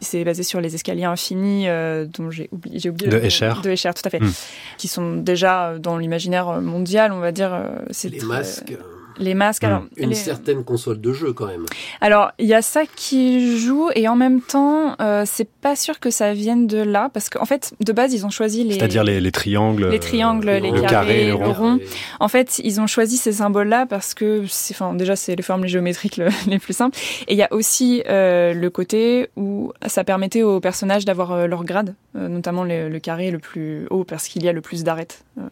c'est 0.00 0.22
basé 0.22 0.44
sur 0.44 0.60
les 0.60 0.76
escaliers 0.76 1.02
infinis 1.02 1.68
euh, 1.68 2.06
dont 2.06 2.30
j'ai 2.30 2.48
oublié, 2.52 2.88
oublié 2.88 3.10
de 3.10 3.18
Escher. 3.18 3.54
De 3.60 3.70
Escher, 3.70 3.90
tout 3.92 4.02
à 4.04 4.10
fait, 4.10 4.20
hmm. 4.20 4.32
qui 4.78 4.86
sont 4.86 5.16
déjà 5.16 5.76
dans 5.80 5.98
l'imaginaire 5.98 6.60
mondial, 6.60 7.10
on 7.10 7.18
va 7.18 7.32
dire. 7.32 7.60
les 8.04 8.20
masques. 8.20 8.74
Les 9.18 9.34
masques, 9.34 9.64
alors. 9.64 9.84
Une 9.96 10.14
certaine 10.14 10.64
console 10.64 11.00
de 11.00 11.12
jeu 11.12 11.32
quand 11.32 11.46
même. 11.46 11.64
Alors, 12.00 12.32
il 12.38 12.46
y 12.46 12.54
a 12.54 12.62
ça 12.62 12.82
qui 12.96 13.58
joue 13.58 13.90
et 13.94 14.08
en 14.08 14.16
même 14.16 14.40
temps, 14.40 14.96
euh, 15.00 15.24
c'est 15.26 15.48
pas 15.48 15.76
sûr 15.76 16.00
que 16.00 16.10
ça 16.10 16.32
vienne 16.34 16.66
de 16.66 16.78
là 16.78 17.10
parce 17.12 17.28
qu'en 17.28 17.44
fait, 17.44 17.74
de 17.84 17.92
base, 17.92 18.12
ils 18.12 18.26
ont 18.26 18.30
choisi 18.30 18.64
les. 18.64 18.74
C'est-à-dire 18.74 19.04
les, 19.04 19.20
les, 19.20 19.32
triangles. 19.32 19.88
Les 19.88 19.98
triangles, 19.98 20.48
les, 20.48 20.70
le 20.70 20.82
carrés, 20.82 21.26
le 21.26 21.34
rond. 21.34 21.78
En 22.20 22.28
fait, 22.28 22.60
ils 22.64 22.80
ont 22.80 22.86
choisi 22.86 23.16
ces 23.16 23.32
symboles-là 23.32 23.86
parce 23.86 24.14
que, 24.14 24.44
enfin, 24.70 24.94
déjà, 24.94 25.16
c'est 25.16 25.36
les 25.36 25.42
formes 25.42 25.66
géométriques 25.66 26.20
les 26.46 26.58
plus 26.58 26.74
simples. 26.74 26.98
Et 27.28 27.34
il 27.34 27.38
y 27.38 27.42
a 27.42 27.52
aussi 27.52 28.02
euh, 28.08 28.52
le 28.54 28.70
côté 28.70 29.28
où 29.36 29.72
ça 29.86 30.04
permettait 30.04 30.42
aux 30.42 30.60
personnages 30.60 31.04
d'avoir 31.04 31.32
euh, 31.32 31.46
leur 31.46 31.64
grade, 31.64 31.94
euh, 32.16 32.28
notamment 32.28 32.64
le, 32.64 32.88
le, 32.88 33.00
carré 33.00 33.30
le 33.30 33.38
plus 33.38 33.86
haut 33.90 34.04
parce 34.04 34.28
qu'il 34.28 34.42
y 34.42 34.48
a 34.48 34.52
le 34.52 34.60
plus 34.60 34.84
d'arêtes. 34.84 35.24
Euh, 35.38 35.42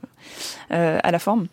euh, 0.73 1.01
à 1.03 1.11
la 1.11 1.19
forme. 1.19 1.47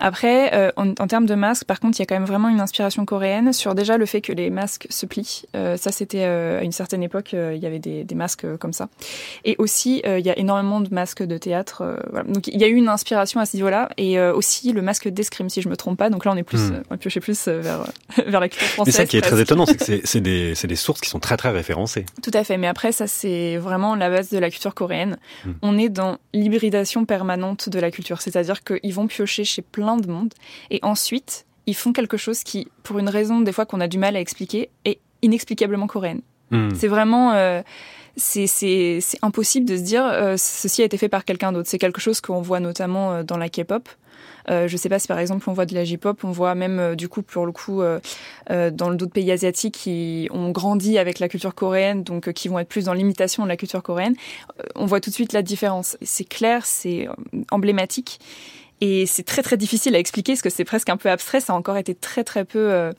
Après, 0.00 0.54
euh, 0.54 0.70
en, 0.76 0.90
en, 0.90 1.06
termes 1.06 1.26
de 1.26 1.34
masques, 1.34 1.51
par 1.66 1.80
contre, 1.80 1.98
il 1.98 2.02
y 2.02 2.04
a 2.04 2.06
quand 2.06 2.14
même 2.14 2.24
vraiment 2.24 2.48
une 2.48 2.60
inspiration 2.60 3.04
coréenne 3.04 3.52
sur 3.52 3.74
déjà 3.74 3.96
le 3.96 4.06
fait 4.06 4.20
que 4.20 4.32
les 4.32 4.50
masques 4.50 4.86
se 4.90 5.06
plient. 5.06 5.42
Euh, 5.56 5.76
ça, 5.76 5.92
c'était 5.92 6.24
à 6.24 6.62
une 6.62 6.72
certaine 6.72 7.02
époque, 7.02 7.32
il 7.32 7.58
y 7.58 7.66
avait 7.66 7.78
des, 7.78 8.04
des, 8.04 8.14
masques 8.14 8.46
comme 8.58 8.72
ça. 8.72 8.88
Et 9.44 9.56
aussi, 9.58 10.02
il 10.04 10.24
y 10.24 10.30
a 10.30 10.38
énormément 10.38 10.80
de 10.80 10.92
masques 10.94 11.22
de 11.22 11.38
théâtre. 11.38 11.98
Voilà. 12.10 12.28
Donc, 12.28 12.46
il 12.46 12.60
y 12.60 12.64
a 12.64 12.68
eu 12.68 12.74
une 12.74 12.88
inspiration 12.88 13.40
à 13.40 13.46
ce 13.46 13.56
niveau-là. 13.56 13.88
Et 13.96 14.20
aussi 14.20 14.72
le 14.72 14.82
masque 14.82 15.08
d'escrime, 15.08 15.48
si 15.48 15.62
je 15.62 15.68
me 15.68 15.76
trompe 15.76 15.98
pas. 15.98 16.10
Donc 16.10 16.24
là, 16.24 16.32
on 16.32 16.36
est 16.36 16.42
plus, 16.42 16.70
hmm. 16.70 16.82
on 16.90 16.96
pioché 16.96 17.20
plus 17.20 17.48
vers, 17.48 17.84
vers 18.26 18.40
la 18.40 18.48
culture 18.48 18.68
française. 18.68 18.94
Mais 18.94 19.04
ça 19.04 19.06
qui 19.06 19.16
est 19.16 19.22
très 19.22 19.40
étonnant, 19.40 19.66
c'est 19.66 19.76
que 19.76 20.00
c'est 20.04 20.20
des, 20.20 20.54
des, 20.54 20.76
sources 20.76 21.00
qui 21.00 21.08
sont 21.08 21.20
très, 21.20 21.36
très 21.36 21.50
référencées. 21.50 22.06
Tout 22.22 22.30
à 22.34 22.44
fait. 22.44 22.58
Mais 22.58 22.66
après, 22.66 22.92
ça, 22.92 23.06
c'est 23.06 23.56
vraiment 23.56 23.94
la 23.94 24.10
base 24.10 24.30
de 24.30 24.38
la 24.38 24.50
culture 24.50 24.74
coréenne. 24.74 25.16
Hmm. 25.44 25.52
On 25.62 25.78
est 25.78 25.88
dans 25.88 26.18
l'hybridation 26.32 27.04
permanente 27.04 27.68
de 27.68 27.78
la 27.78 27.90
culture 27.90 28.02
c'est-à-dire 28.20 28.62
qu'ils 28.62 28.94
vont 28.94 29.06
piocher 29.06 29.44
chez 29.44 29.62
plein 29.62 29.96
de 29.96 30.06
monde 30.06 30.32
et 30.70 30.78
ensuite 30.82 31.46
ils 31.66 31.74
font 31.74 31.92
quelque 31.92 32.16
chose 32.16 32.42
qui, 32.42 32.68
pour 32.82 32.98
une 32.98 33.08
raison 33.08 33.40
des 33.40 33.52
fois 33.52 33.66
qu'on 33.66 33.80
a 33.80 33.88
du 33.88 33.98
mal 33.98 34.16
à 34.16 34.20
expliquer, 34.20 34.70
est 34.84 34.98
inexplicablement 35.22 35.86
coréenne. 35.86 36.20
Hmm. 36.50 36.70
C'est 36.74 36.88
vraiment... 36.88 37.32
Euh, 37.32 37.62
c'est 38.16 39.02
impossible 39.22 39.66
de 39.66 39.76
se 39.78 39.82
dire 39.82 40.04
euh, 40.04 40.34
ceci 40.36 40.82
a 40.82 40.84
été 40.84 40.98
fait 40.98 41.08
par 41.08 41.24
quelqu'un 41.24 41.50
d'autre. 41.50 41.68
C'est 41.68 41.78
quelque 41.78 42.00
chose 42.00 42.20
qu'on 42.20 42.42
voit 42.42 42.60
notamment 42.60 43.12
euh, 43.12 43.22
dans 43.22 43.38
la 43.38 43.48
K-pop. 43.48 43.88
Euh, 44.50 44.68
je 44.68 44.76
sais 44.76 44.88
pas 44.88 44.98
si 44.98 45.08
par 45.08 45.18
exemple 45.18 45.48
on 45.48 45.52
voit 45.52 45.66
de 45.66 45.74
la 45.74 45.84
J-pop, 45.84 46.24
on 46.24 46.30
voit 46.30 46.54
même 46.54 46.78
euh, 46.78 46.94
du 46.94 47.08
coup 47.08 47.22
pour 47.22 47.46
le 47.46 47.52
coup 47.52 47.82
euh, 47.82 48.00
dans 48.48 48.92
d'autres 48.92 49.12
pays 49.12 49.30
asiatiques 49.30 49.74
qui 49.74 50.28
ont 50.32 50.50
grandi 50.50 50.98
avec 50.98 51.18
la 51.18 51.28
culture 51.28 51.54
coréenne, 51.54 52.02
donc 52.02 52.32
qui 52.32 52.48
vont 52.48 52.58
être 52.58 52.68
plus 52.68 52.84
dans 52.86 52.94
l'imitation 52.94 53.44
de 53.44 53.48
la 53.48 53.56
culture 53.56 53.82
coréenne. 53.82 54.14
on 54.74 54.86
voit 54.86 55.00
tout 55.00 55.10
de 55.10 55.14
suite 55.14 55.32
la 55.32 55.42
différence. 55.42 55.96
C'est 56.02 56.28
clair, 56.28 56.66
c'est 56.66 57.08
emblématique. 57.50 58.18
Et 58.80 59.06
c'est 59.06 59.22
très 59.22 59.42
très 59.42 59.56
difficile 59.56 59.94
à 59.94 59.98
expliquer 59.98 60.32
parce 60.32 60.42
que 60.42 60.50
c'est 60.50 60.64
presque 60.64 60.88
un 60.88 60.96
peu 60.96 61.10
abstrait. 61.10 61.40
Ça 61.40 61.52
a 61.52 61.56
encore 61.56 61.76
été 61.76 61.94
très 61.94 62.24
très 62.24 62.44
peu 62.44 62.92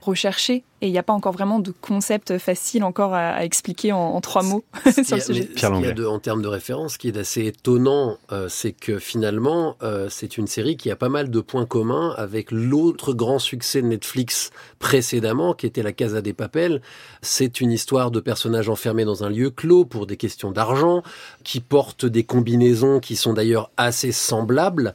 recherché 0.00 0.64
et 0.82 0.86
il 0.86 0.92
n'y 0.92 0.98
a 0.98 1.02
pas 1.02 1.12
encore 1.12 1.32
vraiment 1.32 1.58
de 1.58 1.72
concept 1.72 2.38
facile 2.38 2.84
encore 2.84 3.12
à, 3.14 3.44
expliquer 3.44 3.92
en, 3.92 4.18
trois 4.22 4.42
mots 4.42 4.64
sur 5.04 5.16
le 5.16 5.22
sujet. 5.22 5.42
Ce 5.42 5.66
qu'il 5.66 5.84
y 5.84 5.86
a 5.86 5.92
de, 5.92 6.06
en 6.06 6.18
termes 6.18 6.40
de 6.40 6.48
référence, 6.48 6.94
ce 6.94 6.98
qui 6.98 7.08
est 7.08 7.18
assez 7.18 7.46
étonnant, 7.46 8.16
euh, 8.32 8.48
c'est 8.48 8.72
que 8.72 8.98
finalement, 8.98 9.76
euh, 9.82 10.08
c'est 10.08 10.38
une 10.38 10.46
série 10.46 10.78
qui 10.78 10.90
a 10.90 10.96
pas 10.96 11.10
mal 11.10 11.30
de 11.30 11.40
points 11.40 11.66
communs 11.66 12.14
avec 12.16 12.50
l'autre 12.50 13.12
grand 13.12 13.38
succès 13.38 13.82
de 13.82 13.88
Netflix 13.88 14.50
précédemment, 14.78 15.52
qui 15.52 15.66
était 15.66 15.82
La 15.82 15.92
Casa 15.92 16.22
des 16.22 16.32
Papels. 16.32 16.80
C'est 17.20 17.60
une 17.60 17.72
histoire 17.72 18.10
de 18.10 18.20
personnages 18.20 18.70
enfermés 18.70 19.04
dans 19.04 19.22
un 19.22 19.28
lieu 19.28 19.50
clos 19.50 19.84
pour 19.84 20.06
des 20.06 20.16
questions 20.16 20.50
d'argent, 20.50 21.02
qui 21.44 21.60
portent 21.60 22.06
des 22.06 22.24
combinaisons 22.24 23.00
qui 23.00 23.16
sont 23.16 23.34
d'ailleurs 23.34 23.70
assez 23.76 24.12
semblables. 24.12 24.94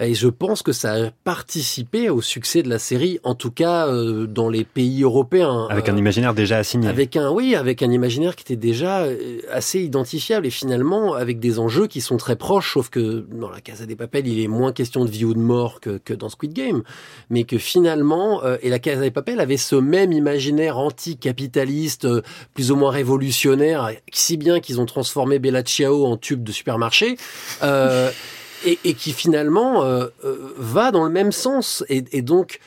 Et 0.00 0.14
je 0.14 0.28
pense 0.28 0.62
que 0.62 0.72
ça 0.72 0.92
a 0.94 1.10
participé 1.22 2.10
au 2.10 2.20
succès 2.20 2.62
de 2.62 2.68
la 2.68 2.78
série, 2.78 3.20
en 3.22 3.34
tout 3.34 3.50
cas 3.52 3.86
euh, 3.86 4.26
dans 4.26 4.48
les 4.48 4.64
pays 4.64 5.02
européens. 5.02 5.66
Avec 5.70 5.88
un 5.88 5.94
Euh, 5.94 5.98
imaginaire 5.98 6.34
déjà 6.34 6.58
assigné. 6.58 6.88
avec 6.88 7.16
un 7.16 7.30
oui, 7.30 7.54
avec 7.54 7.82
un 7.82 7.90
imaginaire 7.90 8.34
qui 8.34 8.42
était 8.42 8.56
déjà 8.56 9.02
euh, 9.02 9.38
assez 9.52 9.80
identifiable 9.80 10.46
et 10.46 10.50
finalement 10.50 11.14
avec 11.14 11.38
des 11.38 11.58
enjeux 11.58 11.86
qui 11.86 12.00
sont 12.00 12.16
très 12.16 12.34
proches, 12.36 12.72
sauf 12.74 12.90
que 12.90 13.24
dans 13.30 13.50
la 13.50 13.60
Casa 13.60 13.86
des 13.86 13.94
Papel, 13.96 14.26
il 14.26 14.40
est 14.40 14.48
moins 14.48 14.72
question 14.72 15.04
de 15.04 15.10
vie 15.10 15.24
ou 15.24 15.32
de 15.34 15.38
mort 15.38 15.80
que, 15.80 15.98
que 15.98 16.12
dans 16.12 16.28
Squid 16.28 16.52
Game, 16.52 16.82
mais 17.30 17.44
que 17.44 17.58
finalement 17.58 18.42
euh, 18.44 18.56
et 18.62 18.70
la 18.70 18.78
Casa 18.80 19.00
des 19.00 19.10
Papel 19.12 19.38
avait 19.38 19.56
ce 19.56 19.76
même 19.76 20.10
imaginaire 20.12 20.78
anticapitaliste, 20.78 22.04
euh, 22.04 22.22
plus 22.54 22.70
ou 22.72 22.76
moins 22.76 22.90
révolutionnaire, 22.90 23.90
si 24.12 24.36
bien 24.36 24.60
qu'ils 24.60 24.80
ont 24.80 24.86
transformé 24.86 25.38
Bella 25.38 25.62
Ciao 25.62 26.04
en 26.06 26.16
tube 26.16 26.42
de 26.42 26.52
supermarché. 26.52 27.16
Euh, 27.62 28.10
et, 28.64 28.94
qui 28.94 29.12
finalement 29.12 29.84
euh, 29.84 30.06
euh, 30.24 30.54
va 30.56 30.90
dans 30.90 31.04
le 31.04 31.10
même 31.10 31.32
sens. 31.32 31.84
Et, 31.88 32.04
et 32.12 32.22
donc, 32.22 32.60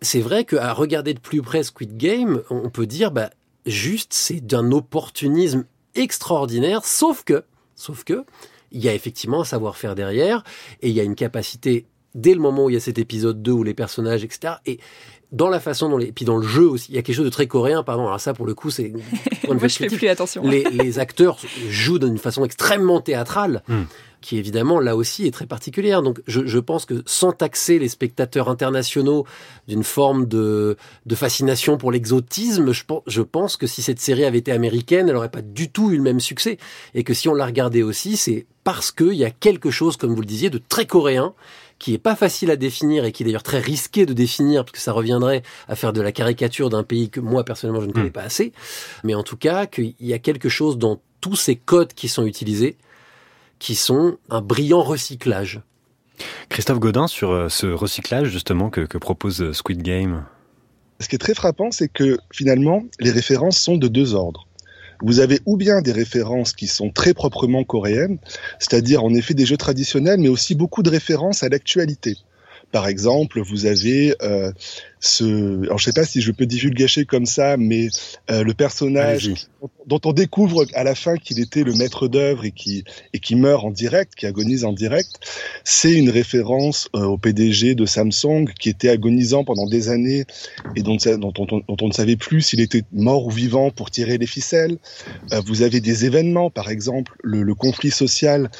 c'est 0.00 0.20
vrai 0.20 0.44
qu'à 0.44 0.72
regarder 0.72 1.14
de 1.14 1.20
plus 1.20 1.42
près 1.42 1.62
Squid 1.62 1.96
Game, 1.96 2.42
on 2.50 2.70
peut 2.70 2.86
dire, 2.86 3.10
bah, 3.10 3.30
juste, 3.66 4.12
c'est 4.12 4.40
d'un 4.40 4.72
opportunisme 4.72 5.64
extraordinaire, 5.94 6.84
sauf 6.84 7.24
que, 7.24 7.44
sauf 7.76 8.04
que, 8.04 8.24
il 8.72 8.82
y 8.82 8.88
a 8.88 8.94
effectivement 8.94 9.42
un 9.42 9.44
savoir-faire 9.44 9.94
derrière, 9.94 10.44
et 10.80 10.88
il 10.88 10.94
y 10.94 11.00
a 11.00 11.04
une 11.04 11.14
capacité, 11.14 11.86
dès 12.14 12.34
le 12.34 12.40
moment 12.40 12.64
où 12.64 12.70
il 12.70 12.74
y 12.74 12.76
a 12.76 12.80
cet 12.80 12.98
épisode 12.98 13.42
2 13.42 13.52
où 13.52 13.62
les 13.62 13.74
personnages, 13.74 14.24
etc., 14.24 14.54
et 14.66 14.78
dans 15.32 15.48
la 15.48 15.58
façon 15.60 15.88
dont 15.88 15.96
les, 15.96 16.06
et 16.06 16.12
puis 16.12 16.24
dans 16.24 16.36
le 16.36 16.46
jeu 16.46 16.68
aussi, 16.68 16.90
il 16.92 16.94
y 16.94 16.98
a 16.98 17.02
quelque 17.02 17.16
chose 17.16 17.24
de 17.24 17.30
très 17.30 17.46
coréen, 17.46 17.82
pardon, 17.82 18.06
alors 18.06 18.20
ça, 18.20 18.34
pour 18.34 18.46
le 18.46 18.54
coup, 18.54 18.70
c'est, 18.70 18.92
Moi, 19.48 19.56
je 19.66 19.76
fais 19.76 19.86
plus 19.88 20.08
attention. 20.08 20.46
Les, 20.46 20.64
les 20.70 20.98
acteurs 20.98 21.38
jouent 21.68 21.98
d'une 21.98 22.18
façon 22.18 22.44
extrêmement 22.44 23.00
théâtrale, 23.00 23.62
Hmm. 23.68 23.82
qui 24.20 24.36
évidemment 24.38 24.78
là 24.78 24.94
aussi 24.94 25.26
est 25.26 25.30
très 25.32 25.46
particulière. 25.46 26.00
Donc 26.02 26.20
je, 26.28 26.46
je 26.46 26.58
pense 26.60 26.84
que 26.84 27.02
sans 27.06 27.32
taxer 27.32 27.78
les 27.80 27.88
spectateurs 27.88 28.48
internationaux 28.48 29.26
d'une 29.68 29.82
forme 29.82 30.26
de, 30.26 30.76
de 31.06 31.14
fascination 31.14 31.76
pour 31.76 31.90
l'exotisme, 31.90 32.72
je, 32.72 32.84
pense- 32.84 33.02
je 33.06 33.22
pense 33.22 33.56
que 33.56 33.66
si 33.66 33.82
cette 33.82 33.98
série 34.00 34.24
avait 34.24 34.38
été 34.38 34.52
américaine, 34.52 35.08
elle 35.08 35.14
n'aurait 35.14 35.28
pas 35.30 35.42
du 35.42 35.70
tout 35.70 35.90
eu 35.90 35.96
le 35.96 36.02
même 36.02 36.20
succès. 36.20 36.58
Et 36.94 37.02
que 37.04 37.14
si 37.14 37.28
on 37.28 37.34
la 37.34 37.46
regardait 37.46 37.82
aussi, 37.82 38.16
c'est 38.16 38.46
parce 38.64 38.92
qu'il 38.92 39.14
y 39.14 39.24
a 39.24 39.30
quelque 39.30 39.70
chose, 39.70 39.96
comme 39.96 40.14
vous 40.14 40.20
le 40.20 40.26
disiez, 40.26 40.50
de 40.50 40.60
très 40.68 40.86
coréen 40.86 41.34
qui 41.82 41.94
est 41.94 41.98
pas 41.98 42.14
facile 42.14 42.48
à 42.52 42.56
définir 42.56 43.04
et 43.04 43.10
qui 43.10 43.24
est 43.24 43.26
d'ailleurs 43.26 43.42
très 43.42 43.58
risqué 43.58 44.06
de 44.06 44.12
définir 44.12 44.64
parce 44.64 44.70
que 44.70 44.78
ça 44.78 44.92
reviendrait 44.92 45.42
à 45.66 45.74
faire 45.74 45.92
de 45.92 46.00
la 46.00 46.12
caricature 46.12 46.70
d'un 46.70 46.84
pays 46.84 47.10
que 47.10 47.18
moi 47.18 47.44
personnellement 47.44 47.80
je 47.80 47.88
ne 47.88 47.92
connais 47.92 48.12
pas 48.12 48.22
assez. 48.22 48.52
Mais 49.02 49.16
en 49.16 49.24
tout 49.24 49.36
cas, 49.36 49.66
qu'il 49.66 49.94
y 49.98 50.12
a 50.12 50.20
quelque 50.20 50.48
chose 50.48 50.78
dans 50.78 51.02
tous 51.20 51.34
ces 51.34 51.56
codes 51.56 51.92
qui 51.92 52.06
sont 52.06 52.24
utilisés 52.24 52.76
qui 53.58 53.74
sont 53.74 54.16
un 54.30 54.40
brillant 54.40 54.82
recyclage. 54.82 55.60
Christophe 56.48 56.78
Godin, 56.78 57.08
sur 57.08 57.32
euh, 57.32 57.48
ce 57.48 57.66
recyclage 57.66 58.28
justement 58.28 58.70
que, 58.70 58.82
que 58.82 58.98
propose 58.98 59.42
euh, 59.42 59.52
Squid 59.52 59.82
Game. 59.82 60.24
Ce 61.00 61.08
qui 61.08 61.16
est 61.16 61.18
très 61.18 61.34
frappant, 61.34 61.72
c'est 61.72 61.88
que 61.88 62.16
finalement, 62.32 62.84
les 63.00 63.10
références 63.10 63.58
sont 63.58 63.76
de 63.76 63.88
deux 63.88 64.14
ordres. 64.14 64.46
Vous 65.02 65.20
avez 65.20 65.40
ou 65.46 65.56
bien 65.56 65.82
des 65.82 65.92
références 65.92 66.52
qui 66.52 66.66
sont 66.66 66.90
très 66.90 67.12
proprement 67.12 67.64
coréennes, 67.64 68.18
c'est-à-dire 68.58 69.04
en 69.04 69.12
effet 69.14 69.34
des 69.34 69.46
jeux 69.46 69.56
traditionnels, 69.56 70.20
mais 70.20 70.28
aussi 70.28 70.54
beaucoup 70.54 70.82
de 70.82 70.90
références 70.90 71.42
à 71.42 71.48
l'actualité. 71.48 72.16
Par 72.70 72.88
exemple, 72.88 73.40
vous 73.40 73.66
avez 73.66 74.14
euh, 74.22 74.52
ce, 75.04 75.64
alors 75.64 75.78
je 75.78 75.84
sais 75.84 75.92
pas 75.92 76.04
si 76.04 76.20
je 76.22 76.30
peux 76.30 76.46
divulgacher 76.46 77.04
comme 77.06 77.26
ça, 77.26 77.56
mais 77.56 77.88
euh, 78.30 78.44
le 78.44 78.54
personnage 78.54 79.24
dont 79.86 80.00
on 80.04 80.12
découvre 80.12 80.64
à 80.74 80.84
la 80.84 80.94
fin 80.94 81.16
qu'il 81.16 81.40
était 81.40 81.64
le 81.64 81.74
maître 81.74 82.06
d'œuvre 82.06 82.44
et 82.44 82.52
qui 82.52 82.84
et 83.12 83.18
qui 83.18 83.34
meurt 83.34 83.64
en 83.64 83.72
direct, 83.72 84.14
qui 84.14 84.26
agonise 84.26 84.64
en 84.64 84.72
direct, 84.72 85.10
c'est 85.64 85.92
une 85.92 86.08
référence 86.08 86.88
euh, 86.94 87.04
au 87.04 87.18
PDG 87.18 87.74
de 87.74 87.84
Samsung 87.84 88.44
qui 88.60 88.68
était 88.68 88.88
agonisant 88.90 89.42
pendant 89.42 89.66
des 89.66 89.88
années 89.88 90.24
et 90.76 90.82
dont, 90.82 90.96
dont, 91.18 91.32
on- 91.50 91.62
dont 91.66 91.76
on 91.82 91.88
ne 91.88 91.92
savait 91.92 92.16
plus 92.16 92.40
s'il 92.40 92.60
était 92.60 92.84
mort 92.92 93.26
ou 93.26 93.30
vivant 93.30 93.72
pour 93.72 93.90
tirer 93.90 94.18
les 94.18 94.26
ficelles. 94.28 94.78
Euh, 95.32 95.40
vous 95.44 95.62
avez 95.62 95.80
des 95.80 96.04
événements, 96.04 96.48
par 96.48 96.70
exemple 96.70 97.16
le, 97.24 97.42
le 97.42 97.54
conflit 97.56 97.90
social 97.90 98.50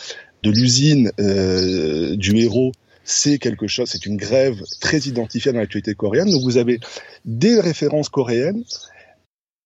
de 0.42 0.50
l'usine 0.50 1.12
euh, 1.20 2.16
du 2.16 2.36
héros. 2.38 2.72
C'est 3.04 3.38
quelque 3.38 3.66
chose, 3.66 3.88
c'est 3.90 4.06
une 4.06 4.16
grève 4.16 4.62
très 4.80 4.98
identifiée 4.98 5.52
dans 5.52 5.58
l'actualité 5.58 5.94
coréenne. 5.94 6.30
Donc 6.30 6.42
vous 6.42 6.56
avez 6.56 6.78
des 7.24 7.60
références 7.60 8.08
coréennes 8.08 8.64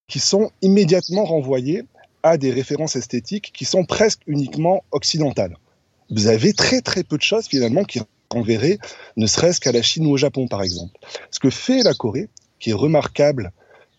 qui 0.08 0.20
sont 0.20 0.50
immédiatement 0.62 1.24
renvoyées 1.24 1.84
à 2.22 2.36
des 2.38 2.50
références 2.50 2.96
esthétiques 2.96 3.52
qui 3.54 3.64
sont 3.64 3.84
presque 3.84 4.20
uniquement 4.26 4.84
occidentales. 4.90 5.56
Vous 6.10 6.28
avez 6.28 6.52
très 6.52 6.80
très 6.80 7.02
peu 7.02 7.16
de 7.16 7.22
choses 7.22 7.46
finalement 7.46 7.84
qui 7.84 8.00
renverraient 8.30 8.78
ne 9.16 9.26
serait-ce 9.26 9.60
qu'à 9.60 9.72
la 9.72 9.82
Chine 9.82 10.06
ou 10.06 10.10
au 10.10 10.16
Japon 10.16 10.48
par 10.48 10.62
exemple. 10.62 10.98
Ce 11.30 11.40
que 11.40 11.50
fait 11.50 11.82
la 11.82 11.94
Corée, 11.94 12.28
qui 12.58 12.70
est 12.70 12.74
remarquable, 12.74 13.52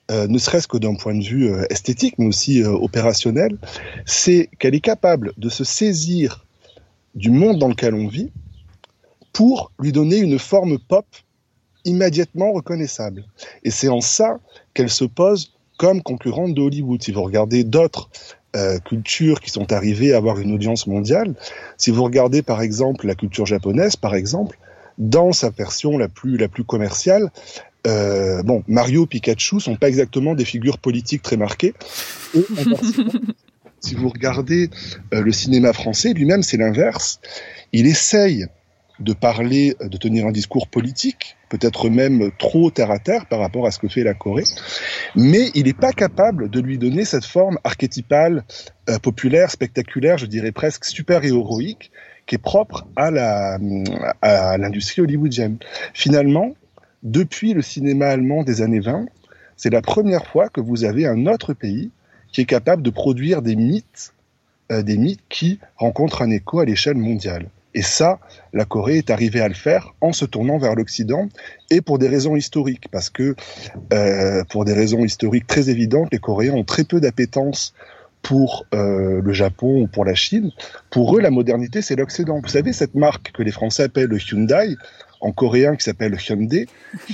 euh, 0.10 0.28
ne 0.28 0.38
serait-ce 0.38 0.68
que 0.68 0.78
d'un 0.78 0.96
point 0.96 1.16
de 1.16 1.24
vue 1.24 1.52
euh, 1.52 1.66
esthétique 1.70 2.16
mais 2.18 2.26
aussi 2.26 2.64
euh, 2.64 2.70
opérationnel, 2.70 3.58
c'est 4.06 4.50
qu'elle 4.58 4.74
est 4.74 4.82
capable 4.82 5.34
de 5.38 5.50
se 5.50 5.64
saisir 5.64 6.46
du 7.16 7.30
monde 7.30 7.60
dans 7.60 7.68
lequel 7.68 7.94
on 7.94 8.08
vit 8.08 8.32
pour 9.38 9.72
lui 9.80 9.92
donner 9.92 10.18
une 10.18 10.40
forme 10.40 10.80
pop 10.80 11.06
immédiatement 11.86 12.54
reconnaissable. 12.54 13.24
Et 13.64 13.70
c'est 13.70 13.88
en 13.88 14.02
ça 14.02 14.40
qu'elle 14.74 14.90
se 14.90 15.06
pose 15.06 15.54
comme 15.78 16.02
concurrente 16.02 16.56
de 16.56 16.62
Hollywood. 16.62 17.04
Si 17.04 17.12
vous 17.12 17.22
regardez 17.22 17.64
d'autres 17.64 18.10
euh, 18.56 18.80
cultures 18.80 19.40
qui 19.40 19.52
sont 19.52 19.72
arrivées 19.72 20.16
à 20.16 20.18
avoir 20.18 20.40
une 20.40 20.56
audience 20.56 20.88
mondiale, 20.88 21.36
si 21.78 21.92
vous 21.92 22.04
regardez 22.04 22.42
par 22.42 22.64
exemple 22.64 23.06
la 23.06 23.14
culture 23.14 23.46
japonaise, 23.46 23.96
par 23.96 24.16
exemple, 24.16 24.58
dans 24.98 25.32
sa 25.34 25.52
version 25.52 26.00
la 26.00 26.08
plus, 26.08 26.38
la 26.38 26.48
plus 26.48 26.64
commerciale, 26.64 27.30
euh, 27.86 28.42
bon, 28.42 28.64
Mario, 28.68 29.06
Pikachu 29.06 29.60
sont 29.60 29.76
pas 29.76 29.88
exactement 29.88 30.34
des 30.34 30.46
figures 30.46 30.80
politiques 30.80 31.22
très 31.22 31.38
marquées. 31.38 31.76
Et 32.34 32.44
si 33.82 33.94
vous 33.94 34.10
regardez 34.10 34.72
euh, 35.14 35.22
le 35.22 35.32
cinéma 35.32 35.74
français, 35.74 36.14
lui-même, 36.14 36.42
c'est 36.42 36.58
l'inverse. 36.58 37.20
Il 37.72 37.86
essaye 37.86 38.48
de 39.00 39.14
parler, 39.14 39.76
de 39.80 39.98
tenir 39.98 40.26
un 40.26 40.32
discours 40.32 40.68
politique, 40.68 41.38
peut-être 41.50 41.90
même 41.90 42.32
trop 42.38 42.72
terre 42.72 42.92
à 42.92 43.00
terre 43.00 43.26
par 43.28 43.40
rapport 43.40 43.66
à 43.66 43.72
ce 43.72 43.80
que 43.80 43.88
fait 43.88 44.04
la 44.04 44.14
Corée, 44.14 44.44
mais 45.16 45.52
il 45.56 45.66
n'est 45.66 45.74
pas 45.74 45.92
capable 45.92 46.50
de 46.50 46.60
lui 46.60 46.78
donner 46.78 47.06
cette 47.06 47.26
forme 47.26 47.60
archétypale, 47.64 48.44
euh, 48.90 49.00
populaire, 49.00 49.52
spectaculaire, 49.52 50.18
je 50.18 50.26
dirais 50.26 50.52
presque 50.52 50.86
super-héroïque, 50.86 51.92
qui 52.26 52.36
est 52.36 52.40
propre 52.40 52.86
à 52.96 53.08
à 54.22 54.58
l'industrie 54.58 55.02
hollywoodienne. 55.02 55.58
Finalement, 55.94 56.56
depuis 57.04 57.54
le 57.54 57.62
cinéma 57.62 58.08
allemand 58.08 58.44
des 58.44 58.62
années 58.62 58.80
20, 58.80 59.06
c'est 59.56 59.70
la 59.70 59.82
première 59.82 60.28
fois 60.28 60.50
que 60.50 60.62
vous 60.62 60.84
avez 60.84 61.08
un 61.08 61.26
autre 61.26 61.54
pays 61.54 61.92
qui 62.32 62.42
est 62.42 62.46
capable 62.46 62.82
de 62.82 62.90
produire 62.90 63.42
des 63.42 63.56
mythes, 63.56 64.14
euh, 64.72 64.84
des 64.84 64.98
mythes 64.98 65.24
qui 65.30 65.60
rencontrent 65.78 66.22
un 66.22 66.30
écho 66.30 66.60
à 66.60 66.66
l'échelle 66.66 66.98
mondiale. 66.98 67.48
Et 67.78 67.84
ça, 67.84 68.20
la 68.54 68.66
Corée 68.66 68.98
est 68.98 69.12
arrivée 69.12 69.40
à 69.40 69.48
le 69.48 69.54
faire 69.54 69.94
en 70.02 70.12
se 70.12 70.26
tournant 70.26 70.58
vers 70.58 70.74
l'Occident 70.74 71.30
et 71.70 71.82
pour 71.82 72.00
des 72.00 72.08
raisons 72.08 72.36
historiques, 72.36 72.88
parce 72.92 73.12
que 73.12 73.36
euh, 73.94 74.44
pour 74.50 74.66
des 74.66 74.74
raisons 74.74 75.06
historiques 75.06 75.46
très 75.46 75.70
évidentes, 75.70 76.08
les 76.12 76.18
Coréens 76.18 76.54
ont 76.54 76.64
très 76.64 76.86
peu 76.86 77.00
d'appétence 77.00 77.76
pour 78.24 78.66
euh, 78.74 79.22
le 79.24 79.32
Japon 79.32 79.84
ou 79.84 79.86
pour 79.86 80.06
la 80.06 80.16
Chine. 80.16 80.50
Pour 80.90 81.16
eux, 81.16 81.22
la 81.22 81.30
modernité, 81.30 81.84
c'est 81.84 81.96
l'Occident. 81.96 82.40
Vous 82.42 82.48
savez, 82.48 82.74
cette 82.74 82.96
marque 82.96 83.32
que 83.32 83.44
les 83.44 83.52
Français 83.52 83.84
appellent 83.84 84.10
le 84.10 84.18
Hyundai, 84.18 84.76
en 85.22 85.32
coréen 85.32 85.76
qui 85.76 85.84
s'appelle 85.84 86.18
Hyundai, 86.28 86.66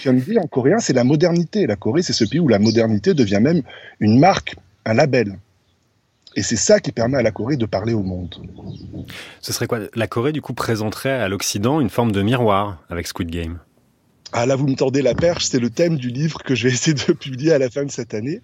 Hyundai 0.06 0.38
en 0.38 0.48
coréen, 0.48 0.80
c'est 0.80 0.94
la 0.94 1.04
modernité. 1.04 1.68
La 1.68 1.76
Corée, 1.76 2.04
c'est 2.04 2.14
ce 2.14 2.24
pays 2.24 2.40
où 2.40 2.48
la 2.48 2.60
modernité 2.60 3.14
devient 3.14 3.42
même 3.42 3.64
une 4.00 4.18
marque, 4.18 4.56
un 4.86 4.94
label. 4.94 5.36
Et 6.36 6.44
c'est 6.44 6.56
ça 6.56 6.80
qui 6.80 6.92
permet 6.92 7.18
à 7.18 7.22
la 7.22 7.32
Corée 7.32 7.58
de 7.58 7.66
parler 7.66 7.94
au 7.94 8.04
monde. 8.04 8.36
Ce 9.42 9.54
serait 9.54 9.68
quoi? 9.68 9.80
La 9.94 10.08
Corée, 10.08 10.32
du 10.32 10.42
coup, 10.42 10.54
présenterait 10.54 11.12
à 11.12 11.28
l'Occident 11.28 11.80
une 11.80 11.90
forme 11.90 12.12
de 12.12 12.22
miroir 12.22 12.82
avec 12.90 13.08
Squid 13.08 13.30
Game 13.30 13.60
ah 14.36 14.48
là, 14.48 14.56
vous 14.56 14.68
me 14.68 14.76
tordez 14.76 15.04
la 15.04 15.14
perche, 15.14 15.46
c'est 15.46 15.60
le 15.60 15.70
thème 15.70 15.96
du 15.96 16.10
livre 16.10 16.42
que 16.42 16.56
je 16.56 16.68
vais 16.68 16.74
essayer 16.74 16.96
de 16.96 17.14
publier 17.14 17.54
à 17.54 17.60
la 17.60 17.70
fin 17.70 17.86
de 17.86 17.92
cette 17.92 18.16
année. 18.16 18.42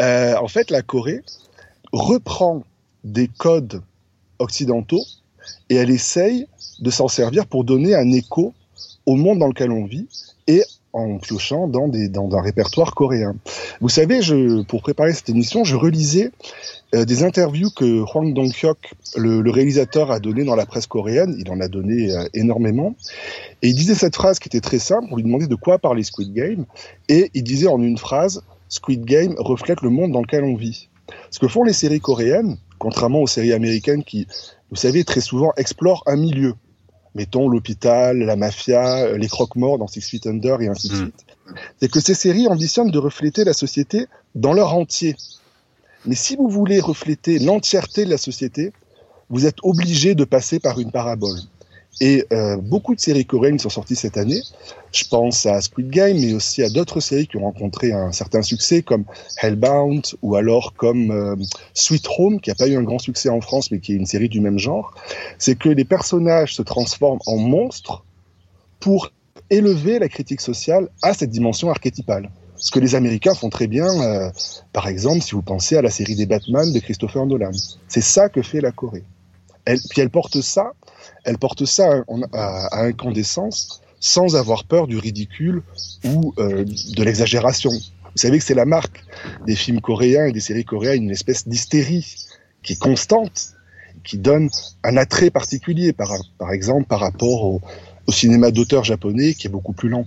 Euh, 0.00 0.34
en 0.36 0.48
fait, 0.48 0.70
la 0.70 0.80
Corée 0.80 1.22
reprend 1.92 2.64
des 3.04 3.28
codes 3.28 3.82
occidentaux 4.38 5.04
et 5.68 5.76
elle 5.76 5.90
essaye 5.90 6.46
de 6.80 6.90
s'en 6.90 7.08
servir 7.08 7.46
pour 7.46 7.64
donner 7.64 7.94
un 7.94 8.10
écho 8.12 8.54
au 9.04 9.14
monde 9.14 9.38
dans 9.38 9.48
lequel 9.48 9.70
on 9.70 9.84
vit 9.84 10.08
et 10.46 10.62
en 10.96 11.18
piochant 11.18 11.68
dans, 11.68 11.90
un 11.92 12.40
répertoire 12.40 12.94
coréen. 12.94 13.36
Vous 13.80 13.90
savez, 13.90 14.20
pour 14.66 14.80
préparer 14.80 15.12
cette 15.12 15.28
émission, 15.28 15.62
je 15.62 15.76
relisais 15.76 16.30
euh, 16.94 17.04
des 17.04 17.22
interviews 17.22 17.70
que 17.70 18.00
Hwang 18.00 18.32
Dong-hyuk, 18.32 18.94
le, 19.16 19.50
réalisateur, 19.50 20.10
a 20.10 20.20
donné 20.20 20.44
dans 20.44 20.56
la 20.56 20.64
presse 20.64 20.86
coréenne. 20.86 21.36
Il 21.38 21.50
en 21.50 21.60
a 21.60 21.68
donné 21.68 22.12
euh, 22.12 22.24
énormément. 22.32 22.96
Et 23.60 23.68
il 23.68 23.74
disait 23.74 23.94
cette 23.94 24.16
phrase 24.16 24.38
qui 24.38 24.48
était 24.48 24.60
très 24.60 24.78
simple. 24.78 25.08
On 25.10 25.16
lui 25.16 25.22
demandait 25.22 25.46
de 25.46 25.54
quoi 25.54 25.78
parler 25.78 26.02
Squid 26.02 26.32
Game. 26.32 26.64
Et 27.08 27.30
il 27.34 27.44
disait 27.44 27.68
en 27.68 27.82
une 27.82 27.98
phrase, 27.98 28.42
Squid 28.70 29.04
Game 29.04 29.34
reflète 29.36 29.82
le 29.82 29.90
monde 29.90 30.12
dans 30.12 30.22
lequel 30.22 30.44
on 30.44 30.56
vit. 30.56 30.88
Ce 31.30 31.38
que 31.38 31.46
font 31.46 31.62
les 31.62 31.74
séries 31.74 32.00
coréennes, 32.00 32.56
contrairement 32.78 33.20
aux 33.20 33.26
séries 33.26 33.52
américaines 33.52 34.02
qui, 34.02 34.26
vous 34.70 34.76
savez, 34.76 35.04
très 35.04 35.20
souvent 35.20 35.52
explorent 35.56 36.02
un 36.06 36.16
milieu. 36.16 36.54
Mettons 37.16 37.48
l'hôpital, 37.48 38.18
la 38.18 38.36
mafia, 38.36 39.16
les 39.16 39.28
croque-morts 39.28 39.78
dans 39.78 39.88
Six 39.88 40.02
Feet 40.02 40.26
Under 40.26 40.60
et 40.60 40.68
ainsi 40.68 40.88
de 40.90 40.94
suite. 40.94 41.26
C'est 41.80 41.90
que 41.90 42.00
ces 42.00 42.14
séries 42.14 42.46
ambitionnent 42.46 42.90
de 42.90 42.98
refléter 42.98 43.44
la 43.44 43.54
société 43.54 44.06
dans 44.34 44.52
leur 44.52 44.74
entier. 44.74 45.16
Mais 46.04 46.14
si 46.14 46.36
vous 46.36 46.48
voulez 46.48 46.78
refléter 46.78 47.38
l'entièreté 47.38 48.04
de 48.04 48.10
la 48.10 48.18
société, 48.18 48.72
vous 49.30 49.46
êtes 49.46 49.58
obligé 49.62 50.14
de 50.14 50.24
passer 50.24 50.60
par 50.60 50.78
une 50.78 50.92
parabole. 50.92 51.38
Et 52.00 52.26
euh, 52.32 52.56
beaucoup 52.58 52.94
de 52.94 53.00
séries 53.00 53.24
coréennes 53.24 53.58
sont 53.58 53.70
sorties 53.70 53.96
cette 53.96 54.18
année. 54.18 54.42
Je 54.92 55.04
pense 55.08 55.46
à 55.46 55.60
Squid 55.60 55.88
Game, 55.88 56.18
mais 56.18 56.34
aussi 56.34 56.62
à 56.62 56.68
d'autres 56.68 57.00
séries 57.00 57.26
qui 57.26 57.38
ont 57.38 57.44
rencontré 57.44 57.92
un 57.92 58.12
certain 58.12 58.42
succès, 58.42 58.82
comme 58.82 59.04
Hellbound, 59.40 60.04
ou 60.20 60.36
alors 60.36 60.74
comme 60.74 61.10
euh, 61.10 61.36
Sweet 61.72 62.06
Home, 62.18 62.40
qui 62.40 62.50
n'a 62.50 62.54
pas 62.54 62.68
eu 62.68 62.76
un 62.76 62.82
grand 62.82 62.98
succès 62.98 63.30
en 63.30 63.40
France, 63.40 63.70
mais 63.70 63.80
qui 63.80 63.92
est 63.92 63.96
une 63.96 64.06
série 64.06 64.28
du 64.28 64.40
même 64.40 64.58
genre. 64.58 64.94
C'est 65.38 65.56
que 65.56 65.70
les 65.70 65.84
personnages 65.84 66.54
se 66.54 66.62
transforment 66.62 67.20
en 67.26 67.36
monstres 67.38 68.04
pour 68.78 69.10
élever 69.48 69.98
la 69.98 70.08
critique 70.08 70.40
sociale 70.40 70.88
à 71.02 71.14
cette 71.14 71.30
dimension 71.30 71.70
archétypale. 71.70 72.30
Ce 72.56 72.70
que 72.70 72.80
les 72.80 72.94
Américains 72.94 73.34
font 73.34 73.50
très 73.50 73.66
bien, 73.66 73.86
euh, 73.86 74.30
par 74.72 74.88
exemple, 74.88 75.22
si 75.22 75.32
vous 75.32 75.42
pensez 75.42 75.76
à 75.76 75.82
la 75.82 75.90
série 75.90 76.14
des 76.14 76.26
Batman 76.26 76.72
de 76.72 76.78
Christopher 76.78 77.26
Nolan. 77.26 77.52
C'est 77.88 78.02
ça 78.02 78.28
que 78.28 78.42
fait 78.42 78.60
la 78.60 78.72
Corée. 78.72 79.04
Elle, 79.64 79.78
puis 79.90 80.00
elle 80.00 80.10
porte 80.10 80.40
ça 80.40 80.72
elle 81.24 81.38
porte 81.38 81.64
ça 81.64 82.02
à, 82.32 82.84
incandescence 82.84 83.82
sans 84.00 84.36
avoir 84.36 84.64
peur 84.64 84.86
du 84.86 84.98
ridicule 84.98 85.62
ou 86.04 86.34
euh, 86.38 86.64
de 86.64 87.02
l'exagération. 87.02 87.70
Vous 87.70 88.22
savez 88.22 88.38
que 88.38 88.44
c'est 88.44 88.54
la 88.54 88.64
marque 88.64 89.04
des 89.46 89.56
films 89.56 89.80
coréens 89.80 90.26
et 90.26 90.32
des 90.32 90.40
séries 90.40 90.64
coréennes, 90.64 91.04
une 91.04 91.10
espèce 91.10 91.48
d'hystérie 91.48 92.16
qui 92.62 92.74
est 92.74 92.78
constante, 92.78 93.50
qui 94.04 94.18
donne 94.18 94.48
un 94.84 94.96
attrait 94.96 95.30
particulier, 95.30 95.92
par, 95.92 96.12
exemple 96.52 96.86
par 96.86 97.00
rapport 97.00 97.44
au 97.44 97.60
cinéma 98.12 98.50
d'auteur 98.50 98.84
japonais 98.84 99.34
qui 99.34 99.46
est 99.48 99.50
beaucoup 99.50 99.72
plus 99.72 99.88
lent. 99.88 100.06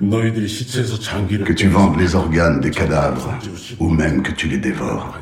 Que 0.00 1.52
tu 1.52 1.68
vendes 1.68 1.98
les 1.98 2.14
organes 2.14 2.60
des 2.60 2.70
cadavres, 2.70 3.34
ou 3.80 3.88
même 3.88 4.22
que 4.22 4.30
tu 4.30 4.46
les 4.46 4.58
dévores, 4.58 5.18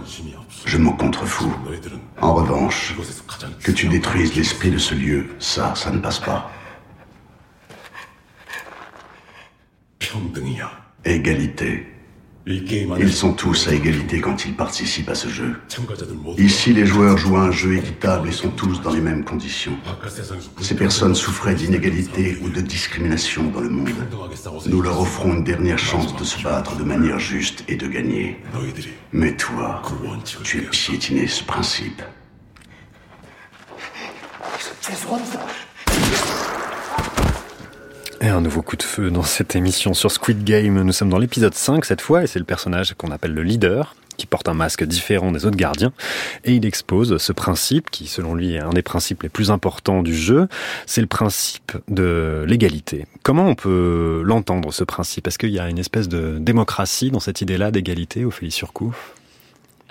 je 0.66 0.76
m'en 0.76 0.92
contrefous. 0.92 1.52
En 2.20 2.34
revanche, 2.34 2.94
que 3.62 3.72
tu 3.72 3.88
détruises 3.88 4.34
l'esprit 4.36 4.70
de 4.70 4.78
ce 4.78 4.94
lieu, 4.94 5.28
ça, 5.38 5.74
ça 5.74 5.90
ne 5.90 5.98
passe 5.98 6.20
pas. 6.20 6.50
Égalité. 11.04 11.95
Ils 12.48 13.12
sont 13.12 13.32
tous 13.32 13.66
à 13.66 13.74
égalité 13.74 14.20
quand 14.20 14.44
ils 14.44 14.54
participent 14.54 15.08
à 15.08 15.16
ce 15.16 15.28
jeu. 15.28 15.56
Ici, 16.38 16.72
les 16.72 16.86
joueurs 16.86 17.18
jouent 17.18 17.38
un 17.38 17.50
jeu 17.50 17.76
équitable 17.76 18.28
et 18.28 18.32
sont 18.32 18.50
tous 18.50 18.80
dans 18.82 18.92
les 18.92 19.00
mêmes 19.00 19.24
conditions. 19.24 19.76
Ces 20.60 20.76
personnes 20.76 21.16
souffraient 21.16 21.56
d'inégalité 21.56 22.38
ou 22.42 22.48
de 22.48 22.60
discrimination 22.60 23.50
dans 23.50 23.60
le 23.60 23.68
monde. 23.68 23.90
Nous 24.66 24.80
leur 24.80 25.00
offrons 25.00 25.32
une 25.34 25.42
dernière 25.42 25.78
chance 25.78 26.14
de 26.14 26.22
se 26.22 26.40
battre 26.40 26.76
de 26.76 26.84
manière 26.84 27.18
juste 27.18 27.64
et 27.66 27.74
de 27.74 27.88
gagner. 27.88 28.40
Mais 29.10 29.36
toi, 29.36 29.82
tu 30.44 30.58
es 30.58 30.66
piétiné 30.70 31.26
ce 31.26 31.42
principe. 31.42 32.00
Et 38.20 38.28
un 38.28 38.40
nouveau 38.40 38.62
coup 38.62 38.76
de 38.76 38.82
feu 38.82 39.10
dans 39.10 39.22
cette 39.22 39.56
émission 39.56 39.92
sur 39.92 40.10
Squid 40.10 40.42
Game. 40.42 40.82
Nous 40.82 40.92
sommes 40.92 41.10
dans 41.10 41.18
l'épisode 41.18 41.54
5 41.54 41.84
cette 41.84 42.00
fois 42.00 42.22
et 42.24 42.26
c'est 42.26 42.38
le 42.38 42.46
personnage 42.46 42.94
qu'on 42.94 43.10
appelle 43.10 43.34
le 43.34 43.42
leader 43.42 43.94
qui 44.16 44.26
porte 44.26 44.48
un 44.48 44.54
masque 44.54 44.84
différent 44.84 45.32
des 45.32 45.44
autres 45.44 45.56
gardiens. 45.56 45.92
Et 46.44 46.54
il 46.54 46.64
expose 46.64 47.18
ce 47.18 47.32
principe 47.32 47.90
qui 47.90 48.06
selon 48.06 48.34
lui 48.34 48.54
est 48.54 48.60
un 48.60 48.70
des 48.70 48.82
principes 48.82 49.22
les 49.22 49.28
plus 49.28 49.50
importants 49.50 50.02
du 50.02 50.14
jeu, 50.14 50.48
c'est 50.86 51.02
le 51.02 51.06
principe 51.06 51.72
de 51.88 52.44
l'égalité. 52.48 53.04
Comment 53.22 53.46
on 53.46 53.54
peut 53.54 54.22
l'entendre 54.24 54.72
ce 54.72 54.84
principe? 54.84 55.26
Est-ce 55.26 55.38
qu'il 55.38 55.50
y 55.50 55.58
a 55.58 55.68
une 55.68 55.78
espèce 55.78 56.08
de 56.08 56.38
démocratie 56.38 57.10
dans 57.10 57.20
cette 57.20 57.42
idée-là 57.42 57.70
d'égalité, 57.70 58.24
Ophélie 58.24 58.50
Surcouf? 58.50 59.14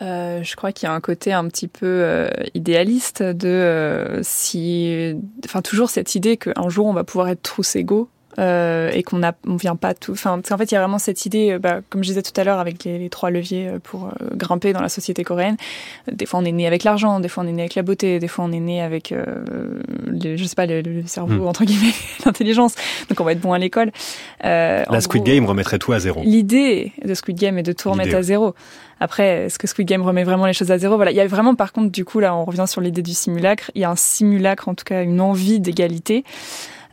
Euh, 0.02 0.44
je 0.44 0.56
crois 0.56 0.72
qu'il 0.72 0.88
y 0.88 0.90
a 0.90 0.94
un 0.94 1.00
côté 1.00 1.32
un 1.32 1.48
petit 1.48 1.70
peu 1.70 1.86
euh, 1.86 2.30
idéaliste 2.54 3.24
de 3.24 3.48
euh, 3.48 4.20
si, 4.24 5.16
enfin 5.46 5.62
toujours 5.62 5.90
cette 5.90 6.16
idée 6.16 6.36
qu'un 6.36 6.68
jour 6.68 6.88
on 6.88 6.94
va 6.94 7.06
pouvoir 7.06 7.30
être 7.30 7.42
tous 7.42 7.78
égaux 7.78 8.10
euh, 8.38 8.92
et 8.94 9.04
qu'on 9.04 9.22
on 9.48 9.56
vient 9.56 9.76
pas 9.76 9.94
tout. 9.94 10.12
Enfin, 10.12 10.42
en 10.50 10.58
fait, 10.58 10.72
il 10.72 10.74
y 10.74 10.78
a 10.78 10.82
vraiment 10.82 10.98
cette 10.98 11.26
idée, 11.26 11.52
euh, 11.52 11.60
bah, 11.60 11.80
comme 11.90 12.04
je 12.04 12.10
disais 12.10 12.22
tout 12.22 12.40
à 12.40 12.44
l'heure, 12.44 12.60
avec 12.60 12.84
les, 12.84 13.00
les, 13.00 13.10
trois 13.10 13.30
leviers 13.30 13.68
euh, 13.68 13.80
pour 13.82 14.10
grimper 14.34 14.74
dans 14.74 14.82
la 14.82 14.90
société 14.90 15.24
coréenne. 15.24 15.58
Des 16.12 16.26
fois, 16.26 16.40
on 16.40 16.46
est 16.46 16.52
né 16.52 16.68
avec 16.68 16.84
l'argent, 16.84 17.20
des 17.20 17.30
fois, 17.30 17.44
on 17.44 17.48
est 17.48 17.54
né 17.54 17.62
avec 17.62 17.76
la 17.76 17.82
beauté, 17.82 18.20
des 18.20 18.28
fois, 18.28 18.46
on 18.46 18.52
est 18.52 18.60
né 18.60 18.82
avec, 18.82 19.12
euh, 19.12 19.24
le, 20.06 20.36
je 20.36 20.44
sais 20.44 20.56
pas, 20.56 20.66
le, 20.66 20.82
le 20.82 21.06
cerveau 21.06 21.46
hmm. 21.46 21.48
entre 21.48 21.66
guillemets, 21.66 21.94
l'intelligence. 22.26 22.76
Donc, 23.10 23.20
on 23.20 23.24
va 23.24 23.32
être 23.32 23.42
bon 23.42 23.54
à 23.54 23.60
l'école. 23.60 23.92
Euh, 24.44 24.84
la 24.90 25.02
Squid 25.02 25.24
gros, 25.24 25.34
Game 25.34 25.46
remettrait 25.46 25.80
tout 25.80 25.94
à 25.94 26.00
zéro. 26.00 26.22
L'idée 26.24 26.92
de 27.04 27.14
Squid 27.14 27.38
Game 27.38 27.58
est 27.58 27.64
de 27.64 27.74
tout 27.74 27.90
remettre 27.90 28.16
à 28.16 28.22
zéro. 28.22 28.54
Après, 29.00 29.46
est-ce 29.46 29.60
que 29.60 29.68
Squid 29.68 29.88
Game 29.88 30.02
remet 30.02 30.24
vraiment 30.24 30.46
les 30.46 30.54
choses 30.54 30.72
à 30.72 30.78
zéro? 30.78 30.96
Voilà, 30.96 31.12
il 31.12 31.18
y 31.18 31.22
a 31.22 31.28
vraiment, 31.28 31.56
par 31.56 31.74
contre, 31.74 31.92
du 31.92 32.06
coup, 32.06 32.20
là, 32.20 32.36
on 32.36 32.46
revient 32.46 32.66
sur 32.68 32.82
l'idée 32.82 33.02
du 33.02 33.14
simulacre. 33.14 33.72
Il 33.76 33.82
y 33.82 33.86
a 33.86 33.90
un 33.90 33.96
simulacre, 33.96 34.70
en 34.70 34.76
tout 34.76 34.86
cas, 34.86 35.04
une 35.04 35.20
envie 35.20 35.60
d'égalité. 35.60 36.24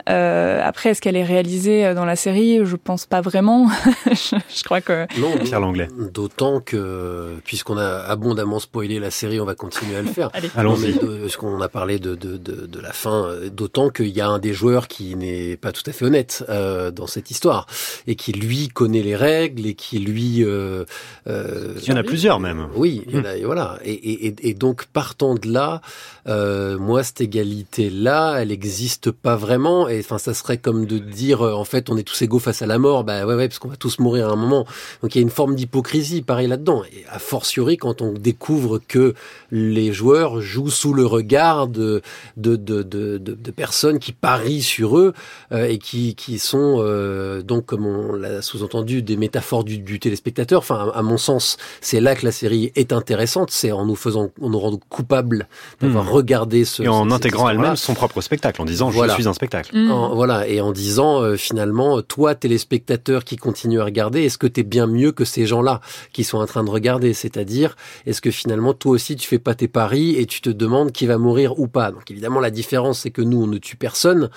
Euh, 0.09 0.61
après, 0.62 0.90
est-ce 0.90 1.00
qu'elle 1.00 1.16
est 1.16 1.24
réalisée 1.24 1.86
euh, 1.86 1.94
dans 1.94 2.05
la 2.05 2.16
série? 2.16 2.61
Je 2.64 2.76
pense 2.76 3.07
pas 3.07 3.20
vraiment. 3.20 3.68
je, 4.07 4.36
je, 4.55 4.64
crois 4.64 4.80
que 4.80 5.07
non, 5.20 5.36
Pierre 5.42 5.61
Langlais. 5.61 5.88
D'autant 6.12 6.61
que 6.61 7.36
puisqu'on 7.44 7.78
a 7.78 7.98
abondamment 8.09 8.59
spoilé 8.59 8.98
la 8.98 9.11
série, 9.11 9.40
on 9.40 9.44
va 9.44 9.55
continuer 9.55 9.96
à 9.96 10.03
le 10.03 10.09
faire. 10.09 10.30
Allons-y. 10.57 10.94
Ce 11.28 11.36
qu'on 11.36 11.61
a 11.61 11.68
parlé 11.68 11.98
de, 11.98 12.14
de, 12.14 12.36
de, 12.36 12.66
de 12.66 12.80
la 12.80 12.92
fin, 12.92 13.26
euh, 13.26 13.48
d'autant 13.50 13.90
qu'il 13.90 14.09
y 14.09 14.20
a 14.20 14.28
un 14.28 14.38
des 14.38 14.53
joueurs 14.53 14.88
qui 14.88 15.14
n'est 15.16 15.57
pas 15.57 15.72
tout 15.72 15.82
à 15.86 15.92
fait 15.92 16.05
honnête 16.05 16.44
euh, 16.48 16.90
dans 16.90 17.07
cette 17.07 17.30
histoire 17.30 17.66
et 18.07 18.14
qui 18.14 18.32
lui 18.32 18.68
connaît 18.68 19.03
les 19.03 19.16
règles 19.16 19.66
et 19.66 19.74
qui 19.74 19.98
lui. 19.98 20.44
Euh, 20.44 20.84
euh, 21.26 21.74
il 21.82 21.88
y 21.88 21.92
en 21.92 21.96
a 21.96 22.03
plusieurs 22.03 22.40
même. 22.40 22.68
Oui, 22.74 23.03
il 23.07 23.16
y 23.16 23.18
en 23.18 23.24
a, 23.24 23.36
voilà. 23.44 23.78
Et, 23.84 24.26
et, 24.26 24.34
et, 24.42 24.55
donc 24.55 24.86
partant 24.86 25.34
de 25.34 25.48
là, 25.50 25.80
moi 26.26 27.03
cette 27.03 27.20
égalité 27.20 27.90
là, 27.90 28.36
elle 28.38 28.48
n'existe 28.48 29.11
pas 29.11 29.36
vraiment 29.36 29.88
et 29.93 30.01
enfin 30.01 30.18
ça 30.18 30.34
serait 30.34 30.59
comme 30.59 30.86
de 30.86 30.99
dire 30.99 31.43
euh, 31.43 31.55
en 31.55 31.64
fait 31.64 31.90
on 31.90 31.97
est 31.97 32.03
tous 32.03 32.20
égaux 32.22 32.38
face 32.38 32.62
à 32.62 32.66
la 32.66 32.78
mort. 32.78 33.05
Bah 33.05 33.26
ouais 33.26 33.34
ouais 33.34 33.49
parce 33.49 33.59
qu'on 33.59 33.68
va 33.68 33.76
tous 33.76 33.99
mourir 33.99 34.28
à 34.28 34.32
un 34.32 34.36
moment. 34.36 34.66
Donc 35.03 35.14
il 35.14 35.18
y 35.18 35.20
a 35.20 35.22
une 35.22 35.30
forme 35.30 35.55
d'hypocrisie 35.55 36.22
pareil 36.22 36.49
là-dedans. 36.49 36.82
Et 36.93 37.05
a 37.11 37.18
fortiori 37.18 37.76
quand 37.76 38.03
on 38.03 38.12
découvre 38.12 38.80
que 38.86 39.14
les 39.51 39.93
joueurs 39.93 40.40
jouent 40.40 40.70
sous 40.70 40.95
le 40.95 41.07
regard 41.07 41.68
de 41.68 42.03
de 42.36 42.57
de 42.57 42.82
de, 42.82 43.18
de, 43.18 43.34
de 43.34 43.51
personnes 43.51 43.99
qui 43.99 44.12
parient 44.12 44.62
sur 44.62 44.99
eux 44.99 45.12
euh, 45.53 45.66
et 45.66 45.78
qui 45.78 46.14
qui 46.14 46.38
sont 46.38 46.76
euh, 46.78 47.43
donc 47.43 47.66
comme 47.66 47.86
on 47.86 48.12
l'a 48.14 48.43
sous-entendu 48.43 49.03
des 49.03 49.16
métaphores 49.16 49.64
du, 49.64 49.78
du 49.78 50.01
téléspectateur. 50.01 50.59
Enfin 50.59 50.90
à, 50.95 50.99
à, 50.99 51.03
mon 51.03 51.18
sens 51.18 51.57
c'est 51.80 52.01
là 52.01 52.14
que 52.14 52.24
la 52.24 52.32
série 52.32 52.72
est 52.76 52.93
intéressante. 52.93 53.51
C'est 53.51 53.72
en 53.72 53.86
nous 53.86 53.97
faisant 53.97 54.30
en 54.40 54.51
nous 54.51 54.59
rendant 54.59 54.80
coupables 54.88 55.49
d'avoir 55.80 56.05
mmh. 56.05 56.09
regardé 56.09 56.64
ce 56.64 56.82
et 56.82 56.88
en 56.88 57.11
intégrant 57.11 57.49
elle-même 57.49 57.76
son 57.76 57.95
propre 57.95 58.20
spectacle 58.20 58.61
en 58.61 58.64
disant 58.64 58.90
voilà. 58.90 59.14
je 59.14 59.20
suis 59.20 59.28
un 59.28 59.34
spectacle. 59.34 59.76
Mmh. 59.76 59.82
En, 59.91 60.14
voilà, 60.14 60.49
et 60.49 60.61
en 60.61 60.72
disant 60.72 61.22
euh, 61.22 61.37
finalement, 61.37 62.03
toi, 62.03 62.35
téléspectateur 62.35 63.24
qui 63.24 63.37
continue 63.37 63.80
à 63.80 63.85
regarder, 63.85 64.22
est-ce 64.24 64.39
que 64.39 64.47
tu 64.47 64.61
es 64.61 64.62
bien 64.62 64.87
mieux 64.87 65.12
que 65.12 65.24
ces 65.24 65.47
gens-là 65.47 65.80
qui 66.12 66.24
sont 66.24 66.39
en 66.39 66.47
train 66.47 66.64
de 66.64 66.70
regarder? 66.70 67.12
C'est-à-dire, 67.14 67.76
est-ce 68.07 68.20
que 68.20 68.30
finalement, 68.30 68.74
toi 68.74 68.93
aussi, 68.93 69.16
tu 69.16 69.26
fais 69.26 69.39
pas 69.39 69.55
tes 69.55 69.68
paris 69.68 70.16
et 70.16 70.26
tu 70.26 70.41
te 70.41 70.51
demandes 70.51 70.93
qui 70.93 71.07
va 71.07 71.18
mourir 71.18 71.59
ou 71.59 71.68
pas? 71.68 71.91
Donc 71.91 72.11
évidemment, 72.11 72.41
la 72.41 72.51
différence, 72.51 73.01
c'est 73.01 73.11
que 73.11 73.22
nous, 73.22 73.43
on 73.43 73.47
ne 73.47 73.59
tue 73.59 73.76
personne, 73.76 74.30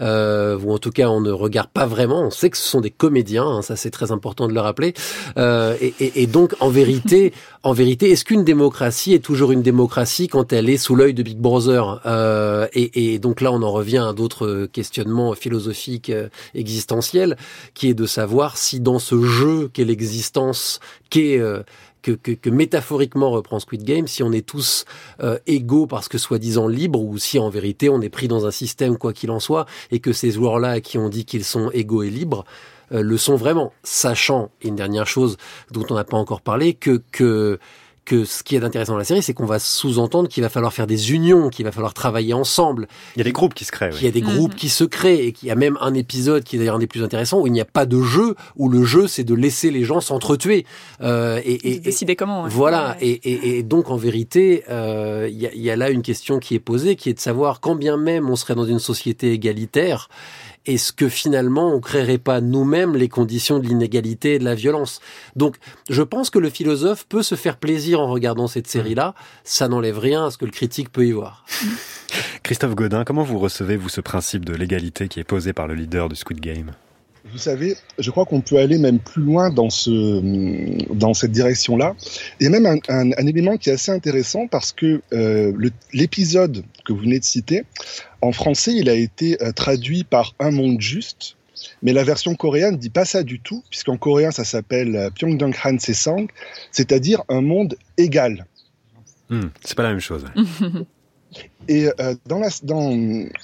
euh, 0.00 0.58
ou 0.58 0.72
en 0.72 0.78
tout 0.78 0.90
cas, 0.90 1.08
on 1.08 1.20
ne 1.20 1.30
regarde 1.30 1.70
pas 1.70 1.86
vraiment. 1.86 2.22
On 2.22 2.30
sait 2.30 2.50
que 2.50 2.56
ce 2.56 2.68
sont 2.68 2.80
des 2.80 2.90
comédiens, 2.90 3.46
hein, 3.46 3.62
ça 3.62 3.76
c'est 3.76 3.90
très 3.90 4.12
important 4.12 4.48
de 4.48 4.54
le 4.54 4.60
rappeler. 4.60 4.94
Euh, 5.36 5.76
et, 5.80 5.94
et, 6.00 6.22
et, 6.22 6.26
donc, 6.26 6.54
en 6.60 6.68
vérité, 6.68 7.32
en 7.62 7.72
vérité, 7.72 8.10
est-ce 8.10 8.24
qu'une 8.24 8.44
démocratie 8.44 9.14
est 9.14 9.24
toujours 9.24 9.52
une 9.52 9.62
démocratie 9.62 10.28
quand 10.28 10.52
elle 10.52 10.68
est 10.68 10.78
sous 10.78 10.96
l'œil 10.96 11.14
de 11.14 11.22
Big 11.22 11.38
Brother? 11.38 12.00
Euh, 12.06 12.66
et, 12.72 13.14
et 13.14 13.18
donc 13.18 13.40
là, 13.40 13.52
on 13.52 13.62
en 13.62 13.72
revient 13.72 14.04
à 14.08 14.12
d'autres 14.12 14.68
questions 14.72 14.89
questionnement 14.90 15.34
philosophique 15.34 16.10
euh, 16.10 16.28
existentiel, 16.54 17.36
qui 17.74 17.88
est 17.88 17.94
de 17.94 18.06
savoir 18.06 18.58
si 18.58 18.80
dans 18.80 18.98
ce 18.98 19.22
jeu 19.22 19.70
qu'est 19.72 19.84
l'existence, 19.84 20.80
qu'est 21.10 21.38
euh, 21.38 21.62
que, 22.02 22.12
que, 22.12 22.32
que, 22.32 22.50
métaphoriquement 22.50 23.30
reprend 23.30 23.60
Squid 23.60 23.84
Game, 23.84 24.08
si 24.08 24.22
on 24.22 24.32
est 24.32 24.46
tous 24.46 24.84
euh, 25.22 25.38
égaux 25.46 25.86
parce 25.86 26.08
que 26.08 26.18
soi-disant 26.18 26.66
libres, 26.66 27.00
ou 27.00 27.18
si 27.18 27.38
en 27.38 27.50
vérité 27.50 27.88
on 27.88 28.00
est 28.00 28.08
pris 28.08 28.26
dans 28.26 28.46
un 28.46 28.50
système 28.50 28.96
quoi 28.96 29.12
qu'il 29.12 29.30
en 29.30 29.40
soit, 29.40 29.66
et 29.90 30.00
que 30.00 30.12
ces 30.12 30.30
joueurs-là 30.30 30.80
qui 30.80 30.98
ont 30.98 31.08
dit 31.08 31.24
qu'ils 31.24 31.44
sont 31.44 31.70
égaux 31.70 32.02
et 32.02 32.10
libres 32.10 32.44
euh, 32.92 33.02
le 33.02 33.16
sont 33.16 33.36
vraiment, 33.36 33.72
sachant, 33.82 34.50
une 34.62 34.76
dernière 34.76 35.06
chose 35.06 35.36
dont 35.70 35.84
on 35.90 35.94
n'a 35.94 36.04
pas 36.04 36.16
encore 36.16 36.40
parlé, 36.40 36.74
que, 36.74 37.02
que 37.12 37.58
que 38.10 38.24
ce 38.24 38.42
qui 38.42 38.56
est 38.56 38.64
intéressant 38.64 38.94
dans 38.94 38.98
la 38.98 39.04
série, 39.04 39.22
c'est 39.22 39.34
qu'on 39.34 39.46
va 39.46 39.60
sous-entendre 39.60 40.28
qu'il 40.28 40.42
va 40.42 40.48
falloir 40.48 40.72
faire 40.72 40.88
des 40.88 41.12
unions, 41.12 41.48
qu'il 41.48 41.64
va 41.64 41.70
falloir 41.70 41.94
travailler 41.94 42.34
ensemble. 42.34 42.88
Il 43.14 43.20
y 43.20 43.20
a 43.20 43.24
des 43.24 43.30
groupes 43.30 43.54
qui 43.54 43.64
se 43.64 43.70
créent. 43.70 43.92
Il 44.00 44.04
y 44.04 44.08
a 44.08 44.10
des 44.10 44.20
groupes 44.20 44.56
qui 44.56 44.68
se 44.68 44.82
créent 44.82 45.26
et 45.26 45.32
qu'il 45.32 45.46
y 45.46 45.52
a 45.52 45.54
même 45.54 45.78
un 45.80 45.94
épisode 45.94 46.42
qui 46.42 46.56
est 46.56 46.58
d'ailleurs 46.58 46.74
un 46.74 46.80
des 46.80 46.88
plus 46.88 47.04
intéressants 47.04 47.38
où 47.38 47.46
il 47.46 47.52
n'y 47.52 47.60
a 47.60 47.64
pas 47.64 47.86
de 47.86 48.02
jeu, 48.02 48.34
où 48.56 48.68
le 48.68 48.82
jeu 48.82 49.06
c'est 49.06 49.22
de 49.22 49.32
laisser 49.32 49.70
les 49.70 49.84
gens 49.84 50.00
s'entretuer. 50.00 50.66
Euh, 51.00 51.40
et, 51.44 51.74
et, 51.74 51.78
décider 51.78 52.16
comment. 52.16 52.48
Voilà. 52.48 52.96
Et, 53.00 53.58
et, 53.58 53.62
donc 53.62 53.92
en 53.92 53.96
vérité, 53.96 54.64
euh, 54.70 55.28
il 55.30 55.38
y, 55.38 55.46
a, 55.46 55.54
y 55.54 55.70
a 55.70 55.76
là 55.76 55.90
une 55.90 56.02
question 56.02 56.40
qui 56.40 56.56
est 56.56 56.60
posée, 56.60 56.96
qui 56.96 57.10
est 57.10 57.14
de 57.14 57.20
savoir 57.20 57.60
quand 57.60 57.76
bien 57.76 57.96
même 57.96 58.28
on 58.28 58.34
serait 58.34 58.56
dans 58.56 58.66
une 58.66 58.80
société 58.80 59.30
égalitaire, 59.30 60.08
est-ce 60.66 60.92
que 60.92 61.08
finalement 61.08 61.74
on 61.74 61.80
créerait 61.80 62.18
pas 62.18 62.40
nous-mêmes 62.40 62.96
les 62.96 63.08
conditions 63.08 63.58
de 63.58 63.66
l'inégalité 63.66 64.34
et 64.34 64.38
de 64.38 64.44
la 64.44 64.54
violence? 64.54 65.00
Donc 65.36 65.56
je 65.88 66.02
pense 66.02 66.30
que 66.30 66.38
le 66.38 66.50
philosophe 66.50 67.06
peut 67.08 67.22
se 67.22 67.34
faire 67.34 67.56
plaisir 67.56 68.00
en 68.00 68.08
regardant 68.08 68.46
cette 68.46 68.66
série-là, 68.66 69.14
ça 69.44 69.68
n'enlève 69.68 69.98
rien 69.98 70.26
à 70.26 70.30
ce 70.30 70.38
que 70.38 70.44
le 70.44 70.50
critique 70.50 70.90
peut 70.90 71.06
y 71.06 71.12
voir. 71.12 71.44
Christophe 72.42 72.74
Godin, 72.74 73.04
comment 73.04 73.22
vous 73.22 73.38
recevez-vous 73.38 73.88
ce 73.88 74.00
principe 74.00 74.44
de 74.44 74.54
l'égalité 74.54 75.08
qui 75.08 75.20
est 75.20 75.24
posé 75.24 75.52
par 75.52 75.68
le 75.68 75.74
leader 75.74 76.08
du 76.08 76.16
Squid 76.16 76.40
Game? 76.40 76.72
Vous 77.32 77.38
savez, 77.38 77.76
je 77.98 78.10
crois 78.10 78.24
qu'on 78.24 78.40
peut 78.40 78.58
aller 78.58 78.78
même 78.78 78.98
plus 78.98 79.22
loin 79.22 79.50
dans, 79.50 79.70
ce, 79.70 80.20
dans 80.92 81.14
cette 81.14 81.32
direction-là. 81.32 81.94
Il 82.40 82.44
y 82.44 82.46
a 82.46 82.50
même 82.50 82.66
un, 82.66 82.78
un, 82.88 83.12
un, 83.12 83.26
élément 83.26 83.56
qui 83.56 83.70
est 83.70 83.74
assez 83.74 83.92
intéressant 83.92 84.46
parce 84.46 84.72
que 84.72 85.02
euh, 85.12 85.52
l'épisode 85.92 86.64
que 86.84 86.92
vous 86.92 87.00
venez 87.00 87.18
de 87.18 87.24
citer, 87.24 87.64
en 88.22 88.32
français, 88.32 88.72
il 88.74 88.88
a 88.88 88.94
été 88.94 89.42
euh, 89.42 89.52
traduit 89.52 90.04
par 90.04 90.34
Un 90.38 90.50
monde 90.50 90.80
juste, 90.80 91.36
mais 91.82 91.92
la 91.92 92.04
version 92.04 92.34
coréenne 92.34 92.72
ne 92.72 92.78
dit 92.78 92.90
pas 92.90 93.04
ça 93.04 93.22
du 93.22 93.40
tout, 93.40 93.62
puisqu'en 93.70 93.96
coréen, 93.96 94.30
ça 94.30 94.44
s'appelle 94.44 94.96
euh, 94.96 95.10
Pyongdong 95.10 95.54
Han 95.64 95.78
Sesang, 95.78 96.26
c'est-à-dire 96.70 97.22
un 97.28 97.40
monde 97.40 97.76
égal. 97.96 98.46
Hmm, 99.28 99.48
c'est 99.64 99.76
pas 99.76 99.84
la 99.84 99.90
même 99.90 100.00
chose. 100.00 100.24
Et 101.68 101.88
euh, 102.00 102.14
dans 102.26 102.40
la, 102.40 102.48
dans, 102.62 102.90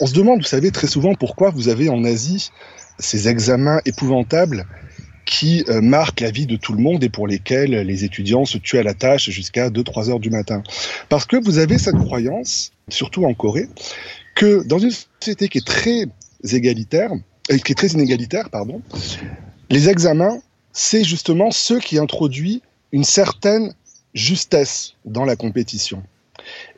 on 0.01 0.07
se 0.07 0.15
demande, 0.15 0.41
vous 0.41 0.47
savez, 0.47 0.71
très 0.73 0.89
souvent 0.89 1.15
pourquoi 1.15 1.51
vous 1.51 1.69
avez 1.69 1.89
en 1.89 2.05
Asie 2.05 2.51
ces 2.99 3.29
examens 3.29 3.81
épouvantables 3.85 4.67
qui 5.25 5.65
euh, 5.69 5.81
marquent 5.81 6.21
la 6.21 6.31
vie 6.31 6.47
de 6.47 6.57
tout 6.57 6.73
le 6.73 6.81
monde 6.81 7.03
et 7.03 7.09
pour 7.09 7.27
lesquels 7.27 7.73
les 7.73 8.05
étudiants 8.05 8.45
se 8.45 8.59
tuent 8.59 8.79
à 8.79 8.83
la 8.83 8.95
tâche 8.95 9.29
jusqu'à 9.29 9.71
2-3 9.71 10.11
heures 10.11 10.21
du 10.21 10.31
matin. 10.31 10.63
Parce 11.09 11.27
que 11.27 11.37
vous 11.37 11.59
avez 11.59 11.79
cette 11.79 11.99
croyance, 11.99 12.71
surtout 12.89 13.25
en 13.25 13.35
Corée, 13.35 13.69
que 14.37 14.65
dans 14.65 14.79
une 14.79 14.93
société 15.21 15.49
qui 15.49 15.59
est 15.59 15.67
très 15.67 16.07
égalitaire, 16.53 17.11
euh, 17.51 17.59
qui 17.59 17.73
est 17.73 17.75
très 17.75 17.89
inégalitaire, 17.89 18.51
pardon, 18.51 18.81
les 19.69 19.89
examens, 19.89 20.39
c'est 20.73 21.03
justement 21.03 21.51
ce 21.51 21.75
qui 21.75 21.99
introduit 21.99 22.63
une 22.93 23.05
certaine 23.05 23.75
justesse 24.15 24.95
dans 25.05 25.25
la 25.25 25.35
compétition. 25.35 26.03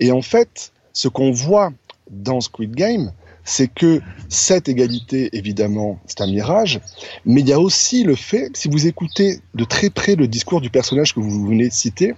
Et 0.01 0.11
en 0.11 0.23
fait, 0.23 0.73
ce 0.93 1.09
qu'on 1.09 1.31
voit 1.31 1.73
dans 2.11 2.41
Squid 2.41 2.75
Game, 2.75 3.13
c'est 3.49 3.69
que 3.69 4.03
cette 4.29 4.69
égalité, 4.69 5.31
évidemment, 5.33 5.99
c'est 6.05 6.21
un 6.21 6.27
mirage, 6.27 6.81
mais 7.25 7.41
il 7.41 7.49
y 7.49 7.55
a 7.55 7.59
aussi 7.59 8.05
le 8.05 8.15
fait, 8.15 8.55
si 8.55 8.69
vous 8.69 8.87
écoutez 8.87 9.41
de 9.55 9.65
très 9.65 9.89
près 9.89 10.17
le 10.17 10.29
discours 10.29 10.61
du 10.61 10.69
personnage 10.69 11.15
que 11.15 11.21
vous 11.21 11.47
venez 11.47 11.69
de 11.69 11.73
citer, 11.73 12.13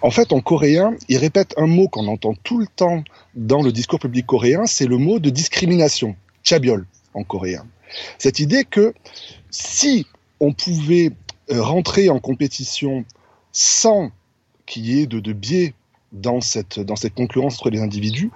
en 0.00 0.12
fait, 0.12 0.32
en 0.32 0.40
coréen, 0.40 0.94
il 1.08 1.18
répète 1.18 1.54
un 1.56 1.66
mot 1.66 1.88
qu'on 1.88 2.06
entend 2.06 2.34
tout 2.44 2.58
le 2.58 2.68
temps 2.68 3.02
dans 3.34 3.62
le 3.62 3.72
discours 3.72 3.98
public 3.98 4.26
coréen, 4.26 4.66
c'est 4.66 4.86
le 4.86 4.96
mot 4.96 5.18
de 5.18 5.28
discrimination, 5.28 6.14
chabiol 6.44 6.86
en 7.14 7.24
coréen. 7.24 7.66
Cette 8.18 8.38
idée 8.38 8.64
que 8.64 8.94
si 9.50 10.06
on 10.38 10.52
pouvait 10.52 11.10
euh, 11.50 11.62
rentrer 11.62 12.10
en 12.10 12.20
compétition 12.20 13.04
sans 13.50 14.12
qu'il 14.66 14.86
y 14.86 15.00
ait 15.00 15.06
de, 15.06 15.32
biais 15.32 15.74
dans 16.12 16.40
cette, 16.40 16.78
dans 16.78 16.96
cette 16.96 17.14
concurrence 17.14 17.54
entre 17.54 17.70
les 17.70 17.80
individus, 17.80 18.30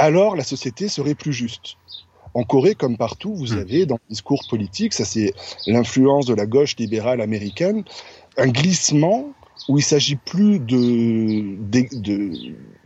alors 0.00 0.34
la 0.34 0.44
société 0.44 0.88
serait 0.88 1.14
plus 1.14 1.32
juste. 1.32 1.76
En 2.32 2.44
Corée, 2.44 2.74
comme 2.74 2.96
partout, 2.96 3.34
vous 3.34 3.54
hmm. 3.54 3.58
avez 3.58 3.86
dans 3.86 3.96
le 3.96 4.08
discours 4.08 4.40
politique, 4.48 4.94
ça 4.94 5.04
c'est 5.04 5.34
l'influence 5.66 6.26
de 6.26 6.34
la 6.34 6.46
gauche 6.46 6.76
libérale 6.76 7.20
américaine, 7.20 7.84
un 8.36 8.48
glissement 8.48 9.32
où 9.68 9.78
il 9.78 9.82
s'agit 9.82 10.16
plus 10.16 10.58
de, 10.58 11.56
de, 11.70 12.32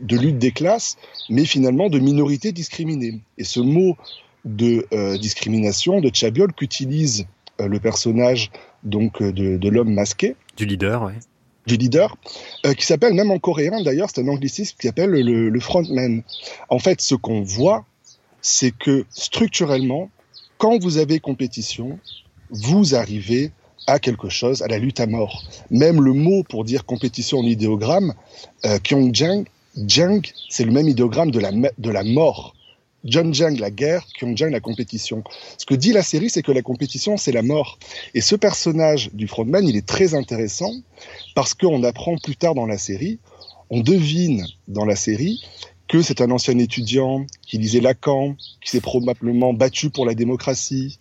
de, 0.01 0.17
lutte 0.17 0.37
des 0.37 0.51
classes, 0.51 0.97
mais 1.29 1.45
finalement 1.45 1.89
de 1.89 1.99
minorités 1.99 2.51
discriminées. 2.51 3.21
Et 3.37 3.45
ce 3.45 3.61
mot 3.61 3.95
de 4.43 4.85
euh, 4.91 5.17
discrimination, 5.17 6.01
de 6.01 6.11
chabiol, 6.13 6.51
qu'utilise 6.51 7.27
euh, 7.61 7.67
le 7.67 7.79
personnage 7.79 8.51
donc 8.83 9.21
euh, 9.21 9.31
de, 9.31 9.55
de 9.57 9.69
l'homme 9.69 9.93
masqué. 9.93 10.35
Du 10.57 10.65
leader, 10.65 11.03
oui. 11.03 11.13
Du 11.67 11.77
leader, 11.77 12.15
qui 12.77 12.85
s'appelle, 12.85 13.13
même 13.13 13.31
en 13.31 13.39
coréen 13.39 13.81
d'ailleurs, 13.81 14.09
c'est 14.13 14.21
un 14.21 14.27
anglicisme 14.27 14.75
qui 14.79 14.85
s'appelle 14.85 15.09
le, 15.09 15.49
le 15.49 15.59
frontman. 15.59 16.21
En 16.69 16.77
fait, 16.77 17.01
ce 17.01 17.15
qu'on 17.15 17.41
voit, 17.41 17.85
c'est 18.41 18.71
que 18.71 19.05
structurellement, 19.09 20.11
quand 20.59 20.77
vous 20.81 20.97
avez 20.97 21.19
compétition, 21.19 21.97
vous 22.51 22.93
arrivez 22.93 23.51
à 23.87 23.99
quelque 23.99 24.29
chose, 24.29 24.61
à 24.61 24.67
la 24.67 24.77
lutte 24.77 24.99
à 24.99 25.07
mort. 25.07 25.43
Même 25.69 26.01
le 26.01 26.13
mot 26.13 26.43
pour 26.43 26.63
dire 26.63 26.85
compétition 26.85 27.39
en 27.39 27.43
idéogramme, 27.43 28.13
euh, 28.65 28.79
Kyongjang, 28.79 29.45
Jang, 29.87 30.21
c'est 30.49 30.63
le 30.63 30.71
même 30.71 30.87
idéogramme 30.87 31.31
de 31.31 31.39
la, 31.39 31.51
de 31.51 31.89
la 31.89 32.03
mort. 32.03 32.55
Jang, 33.05 33.59
la 33.59 33.69
guerre, 33.69 34.05
Kyongjang, 34.17 34.49
la 34.49 34.59
compétition. 34.59 35.23
Ce 35.57 35.65
que 35.65 35.75
dit 35.75 35.93
la 35.93 36.01
série, 36.01 36.29
c'est 36.29 36.41
que 36.41 36.51
la 36.51 36.63
compétition, 36.63 37.17
c'est 37.17 37.31
la 37.31 37.43
mort. 37.43 37.77
Et 38.13 38.21
ce 38.21 38.35
personnage 38.35 39.11
du 39.13 39.27
frontman, 39.27 39.67
il 39.67 39.77
est 39.77 39.85
très 39.85 40.15
intéressant 40.15 40.73
parce 41.35 41.53
qu'on 41.53 41.83
apprend 41.83 42.17
plus 42.17 42.35
tard 42.35 42.55
dans 42.55 42.65
la 42.65 42.77
série, 42.77 43.19
on 43.69 43.81
devine 43.81 44.45
dans 44.67 44.85
la 44.85 44.95
série 44.95 45.43
que 45.87 46.01
c'est 46.01 46.21
un 46.21 46.31
ancien 46.31 46.57
étudiant 46.57 47.25
qui 47.45 47.59
lisait 47.59 47.79
Lacan, 47.79 48.35
qui 48.63 48.71
s'est 48.71 48.81
probablement 48.81 49.53
battu 49.53 49.91
pour 49.91 50.05
la 50.05 50.15
démocratie, 50.15 50.97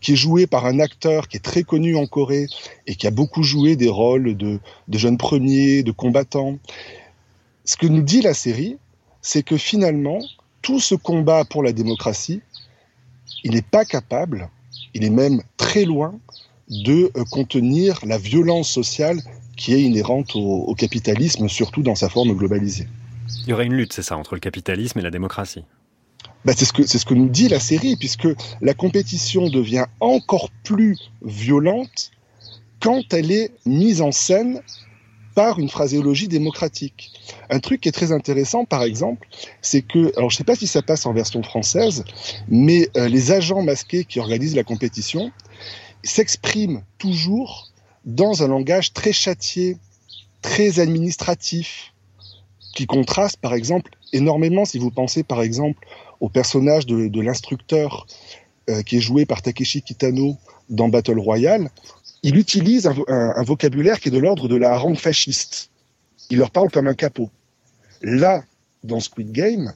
qui 0.00 0.12
est 0.12 0.16
joué 0.16 0.46
par 0.46 0.66
un 0.66 0.80
acteur 0.80 1.28
qui 1.28 1.38
est 1.38 1.40
très 1.40 1.62
connu 1.62 1.96
en 1.96 2.06
Corée 2.06 2.46
et 2.86 2.94
qui 2.94 3.06
a 3.06 3.10
beaucoup 3.10 3.42
joué 3.42 3.74
des 3.74 3.88
rôles 3.88 4.36
de 4.36 4.60
jeunes 4.92 5.16
premiers, 5.16 5.82
de 5.82 5.92
combattants. 5.92 6.58
Ce 7.64 7.76
que 7.76 7.86
nous 7.86 8.02
dit 8.02 8.20
la 8.20 8.34
série, 8.34 8.76
c'est 9.22 9.42
que 9.42 9.56
finalement, 9.56 10.20
tout 10.68 10.80
ce 10.80 10.94
combat 10.94 11.46
pour 11.46 11.62
la 11.62 11.72
démocratie, 11.72 12.42
il 13.42 13.52
n'est 13.52 13.62
pas 13.62 13.86
capable, 13.86 14.50
il 14.92 15.02
est 15.02 15.08
même 15.24 15.40
très 15.56 15.86
loin 15.86 16.20
de 16.68 17.10
euh, 17.16 17.24
contenir 17.30 17.98
la 18.04 18.18
violence 18.18 18.68
sociale 18.68 19.18
qui 19.56 19.72
est 19.72 19.80
inhérente 19.80 20.36
au, 20.36 20.64
au 20.66 20.74
capitalisme, 20.74 21.48
surtout 21.48 21.82
dans 21.82 21.94
sa 21.94 22.10
forme 22.10 22.34
globalisée. 22.34 22.86
Il 23.44 23.48
y 23.48 23.52
aurait 23.54 23.64
une 23.64 23.72
lutte, 23.72 23.94
c'est 23.94 24.02
ça, 24.02 24.18
entre 24.18 24.34
le 24.34 24.40
capitalisme 24.40 24.98
et 24.98 25.02
la 25.02 25.10
démocratie. 25.10 25.64
Bah 26.44 26.52
c'est 26.54 26.66
ce 26.66 26.74
que 26.74 26.86
c'est 26.86 26.98
ce 26.98 27.06
que 27.06 27.14
nous 27.14 27.30
dit 27.30 27.48
la 27.48 27.60
série, 27.60 27.96
puisque 27.96 28.28
la 28.60 28.74
compétition 28.74 29.48
devient 29.48 29.86
encore 30.00 30.50
plus 30.64 30.98
violente 31.22 32.10
quand 32.80 33.14
elle 33.14 33.32
est 33.32 33.52
mise 33.64 34.02
en 34.02 34.12
scène 34.12 34.60
par 35.38 35.60
une 35.60 35.68
phraséologie 35.68 36.26
démocratique. 36.26 37.12
Un 37.48 37.60
truc 37.60 37.82
qui 37.82 37.88
est 37.88 37.92
très 37.92 38.10
intéressant, 38.10 38.64
par 38.64 38.82
exemple, 38.82 39.28
c'est 39.62 39.82
que, 39.82 40.12
alors 40.16 40.30
je 40.30 40.34
ne 40.34 40.38
sais 40.38 40.42
pas 40.42 40.56
si 40.56 40.66
ça 40.66 40.82
passe 40.82 41.06
en 41.06 41.12
version 41.12 41.44
française, 41.44 42.02
mais 42.48 42.88
euh, 42.96 43.06
les 43.06 43.30
agents 43.30 43.62
masqués 43.62 44.04
qui 44.04 44.18
organisent 44.18 44.56
la 44.56 44.64
compétition 44.64 45.30
s'expriment 46.02 46.82
toujours 46.98 47.68
dans 48.04 48.42
un 48.42 48.48
langage 48.48 48.92
très 48.92 49.12
châtié, 49.12 49.76
très 50.42 50.80
administratif, 50.80 51.94
qui 52.74 52.86
contraste, 52.86 53.36
par 53.36 53.54
exemple, 53.54 53.92
énormément 54.12 54.64
si 54.64 54.80
vous 54.80 54.90
pensez, 54.90 55.22
par 55.22 55.40
exemple, 55.42 55.86
au 56.18 56.28
personnage 56.28 56.84
de, 56.84 57.20
l'instructeur 57.20 58.08
euh, 58.70 58.82
qui 58.82 58.96
est 58.96 59.00
joué 59.00 59.24
par 59.24 59.42
Takeshi 59.42 59.82
Kitano 59.82 60.36
dans 60.68 60.88
Battle 60.88 61.20
Royale. 61.20 61.70
Il 62.22 62.36
utilise 62.36 62.86
un, 62.86 62.94
un, 63.08 63.32
un 63.36 63.42
vocabulaire 63.42 64.00
qui 64.00 64.08
est 64.08 64.12
de 64.12 64.18
l'ordre 64.18 64.48
de 64.48 64.56
la 64.56 64.72
harangue 64.72 64.98
fasciste. 64.98 65.70
Il 66.30 66.38
leur 66.38 66.50
parle 66.50 66.70
comme 66.70 66.86
un 66.86 66.94
capot. 66.94 67.30
Là, 68.02 68.42
dans 68.84 69.00
Squid 69.00 69.32
Game, 69.32 69.72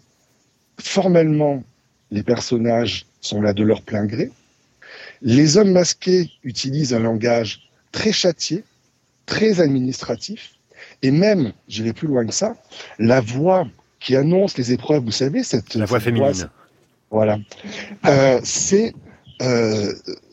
formellement, 0.80 1.62
les 2.10 2.22
personnages 2.22 3.06
sont 3.20 3.40
là 3.40 3.52
de 3.52 3.62
leur 3.62 3.82
plein 3.82 4.04
gré. 4.04 4.30
Les 5.22 5.56
hommes 5.56 5.72
masqués 5.72 6.30
utilisent 6.42 6.92
un 6.92 6.98
langage 6.98 7.70
très 7.92 8.12
châtié, 8.12 8.64
très 9.26 9.60
administratif, 9.60 10.54
et 11.02 11.10
même, 11.10 11.52
j'irai 11.68 11.92
plus 11.92 12.08
loin 12.08 12.26
que 12.26 12.34
ça, 12.34 12.56
la 12.98 13.20
voix 13.20 13.66
qui 14.00 14.16
annonce 14.16 14.56
les 14.58 14.72
épreuves, 14.72 15.04
vous 15.04 15.12
savez, 15.12 15.42
cette 15.44 15.74
la 15.74 15.84
voix 15.84 16.00
féminine. 16.00 16.50
voilà, 17.10 17.38
euh, 18.06 18.40
c'est 18.42 18.94
euh, 19.40 19.92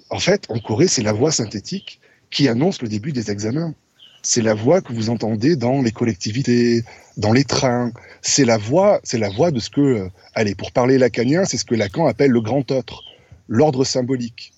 en 0.10 0.20
fait 0.20 0.46
en 0.50 0.60
Corée, 0.60 0.88
c'est 0.88 1.04
la 1.04 1.14
voix 1.14 1.32
synthétique 1.32 2.00
qui 2.32 2.48
annonce 2.48 2.82
le 2.82 2.88
début 2.88 3.12
des 3.12 3.32
examens. 3.32 3.74
C'est 4.22 4.42
la 4.42 4.54
voix 4.54 4.82
que 4.82 4.92
vous 4.92 5.10
entendez 5.10 5.56
dans 5.56 5.82
les 5.82 5.92
collectivités, 5.92 6.84
dans 7.18 7.32
les 7.32 7.46
trains. 7.46 7.92
C'est 8.22 8.46
la 8.46 8.58
voix, 8.58 9.00
c'est 9.04 9.18
la 9.18 9.30
voix 9.30 9.52
de 9.52 9.60
ce 9.60 9.70
que, 9.70 9.82
euh, 9.82 10.10
allez, 10.36 10.56
pour 10.56 10.72
parler 10.72 10.98
lacanien, 10.98 11.46
c'est 11.46 11.58
ce 11.58 11.66
que 11.66 11.76
Lacan 11.76 12.06
appelle 12.06 12.32
le 12.32 12.42
grand 12.42 12.70
autre, 12.72 13.04
l'ordre 13.48 13.86
symbolique. 13.86 14.54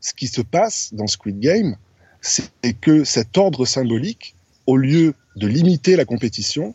Ce 0.00 0.14
qui 0.14 0.28
se 0.28 0.40
passe 0.40 0.94
dans 0.94 1.06
Squid 1.06 1.40
Game, 1.40 1.76
c'est 2.20 2.50
que 2.80 3.02
cet 3.02 3.36
ordre 3.36 3.66
symbolique, 3.66 4.36
au 4.66 4.76
lieu 4.76 5.14
de 5.36 5.46
limiter 5.48 5.96
la 5.96 6.04
compétition 6.04 6.74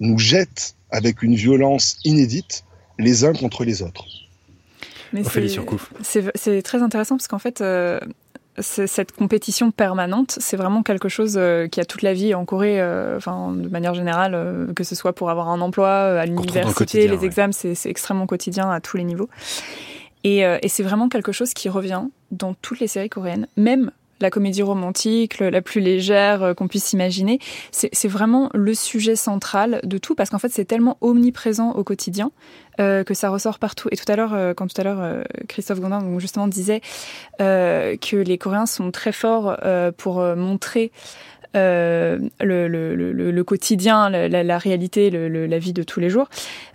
nous 0.00 0.18
jette 0.18 0.74
avec 0.90 1.22
une 1.22 1.34
violence 1.34 1.98
inédite 2.04 2.64
les 2.98 3.24
uns 3.24 3.32
contre 3.32 3.64
les 3.64 3.82
autres. 3.82 4.04
C'est 6.02 6.62
très 6.62 6.82
intéressant 6.82 7.16
parce 7.16 7.28
qu'en 7.28 7.38
fait, 7.38 7.60
euh, 7.60 8.00
cette 8.58 9.12
compétition 9.12 9.70
permanente, 9.70 10.36
c'est 10.40 10.56
vraiment 10.56 10.82
quelque 10.82 11.08
chose 11.08 11.36
euh, 11.36 11.68
qui 11.68 11.80
a 11.80 11.84
toute 11.84 12.02
la 12.02 12.14
vie 12.14 12.34
en 12.34 12.44
Corée, 12.44 12.80
euh, 12.80 13.16
enfin 13.16 13.52
de 13.52 13.68
manière 13.68 13.94
générale, 13.94 14.72
que 14.74 14.84
ce 14.84 14.94
soit 14.94 15.12
pour 15.12 15.30
avoir 15.30 15.48
un 15.48 15.60
emploi 15.60 15.90
à 15.90 16.26
l'université, 16.26 17.08
les 17.08 17.24
examens, 17.24 17.52
c'est 17.52 17.76
extrêmement 17.86 18.26
quotidien 18.26 18.70
à 18.70 18.80
tous 18.80 18.96
les 18.96 19.04
niveaux. 19.04 19.28
Et, 20.24 20.38
et 20.40 20.68
c'est 20.68 20.82
vraiment 20.82 21.08
quelque 21.08 21.30
chose 21.30 21.54
qui 21.54 21.68
revient 21.68 22.02
dans 22.32 22.54
toutes 22.54 22.80
les 22.80 22.88
séries 22.88 23.08
coréennes, 23.08 23.46
même 23.56 23.92
la 24.20 24.30
comédie 24.30 24.62
romantique, 24.62 25.38
la 25.38 25.62
plus 25.62 25.80
légère 25.80 26.42
euh, 26.42 26.54
qu'on 26.54 26.68
puisse 26.68 26.92
imaginer. 26.92 27.38
C'est 27.70 28.08
vraiment 28.08 28.50
le 28.54 28.74
sujet 28.74 29.16
central 29.16 29.80
de 29.82 29.98
tout 29.98 30.14
parce 30.14 30.30
qu'en 30.30 30.38
fait 30.38 30.50
c'est 30.50 30.64
tellement 30.64 30.96
omniprésent 31.00 31.72
au 31.72 31.84
quotidien 31.84 32.30
euh, 32.80 33.04
que 33.04 33.14
ça 33.14 33.30
ressort 33.30 33.58
partout. 33.58 33.88
Et 33.90 33.96
tout 33.96 34.10
à 34.10 34.16
l'heure, 34.16 34.34
euh, 34.34 34.54
quand 34.54 34.66
tout 34.66 34.80
à 34.80 34.84
l'heure 34.84 35.24
Christophe 35.48 35.80
Gondin 35.80 36.18
justement 36.18 36.48
disait 36.48 36.80
que 37.38 38.16
les 38.16 38.38
Coréens 38.38 38.66
sont 38.66 38.90
très 38.90 39.12
forts 39.12 39.56
pour 39.96 40.20
montrer 40.36 40.90
euh, 41.56 42.18
le, 42.40 43.42
quotidien, 43.42 44.10
la, 44.10 44.58
réalité, 44.58 45.10
la 45.10 45.58
vie 45.58 45.72
de 45.72 45.82
tous 45.82 46.00
les 46.00 46.10
jours, 46.10 46.28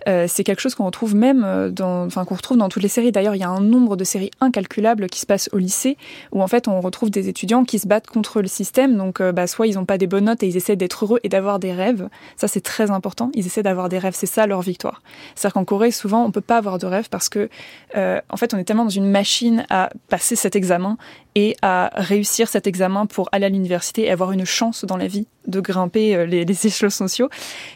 euh, 0.08 0.26
c'est 0.28 0.44
quelque 0.44 0.60
chose 0.60 0.74
qu'on 0.74 0.86
retrouve 0.86 1.14
même 1.14 1.44
euh, 1.44 1.70
dans, 1.70 2.06
enfin 2.06 2.24
qu'on 2.24 2.34
retrouve 2.34 2.56
dans 2.56 2.68
toutes 2.68 2.82
les 2.82 2.88
séries. 2.88 3.12
D'ailleurs, 3.12 3.34
il 3.34 3.40
y 3.40 3.44
a 3.44 3.48
un 3.48 3.60
nombre 3.60 3.96
de 3.96 4.04
séries 4.04 4.30
incalculables 4.40 5.08
qui 5.08 5.20
se 5.20 5.26
passent 5.26 5.48
au 5.52 5.58
lycée, 5.58 5.96
où 6.32 6.42
en 6.42 6.48
fait 6.48 6.66
on 6.66 6.80
retrouve 6.80 7.10
des 7.10 7.28
étudiants 7.28 7.64
qui 7.64 7.78
se 7.78 7.86
battent 7.86 8.06
contre 8.06 8.42
le 8.42 8.48
système. 8.48 8.96
Donc, 8.96 9.22
bah, 9.22 9.46
soit 9.46 9.66
ils 9.66 9.74
n'ont 9.74 9.84
pas 9.84 9.98
des 9.98 10.06
bonnes 10.06 10.24
notes 10.24 10.42
et 10.42 10.48
ils 10.48 10.56
essaient 10.56 10.76
d'être 10.76 11.04
heureux 11.04 11.20
et 11.22 11.28
d'avoir 11.28 11.58
des 11.58 11.72
rêves. 11.72 12.08
Ça, 12.36 12.48
c'est 12.48 12.60
très 12.60 12.90
important. 12.90 13.30
Ils 13.34 13.46
essaient 13.46 13.62
d'avoir 13.62 13.88
des 13.88 13.98
rêves. 13.98 14.14
C'est 14.16 14.26
ça 14.26 14.46
leur 14.46 14.62
victoire. 14.62 15.02
C'est-à-dire 15.34 15.54
qu'en 15.54 15.64
Corée, 15.64 15.90
souvent, 15.90 16.24
on 16.24 16.30
peut 16.30 16.40
pas 16.40 16.56
avoir 16.56 16.78
de 16.78 16.86
rêve 16.86 17.08
parce 17.10 17.28
que, 17.28 17.48
en 17.94 18.36
fait, 18.36 18.54
on 18.54 18.58
est 18.58 18.64
tellement 18.64 18.84
dans 18.84 18.90
une 18.90 19.10
machine 19.10 19.64
à 19.70 19.90
passer 20.08 20.36
cet 20.36 20.56
examen 20.56 20.96
et 21.34 21.56
à 21.62 21.90
réussir 21.94 22.48
cet 22.48 22.66
examen 22.66 23.06
pour 23.06 23.28
aller 23.32 23.46
à 23.46 23.48
l'université 23.48 24.02
et 24.02 24.10
avoir 24.10 24.32
une 24.32 24.44
chance 24.44 24.71
dans 24.84 24.96
la 24.96 25.06
vie 25.06 25.26
de 25.46 25.60
grimper 25.60 26.14
euh, 26.14 26.26
les, 26.26 26.42
échelons 26.66 26.90
sociaux 26.90 27.28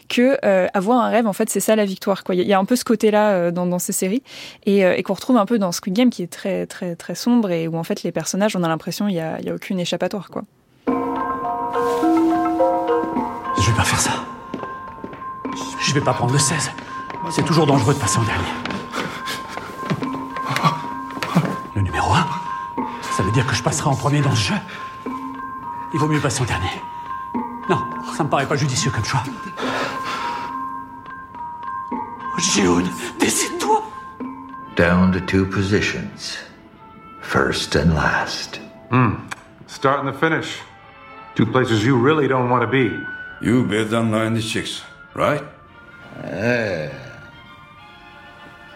que 0.09 0.37
euh, 0.43 0.67
avoir 0.73 0.99
un 0.99 1.09
rêve 1.09 1.27
en 1.27 1.33
fait 1.33 1.49
c'est 1.49 1.59
ça 1.59 1.75
la 1.75 1.85
victoire 1.85 2.23
il 2.29 2.41
y 2.41 2.53
a 2.53 2.59
un 2.59 2.65
peu 2.65 2.75
ce 2.75 2.83
côté 2.83 3.11
là 3.11 3.31
euh, 3.31 3.51
dans, 3.51 3.79
ces 3.79 3.93
séries. 3.93 4.23
Et, 4.65 5.03
qu'on 5.03 5.13
retrouve 5.13 5.37
un 5.37 5.45
peu 5.45 5.59
dans 5.59 5.71
Squid 5.71 5.93
Game 5.93 6.09
qui 6.09 6.23
est 6.23 6.31
très 6.31 6.65
très 6.65 6.95
très 6.95 7.15
sombre 7.15 7.51
et 7.51 7.67
où 7.67 7.77
en 7.77 7.83
fait 7.83 8.03
les 8.03 8.11
personnages 8.11 8.55
on 8.55 8.63
a 8.63 8.67
l'impression 8.67 9.07
il 9.07 9.15
y 9.15 9.19
a, 9.19 9.37
aucune 9.53 9.79
échappatoire 9.79 10.29
quoi. 10.29 10.43
Je 10.87 10.91
vais 13.71 13.77
pas 13.77 13.83
faire 13.83 13.99
ça. 13.99 14.11
Je 15.85 15.93
vais 15.93 16.01
pas 16.01 16.13
prendre 16.13 16.33
le 16.33 16.39
16 16.39 16.71
c'est 17.29 17.43
toujours 17.43 17.65
dangereux 17.65 17.93
de 17.93 17.99
passer 17.99 18.19
en 18.19 18.23
dernier. 18.23 18.43
Le 21.75 21.81
numéro 21.81 22.13
1 22.13 22.25
ça 23.15 23.23
veut 23.23 23.31
dire 23.31 23.45
que 23.45 23.55
je 23.55 23.63
passerai 23.63 23.89
en 23.89 23.95
premier 23.95 24.21
dans 24.21 24.35
ce 24.35 24.49
jeu 24.49 24.55
il 25.97 25.99
vaut 25.99 26.07
mieux 26.07 26.19
passer 26.19 26.43
en 26.43 26.45
dernier. 26.45 26.79
Non, 27.67 27.79
ça 28.15 28.23
me 28.23 28.29
paraît 28.29 28.45
pas 28.45 28.55
judicieux 28.55 28.91
comme 28.91 29.03
choix. 29.03 29.23
June, 32.53 32.87
décide-toi 33.19 33.81
Down 34.75 35.11
to 35.11 35.19
two 35.21 35.47
positions. 35.47 36.37
First 37.23 37.75
and 37.75 37.95
last. 37.95 38.59
Hmm. 38.91 39.15
Start 39.65 40.05
and 40.05 40.13
the 40.13 40.19
finish. 40.19 40.59
Two 41.33 41.47
places 41.47 41.83
you 41.83 41.97
really 41.97 42.27
don't 42.27 42.51
want 42.51 42.61
to 42.61 42.67
be. 42.67 42.95
You 43.41 43.65
bet 43.65 43.91
on 43.91 44.11
96, 44.11 44.83
right? 45.15 45.43
Hey. 46.21 46.91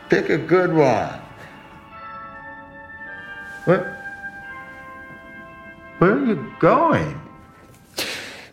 Pick 0.10 0.30
a 0.30 0.40
good 0.40 0.74
one. 0.74 1.22
What? 3.66 4.01
Where 6.02 6.14
are 6.14 6.26
you 6.26 6.40
going? 6.60 7.14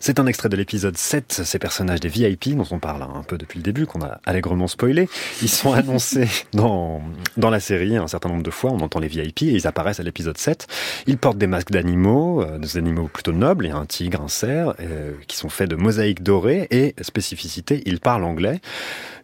C'est 0.01 0.21
un 0.21 0.27
extrait 0.27 0.51
de 0.51 0.57
l'épisode 0.57 0.99
7, 0.99 1.33
ces 1.45 1.59
personnages 1.59 2.01
des 2.01 2.09
VIP 2.09 2.55
dont 2.55 2.67
on 2.71 2.79
parle 2.79 3.03
un 3.03 3.23
peu 3.23 3.39
depuis 3.39 3.59
le 3.59 3.63
début, 3.63 3.87
qu'on 3.87 4.03
a 4.03 4.21
allègrement 4.27 4.69
spoilé. 4.69 5.09
Ils 5.41 5.49
sont 5.49 5.73
annoncés 5.75 6.29
dans, 6.53 7.01
dans 7.39 7.49
la 7.49 7.59
série 7.59 7.97
un 7.97 8.07
certain 8.07 8.29
nombre 8.29 8.43
de 8.43 8.51
fois, 8.51 8.71
on 8.71 8.81
entend 8.81 9.01
les 9.01 9.09
VIP 9.09 9.45
et 9.45 9.53
ils 9.53 9.67
apparaissent 9.67 9.99
à 9.99 10.03
l'épisode 10.03 10.37
7. 10.37 10.67
Ils 11.07 11.17
portent 11.17 11.39
des 11.39 11.47
masques 11.47 11.71
d'animaux, 11.71 12.43
euh, 12.43 12.59
des 12.59 12.77
animaux 12.77 13.09
plutôt 13.09 13.33
nobles, 13.33 13.65
il 13.65 13.69
y 13.71 13.73
a 13.73 13.77
un 13.77 13.87
tigre, 13.87 14.21
un 14.21 14.29
cerf, 14.29 14.75
euh, 14.81 15.15
qui 15.27 15.39
sont 15.39 15.49
faits 15.49 15.71
de 15.71 15.77
mosaïques 15.77 16.23
dorées 16.23 16.69
et, 16.71 16.95
spécificité, 17.01 17.83
ils 17.87 18.01
parlent 18.01 18.25
anglais. 18.25 18.61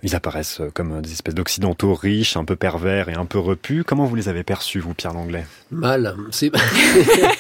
Ils 0.05 0.15
apparaissent 0.15 0.61
comme 0.75 1.01
des 1.01 1.13
espèces 1.13 1.35
d'occidentaux 1.35 1.95
riches, 1.95 2.37
un 2.37 2.45
peu 2.45 2.57
pervers 2.57 3.09
et 3.09 3.15
un 3.15 3.25
peu 3.25 3.39
repus. 3.39 3.85
Comment 3.85 4.05
vous 4.05 4.15
les 4.15 4.29
avez 4.29 4.45
perçus, 4.45 4.79
vous, 4.79 4.93
Pierre 4.93 5.15
Langlais? 5.15 5.47
Mal. 5.71 6.15
C'est 6.31 6.53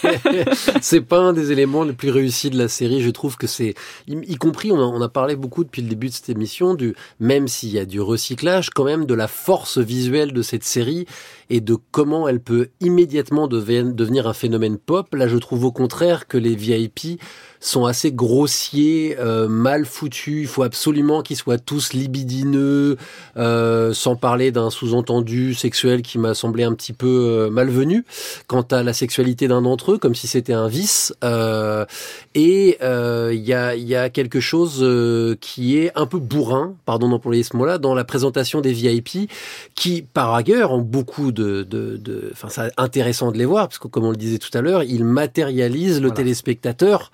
c'est 0.80 1.02
pas 1.02 1.18
un 1.18 1.34
des 1.34 1.52
éléments 1.52 1.84
les 1.84 1.92
plus 1.92 2.08
réussis 2.08 2.48
de 2.48 2.56
la 2.56 2.68
série. 2.68 3.02
Je 3.02 3.10
trouve 3.10 3.36
que 3.36 3.46
c'est, 3.46 3.74
y, 4.08 4.36
compris, 4.36 4.72
on 4.72 4.78
a, 4.78 4.82
on 4.82 5.02
a, 5.02 5.10
parlé 5.10 5.36
beaucoup 5.36 5.62
depuis 5.62 5.82
le 5.82 5.88
début 5.88 6.08
de 6.08 6.14
cette 6.14 6.30
émission 6.30 6.72
du, 6.72 6.94
même 7.20 7.48
s'il 7.48 7.68
y 7.68 7.78
a 7.78 7.84
du 7.84 8.00
recyclage, 8.00 8.70
quand 8.70 8.84
même 8.84 9.04
de 9.04 9.14
la 9.14 9.28
force 9.28 9.76
visuelle 9.76 10.32
de 10.32 10.40
cette 10.40 10.64
série 10.64 11.04
et 11.50 11.60
de 11.60 11.76
comment 11.90 12.26
elle 12.28 12.40
peut 12.40 12.70
immédiatement 12.80 13.46
devenir 13.46 14.26
un 14.26 14.32
phénomène 14.32 14.78
pop. 14.78 15.14
Là, 15.14 15.28
je 15.28 15.36
trouve 15.36 15.66
au 15.66 15.72
contraire 15.72 16.26
que 16.26 16.38
les 16.38 16.54
VIP 16.54 17.20
sont 17.66 17.86
assez 17.86 18.12
grossiers, 18.12 19.16
euh, 19.18 19.48
mal 19.48 19.86
foutus. 19.86 20.42
Il 20.42 20.46
faut 20.46 20.62
absolument 20.62 21.22
qu'ils 21.22 21.36
soient 21.36 21.58
tous 21.58 21.92
libidineux, 21.92 22.96
euh, 23.36 23.92
sans 23.94 24.16
parler 24.16 24.50
d'un 24.52 24.70
sous-entendu 24.70 25.54
sexuel 25.54 26.02
qui 26.02 26.18
m'a 26.18 26.34
semblé 26.34 26.64
un 26.64 26.74
petit 26.74 26.92
peu 26.92 27.06
euh, 27.06 27.50
malvenu 27.50 28.04
quant 28.46 28.62
à 28.62 28.82
la 28.82 28.92
sexualité 28.92 29.48
d'un 29.48 29.62
d'entre 29.62 29.92
eux, 29.92 29.98
comme 29.98 30.14
si 30.14 30.26
c'était 30.26 30.52
un 30.52 30.68
vice. 30.68 31.14
Euh, 31.24 31.86
et 32.34 32.78
euh, 32.82 33.30
il 33.32 33.40
y, 33.42 33.54
a, 33.54 33.74
y 33.74 33.94
a 33.94 34.10
quelque 34.10 34.40
chose 34.40 34.80
euh, 34.82 35.36
qui 35.40 35.78
est 35.78 35.90
un 35.94 36.06
peu 36.06 36.18
bourrin, 36.18 36.74
pardon 36.84 37.08
d'employer 37.08 37.42
ce 37.42 37.56
mot-là, 37.56 37.78
dans 37.78 37.94
la 37.94 38.04
présentation 38.04 38.60
des 38.60 38.72
VIP, 38.72 39.30
qui 39.74 40.02
par 40.02 40.34
ailleurs 40.34 40.72
ont 40.72 40.82
beaucoup 40.82 41.32
de, 41.32 41.62
de, 41.62 41.96
de 41.96 42.30
enfin, 42.32 42.48
c'est 42.50 42.72
intéressant 42.76 43.32
de 43.32 43.38
les 43.38 43.44
voir 43.44 43.68
parce 43.68 43.78
que 43.78 43.88
comme 43.88 44.04
on 44.04 44.10
le 44.10 44.16
disait 44.16 44.38
tout 44.38 44.56
à 44.56 44.60
l'heure, 44.60 44.82
ils 44.82 45.04
matérialisent 45.04 46.00
le 46.00 46.10
téléspectateur 46.10 47.10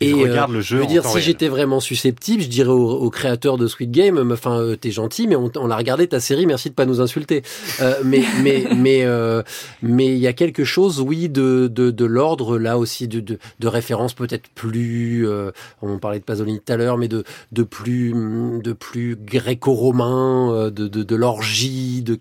et 0.00 0.12
regarde 0.12 0.52
le 0.52 0.60
jeu. 0.60 0.76
Je 0.76 0.82
veux 0.82 0.88
dire, 0.88 1.04
si 1.04 1.20
j'étais 1.20 1.48
vraiment 1.48 1.80
susceptible, 1.80 2.42
je 2.42 2.48
dirais 2.48 2.70
au, 2.70 3.10
créateur 3.10 3.56
de 3.56 3.66
Squid 3.66 3.90
Game, 3.90 4.30
enfin, 4.32 4.60
euh, 4.60 4.76
t'es 4.76 4.90
gentil, 4.90 5.26
mais 5.26 5.36
on, 5.36 5.50
on, 5.56 5.70
a 5.70 5.76
regardé 5.76 6.06
ta 6.06 6.20
série, 6.20 6.46
merci 6.46 6.70
de 6.70 6.74
pas 6.74 6.86
nous 6.86 7.00
insulter. 7.00 7.42
Euh, 7.80 7.94
mais 8.04 8.22
mais 8.42 8.66
mais 8.76 9.04
euh, 9.04 9.42
mais 9.82 10.06
il 10.06 10.18
y 10.18 10.26
a 10.26 10.32
quelque 10.32 10.64
chose, 10.64 11.00
oui, 11.00 11.28
de 11.28 11.68
de, 11.72 11.90
de 11.90 12.04
l'ordre 12.04 12.58
là 12.58 12.78
aussi 12.78 13.08
de 13.08 13.20
de, 13.20 13.38
de 13.58 13.68
référence 13.68 14.14
peut-être 14.14 14.48
plus. 14.54 15.26
Euh, 15.28 15.50
on 15.82 15.98
parlait 15.98 16.18
de 16.18 16.24
Pasolini 16.24 16.60
tout 16.60 16.72
à 16.72 16.76
l'heure, 16.76 16.98
mais 16.98 17.08
de 17.08 17.24
de 17.52 17.62
plus 17.62 18.12
de 18.12 18.72
plus 18.72 19.16
gréco-romain, 19.16 20.52
euh, 20.52 20.70
de 20.70 20.88
de, 20.88 21.02
de 21.02 21.16
l'orgie, 21.16 22.02
de 22.02 22.18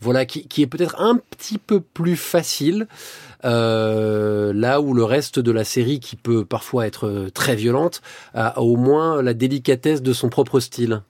voilà, 0.00 0.26
qui 0.26 0.46
qui 0.46 0.62
est 0.62 0.66
peut-être 0.66 1.00
un 1.00 1.18
petit 1.30 1.58
peu 1.58 1.80
plus 1.80 2.16
facile. 2.16 2.86
Euh, 3.44 4.52
là 4.54 4.80
où 4.80 4.94
le 4.94 5.04
reste 5.04 5.38
de 5.38 5.52
la 5.52 5.64
série, 5.64 6.00
qui 6.00 6.16
peut 6.16 6.44
parfois 6.44 6.86
être 6.86 7.06
euh, 7.06 7.30
très 7.30 7.54
violente, 7.54 8.00
a 8.34 8.60
au 8.60 8.76
moins 8.76 9.22
la 9.22 9.34
délicatesse 9.34 10.02
de 10.02 10.12
son 10.12 10.28
propre 10.28 10.60
style. 10.60 11.02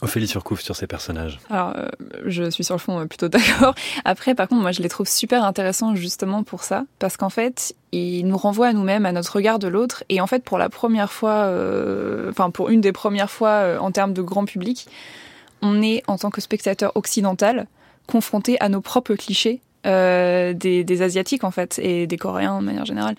Ophélie 0.00 0.26
Surcouf 0.26 0.60
sur 0.60 0.76
ces 0.76 0.86
personnages. 0.86 1.38
Alors, 1.50 1.74
euh, 1.76 1.88
je 2.26 2.50
suis 2.50 2.64
sur 2.64 2.74
le 2.74 2.80
fond 2.80 3.06
plutôt 3.06 3.28
d'accord. 3.30 3.74
Après, 4.04 4.34
par 4.34 4.48
contre, 4.48 4.62
moi, 4.62 4.72
je 4.72 4.82
les 4.82 4.88
trouve 4.88 5.08
super 5.08 5.44
intéressants 5.44 5.94
justement 5.94 6.42
pour 6.42 6.62
ça, 6.62 6.84
parce 6.98 7.16
qu'en 7.16 7.30
fait, 7.30 7.74
ils 7.92 8.26
nous 8.26 8.36
renvoient 8.36 8.68
à 8.68 8.72
nous-mêmes, 8.72 9.06
à 9.06 9.12
notre 9.12 9.36
regard 9.36 9.58
de 9.58 9.68
l'autre, 9.68 10.04
et 10.08 10.20
en 10.20 10.26
fait, 10.26 10.44
pour 10.44 10.58
la 10.58 10.68
première 10.68 11.12
fois, 11.12 11.50
enfin, 12.28 12.50
pour 12.50 12.70
une 12.70 12.80
des 12.80 12.92
premières 12.92 13.30
fois 13.30 13.78
en 13.80 13.92
termes 13.92 14.12
de 14.12 14.20
grand 14.20 14.44
public, 14.44 14.88
on 15.62 15.80
est, 15.80 16.02
en 16.06 16.18
tant 16.18 16.30
que 16.30 16.40
spectateur 16.40 16.92
occidental, 16.96 17.66
confronté 18.06 18.60
à 18.60 18.68
nos 18.68 18.82
propres 18.82 19.14
clichés 19.14 19.62
euh, 19.86 20.52
des, 20.54 20.84
des, 20.84 21.02
asiatiques 21.02 21.44
en 21.44 21.50
fait 21.50 21.78
et 21.82 22.06
des 22.06 22.16
coréens 22.16 22.60
de 22.60 22.64
manière 22.64 22.84
générale. 22.84 23.16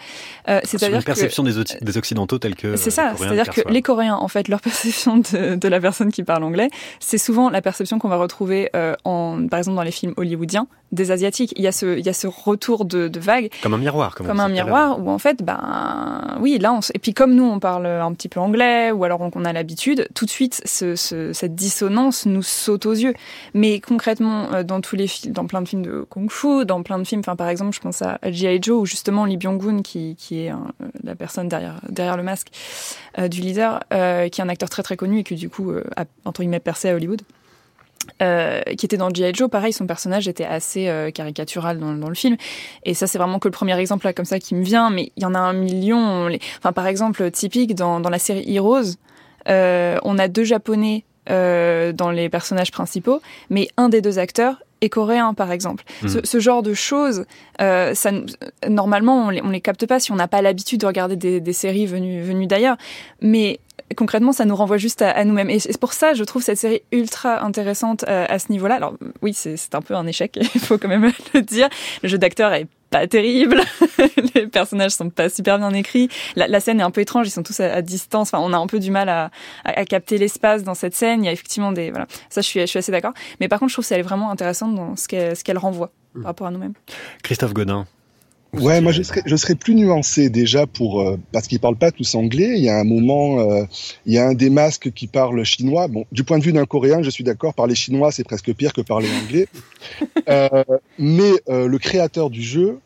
Euh, 0.48 0.60
c'est-à-dire 0.64 0.98
une 0.98 1.04
perception 1.04 1.44
des, 1.44 1.54
des, 1.82 1.98
occidentaux 1.98 2.40
tels 2.40 2.56
que 2.56 2.76
c'est 2.76 2.92
ça. 2.92 3.14
C'est-à-dire 3.18 3.50
que 3.50 3.62
les 3.70 3.82
Coréens 3.82 4.16
en 4.16 4.28
fait 4.28 4.48
leur 4.48 4.62
perception 4.70 5.18
de, 5.18 5.56
de 5.56 5.68
la 5.68 5.80
personne 5.80 6.12
qui 6.12 6.24
parle 6.24 6.44
anglais, 6.44 6.70
c'est 7.00 7.18
souvent 7.18 7.50
la 7.50 7.62
perception 7.62 8.00
qu'on 8.00 8.10
va 8.10 8.18
retrouver 8.18 8.70
euh, 8.76 8.96
en 9.04 9.48
par 9.48 9.60
exemple 9.60 9.76
dans 9.76 9.84
les 9.84 9.92
films 9.92 10.14
hollywoodiens 10.18 10.68
des 10.92 11.12
asiatiques. 11.12 11.54
Il 11.56 11.64
y 11.64 11.68
a 11.68 11.72
ce 11.72 11.98
il 11.98 12.06
y 12.06 12.10
a 12.10 12.14
ce 12.14 12.28
retour 12.28 12.86
de, 12.86 13.08
de 13.08 13.20
vague 13.20 13.52
comme 13.62 13.74
un 13.74 13.78
miroir 13.78 14.16
comme, 14.16 14.28
comme 14.28 14.40
un 14.40 14.50
miroir 14.50 15.00
où 15.00 15.10
en 15.10 15.20
fait 15.20 15.44
ben 15.44 16.38
oui 16.40 16.58
là 16.60 16.74
on, 16.74 16.80
et 16.94 17.00
puis 17.00 17.14
comme 17.14 17.36
nous 17.36 17.44
on 17.44 17.60
parle 17.60 17.86
un 17.86 18.14
petit 18.14 18.30
peu 18.30 18.40
anglais 18.40 18.92
ou 18.92 19.04
alors 19.04 19.22
on, 19.22 19.46
a 19.46 19.54
l'habitude 19.54 20.08
tout 20.16 20.26
de 20.26 20.30
suite 20.30 20.62
ce, 20.66 20.96
ce, 20.96 21.34
cette 21.34 21.56
dissonance 21.56 22.26
nous 22.26 22.44
saute 22.44 22.86
aux 22.86 22.94
yeux. 22.94 23.14
Mais 23.54 23.80
concrètement 23.80 24.54
euh, 24.54 24.64
dans 24.64 24.82
tous 24.82 24.96
les 24.96 25.08
films 25.08 25.34
dans 25.34 25.46
plein 25.46 25.62
de 25.62 25.68
films 25.68 25.86
de 25.86 26.06
kung-fu 26.10 26.55
dans 26.64 26.82
plein 26.84 26.98
de 26.98 27.04
films. 27.04 27.22
Par 27.22 27.50
exemple, 27.50 27.76
je 27.76 27.82
pense 27.82 28.02
à 28.02 28.20
G.I. 28.24 28.60
Joe, 28.62 28.82
où 28.82 28.86
justement 28.86 29.26
Lee 29.26 29.38
Byung-gun, 29.38 29.82
qui, 29.82 30.16
est 30.32 30.52
la 31.04 31.16
personne 31.16 31.50
derrière 31.50 32.18
le 32.18 32.24
masque 32.24 32.48
du 33.18 33.42
leader, 33.42 33.82
qui 33.90 33.96
est 33.96 34.42
un 34.42 34.50
acteur 34.50 34.70
très 34.70 34.84
très 34.84 34.96
connu 34.96 35.20
et 35.20 35.24
qui 35.24 35.36
du 35.36 35.50
coup 35.50 35.74
a 35.96 36.06
entre 36.24 36.42
guillemets 36.42 36.60
percé 36.60 36.90
à 36.90 36.96
Hollywood. 36.96 37.22
Euh, 38.22 38.62
qui 38.78 38.86
était 38.86 38.98
dans 38.98 39.10
G.I. 39.14 39.34
Joe, 39.34 39.50
pareil, 39.50 39.74
son 39.74 39.88
personnage 39.88 40.28
était 40.28 40.46
assez 40.46 40.88
euh, 40.88 41.12
caricatural 41.12 41.80
dans, 41.80 42.08
le 42.08 42.16
film. 42.16 42.38
Et 42.84 42.94
ça, 42.94 43.08
c'est 43.08 43.18
vraiment 43.18 43.40
que 43.40 43.48
le 43.48 43.52
premier 43.52 43.78
exemple 43.78 44.06
là, 44.06 44.14
comme 44.14 44.26
ça 44.26 44.40
qui 44.40 44.56
me 44.56 44.64
vient. 44.64 44.90
Mais 44.90 45.12
il 45.18 45.24
y 45.24 45.26
en 45.26 45.34
a 45.34 45.40
un 45.40 45.54
million. 45.54 46.30
Enfin, 46.60 46.72
par 46.72 46.88
exemple, 46.88 47.30
typique 47.32 47.76
dans, 47.76 48.00
la 48.00 48.20
série 48.20 48.56
Heroes, 48.56 48.96
euh, 49.50 49.98
on 50.04 50.18
a 50.18 50.28
deux 50.28 50.44
Japonais 50.44 51.04
euh, 51.30 51.92
dans 51.92 52.12
les 52.12 52.30
personnages 52.30 52.72
principaux, 52.72 53.22
mais 53.50 53.68
un 53.78 53.90
des 53.90 54.02
deux 54.02 54.20
acteurs 54.20 54.62
est 54.82 54.90
coréen, 54.90 55.34
par 55.34 55.52
exemple. 55.52 55.84
Mmh. 56.04 56.08
Ce, 56.08 56.20
ce, 56.24 56.40
genre 56.40 56.64
de 56.64 56.74
choses, 56.74 57.26
euh, 57.62 57.94
ça, 57.94 58.12
normalement, 58.68 59.28
on 59.28 59.30
les, 59.30 59.42
on 59.42 59.50
les 59.50 59.62
capte 59.62 59.86
pas 59.86 60.00
si 60.00 60.12
on 60.12 60.16
n'a 60.16 60.28
pas 60.28 60.42
l'habitude 60.42 60.82
de 60.82 60.86
regarder 60.86 61.16
des, 61.16 61.40
des 61.40 61.54
séries 61.54 61.86
venues, 61.86 62.22
venues 62.22 62.48
d'ailleurs. 62.48 62.78
Mais 63.22 63.60
concrètement, 63.96 64.32
ça 64.32 64.46
nous 64.46 64.56
renvoie 64.56 64.78
juste 64.78 65.02
à, 65.02 65.12
à 65.12 65.24
nous-mêmes. 65.24 65.50
Et 65.50 65.60
c'est 65.60 65.78
pour 65.80 65.94
ça, 65.94 66.14
je 66.14 66.24
trouve 66.24 66.42
cette 66.42 66.58
série 66.58 66.82
ultra 66.92 67.44
intéressante 67.44 68.06
euh, 68.08 68.26
à 68.28 68.40
ce 68.40 68.52
niveau-là. 68.52 68.76
Alors 68.76 68.96
oui, 69.22 69.34
c'est 69.34 69.76
un 69.76 69.82
peu 69.82 69.96
un 69.96 70.08
échec, 70.08 70.38
il 70.56 70.62
faut 70.62 70.78
quand 70.78 70.88
même 70.88 71.12
le 71.34 71.42
dire. 71.42 71.70
Le 72.04 72.10
jeu 72.10 72.18
d'acteur 72.18 72.54
est 72.54 72.68
pas 72.96 73.08
terrible, 73.08 73.62
les 74.36 74.48
personnages 74.48 74.92
sont 74.92 75.10
pas 75.10 75.28
super 75.28 75.60
bien 75.60 75.72
écrits, 75.74 76.08
la, 76.38 76.48
la, 76.48 76.62
scène 76.62 76.80
est 76.80 76.84
un 76.84 76.92
peu 76.92 77.02
étrange, 77.02 77.28
ils 77.28 77.32
sont 77.32 77.44
tous 77.44 77.60
à, 77.60 77.74
à, 77.74 77.82
distance, 77.82 78.30
enfin 78.30 78.42
on 78.42 78.54
a 78.54 78.58
un 78.58 78.68
peu 78.68 78.80
du 78.80 78.90
mal 78.90 79.10
à, 79.10 79.32
à 79.66 79.84
capter 79.84 80.18
l'espace 80.18 80.64
dans 80.64 80.76
cette 80.76 80.96
scène, 80.96 81.22
il 81.22 81.26
y 81.26 81.30
a 81.30 81.34
effectivement 81.34 81.74
des... 81.74 81.90
Voilà, 81.90 82.08
ça 82.30 82.40
je 82.40 82.48
suis, 82.48 82.62
je 82.62 82.68
suis 82.68 82.80
assez 82.80 82.94
d'accord. 82.94 83.14
Mais 83.42 83.50
par 83.50 83.60
contre, 83.60 83.72
je 83.72 83.76
trouve 83.76 83.88
qu'elle 83.88 84.00
est 84.00 84.04
vraiment 84.04 84.32
intéressante 84.32 84.76
dans 84.76 84.96
ce 84.96 85.08
qu'elle 85.10 85.36
qu 85.36 85.58
renvoie 85.58 85.92
par 86.14 86.24
rapport 86.24 86.48
à 86.48 86.52
nous-mêmes. 86.52 86.74
Christophe 87.22 87.54
Godin, 87.54 87.86
Ouais, 88.62 88.80
moi 88.82 88.92
je 88.92 89.02
serais, 89.02 89.22
je 89.26 89.36
serais 89.36 89.56
plus 89.56 89.76
nuancé 89.76 90.30
déjà 90.30 90.66
pour 90.66 91.02
euh, 91.02 91.18
parce 91.32 91.48
qu'ils 91.48 91.60
parlent 91.60 91.76
pas 91.76 91.92
tous 91.92 92.16
anglais. 92.16 92.54
Il 92.56 92.64
y 92.64 92.70
a 92.70 92.80
un 92.80 92.84
moment, 92.84 93.40
euh, 93.40 93.66
il 94.06 94.14
y 94.14 94.18
a 94.18 94.28
un 94.28 94.34
des 94.34 94.50
masques 94.50 94.92
qui 94.92 95.08
parle 95.08 95.44
chinois. 95.44 95.88
Bon, 95.88 96.06
du 96.12 96.24
point 96.24 96.40
de 96.40 96.44
vue 96.44 96.54
d'un 96.54 96.66
Coréen, 96.66 97.02
je 97.02 97.10
suis 97.10 97.24
d'accord. 97.24 97.54
Parler 97.54 97.76
chinois, 97.76 98.12
c'est 98.12 98.24
presque 98.24 98.54
pire 98.54 98.74
que 98.74 98.82
parler 98.82 99.10
anglais. 99.24 99.48
euh, 100.30 100.64
mais 100.98 101.32
euh, 101.50 101.68
le 101.68 101.78
créateur 101.78 102.30
du 102.30 102.42
jeu 102.42 102.68
euh, 102.68 102.80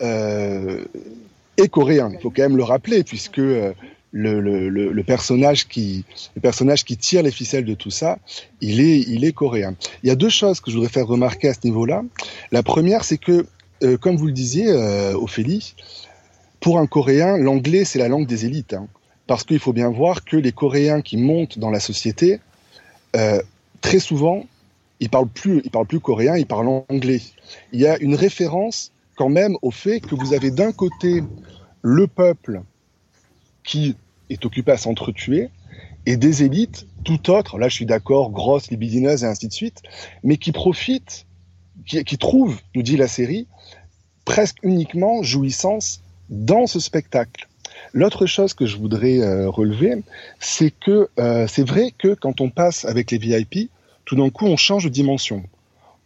est 0.00 1.68
coréen. 1.68 2.10
Il 2.12 2.20
faut 2.20 2.30
quand 2.30 2.42
même 2.42 2.56
le 2.56 2.64
rappeler 2.64 3.04
puisque 3.04 3.38
euh, 3.38 3.72
le, 4.12 5.02
personnage 5.02 5.68
qui 5.68 6.04
le 6.34 6.40
personnage 6.40 6.84
qui 6.84 6.96
tire 6.96 7.22
les 7.22 7.30
ficelles 7.30 7.64
de 7.64 7.74
tout 7.74 7.90
ça, 7.90 8.18
il 8.60 8.80
est 8.80 9.00
il 9.00 9.24
est 9.24 9.32
coréen. 9.32 9.74
Il 10.02 10.08
y 10.08 10.10
a 10.10 10.16
deux 10.16 10.28
choses 10.28 10.60
que 10.60 10.70
je 10.70 10.76
voudrais 10.76 10.92
faire 10.92 11.06
remarquer 11.06 11.48
à 11.48 11.54
ce 11.54 11.60
niveau-là. 11.64 12.02
La 12.50 12.62
première, 12.62 13.04
c'est 13.04 13.18
que 13.18 13.46
euh, 13.82 13.96
comme 13.96 14.16
vous 14.16 14.26
le 14.26 14.32
disiez, 14.32 14.68
euh, 14.68 15.14
Ophélie, 15.14 15.74
pour 16.60 16.78
un 16.78 16.86
Coréen, 16.86 17.36
l'anglais, 17.36 17.84
c'est 17.84 17.98
la 17.98 18.08
langue 18.08 18.26
des 18.26 18.46
élites. 18.46 18.74
Hein, 18.74 18.86
parce 19.26 19.44
qu'il 19.44 19.58
faut 19.58 19.72
bien 19.72 19.88
voir 19.88 20.24
que 20.24 20.36
les 20.36 20.52
Coréens 20.52 21.00
qui 21.00 21.16
montent 21.16 21.58
dans 21.58 21.70
la 21.70 21.80
société, 21.80 22.38
euh, 23.16 23.42
très 23.80 23.98
souvent, 23.98 24.44
ils 25.00 25.10
parlent 25.10 25.26
plus, 25.26 25.62
ils 25.64 25.70
parlent 25.70 25.86
plus 25.86 25.98
coréen, 25.98 26.36
ils 26.36 26.46
parlent 26.46 26.84
anglais. 26.88 27.20
Il 27.72 27.80
y 27.80 27.86
a 27.86 27.98
une 27.98 28.14
référence 28.14 28.91
quand 29.16 29.28
même 29.28 29.56
au 29.62 29.70
fait 29.70 30.00
que 30.00 30.14
vous 30.14 30.34
avez 30.34 30.50
d'un 30.50 30.72
côté 30.72 31.22
le 31.82 32.06
peuple 32.06 32.62
qui 33.64 33.96
est 34.30 34.44
occupé 34.44 34.72
à 34.72 34.76
s'entretuer 34.76 35.50
et 36.06 36.16
des 36.16 36.42
élites 36.42 36.86
tout 37.04 37.30
autres, 37.30 37.58
là 37.58 37.68
je 37.68 37.74
suis 37.74 37.86
d'accord, 37.86 38.30
grosses, 38.30 38.70
libidineuses 38.70 39.24
et 39.24 39.26
ainsi 39.26 39.48
de 39.48 39.52
suite, 39.52 39.82
mais 40.22 40.36
qui 40.36 40.52
profitent, 40.52 41.26
qui, 41.86 42.18
trouvent, 42.18 42.60
nous 42.74 42.82
dit 42.82 42.96
la 42.96 43.08
série, 43.08 43.46
presque 44.24 44.58
uniquement 44.62 45.22
jouissance 45.22 46.02
dans 46.30 46.66
ce 46.66 46.80
spectacle. 46.80 47.48
L'autre 47.92 48.26
chose 48.26 48.54
que 48.54 48.66
je 48.66 48.76
voudrais 48.76 49.18
euh, 49.18 49.50
relever, 49.50 50.02
c'est 50.38 50.70
que 50.70 51.08
euh, 51.18 51.46
c'est 51.48 51.66
vrai 51.66 51.92
que 51.96 52.14
quand 52.14 52.40
on 52.40 52.50
passe 52.50 52.84
avec 52.84 53.10
les 53.10 53.18
VIP, 53.18 53.70
tout 54.04 54.16
d'un 54.16 54.30
coup 54.30 54.46
on 54.46 54.56
change 54.56 54.84
de 54.84 54.90
dimension. 54.90 55.42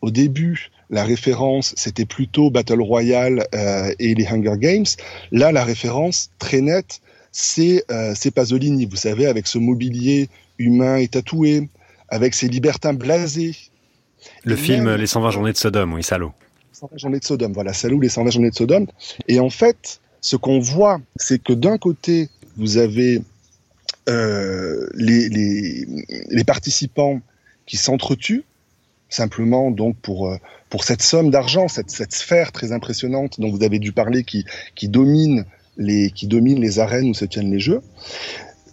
Au 0.00 0.10
début, 0.10 0.70
la 0.90 1.04
référence 1.04 1.74
c'était 1.76 2.04
plutôt 2.04 2.50
Battle 2.50 2.80
Royale 2.80 3.46
euh, 3.54 3.92
et 3.98 4.14
les 4.14 4.26
Hunger 4.26 4.56
Games. 4.58 4.86
Là, 5.32 5.52
la 5.52 5.64
référence 5.64 6.30
très 6.38 6.60
nette, 6.60 7.00
c'est 7.32 7.84
euh, 7.90 8.14
Pasolini, 8.34 8.86
vous 8.86 8.96
savez, 8.96 9.26
avec 9.26 9.46
ce 9.46 9.58
mobilier 9.58 10.28
humain 10.58 10.96
et 10.96 11.08
tatoué, 11.08 11.68
avec 12.08 12.34
ces 12.34 12.48
libertins 12.48 12.94
blasés. 12.94 13.56
Le 14.44 14.54
et 14.54 14.56
film 14.56 14.84
même... 14.84 15.00
Les 15.00 15.06
120 15.06 15.30
journées 15.30 15.52
de 15.52 15.56
Sodome, 15.56 15.92
oui, 15.94 16.02
salaud. 16.02 16.32
120 16.72 16.98
journées 16.98 17.18
de 17.18 17.24
Sodome, 17.24 17.52
voilà, 17.52 17.72
Salou, 17.72 18.00
les 18.00 18.08
120 18.08 18.30
journées 18.30 18.50
de 18.50 18.54
Sodome. 18.54 18.86
Et 19.28 19.40
en 19.40 19.50
fait, 19.50 20.00
ce 20.20 20.36
qu'on 20.36 20.58
voit, 20.58 21.00
c'est 21.16 21.42
que 21.42 21.52
d'un 21.52 21.78
côté, 21.78 22.28
vous 22.56 22.76
avez 22.76 23.22
euh, 24.08 24.86
les, 24.94 25.28
les, 25.28 25.86
les, 26.28 26.44
participants 26.44 27.20
qui 27.64 27.76
s'entretuent, 27.76 28.44
simplement 29.08 29.70
donc 29.70 29.96
pour, 30.02 30.28
euh, 30.28 30.36
pour 30.70 30.84
cette 30.84 31.02
somme 31.02 31.30
d'argent, 31.30 31.68
cette, 31.68 31.90
cette 31.90 32.14
sphère 32.14 32.52
très 32.52 32.72
impressionnante 32.72 33.40
dont 33.40 33.50
vous 33.50 33.62
avez 33.62 33.78
dû 33.78 33.92
parler, 33.92 34.24
qui, 34.24 34.44
qui, 34.74 34.88
domine 34.88 35.44
les, 35.76 36.10
qui 36.10 36.26
domine 36.26 36.60
les 36.60 36.78
arènes 36.78 37.10
où 37.10 37.14
se 37.14 37.24
tiennent 37.24 37.50
les 37.50 37.60
jeux, 37.60 37.82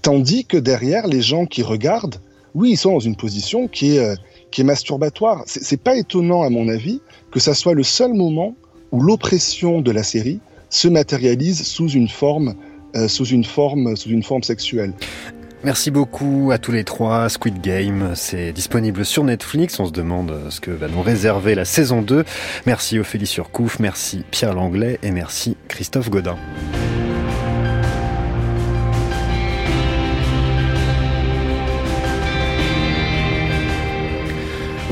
tandis 0.02 0.46
que 0.46 0.58
derrière, 0.58 1.08
les 1.08 1.22
gens 1.22 1.46
qui 1.46 1.62
regardent, 1.62 2.20
oui, 2.56 2.72
ils 2.72 2.78
sont 2.78 2.94
dans 2.94 3.00
une 3.00 3.16
position 3.16 3.68
qui 3.68 3.96
est, 3.96 4.00
euh, 4.00 4.16
qui 4.52 4.62
est 4.62 4.64
masturbatoire. 4.64 5.44
C'est 5.48 5.82
pas 5.82 5.96
étonnant, 5.96 6.44
à 6.44 6.50
mon 6.50 6.68
avis, 6.68 7.02
que 7.32 7.40
ça 7.40 7.54
soit 7.54 7.74
le 7.74 7.84
seul 7.84 8.14
moment 8.14 8.56
où 8.92 9.02
l'oppression 9.02 9.82
de 9.82 9.92
la 9.92 10.04
série 10.04 10.40
se 10.70 10.88
matérialise 10.88 11.64
sous 11.64 11.90
une 11.90 12.10
forme, 12.10 12.56
euh, 12.96 13.08
sous 13.08 13.26
une 13.26 13.44
forme, 13.44 13.96
sous 13.96 14.10
une 14.10 14.24
forme 14.24 14.44
sexuelle. 14.44 14.94
Merci 15.64 15.92
beaucoup 15.92 16.52
à 16.52 16.58
tous 16.58 16.74
les 16.74 16.84
trois. 16.84 17.30
Squid 17.30 17.62
Game, 17.62 18.12
c'est 18.16 18.52
disponible 18.52 19.06
sur 19.06 19.24
Netflix. 19.24 19.80
On 19.80 19.86
se 19.86 19.92
demande 19.92 20.50
ce 20.50 20.60
que 20.60 20.72
va 20.72 20.90
nous 20.90 21.02
réserver 21.02 21.56
la 21.56 21.64
saison 21.64 22.02
2. 22.02 22.26
Merci 22.66 23.00
Ophélie 23.00 23.28
Surcouf, 23.28 23.80
merci 23.80 24.26
Pierre 24.30 24.54
Langlais 24.54 25.00
et 25.04 25.12
merci 25.12 25.56
Christophe 25.70 26.10
Godin. 26.10 26.38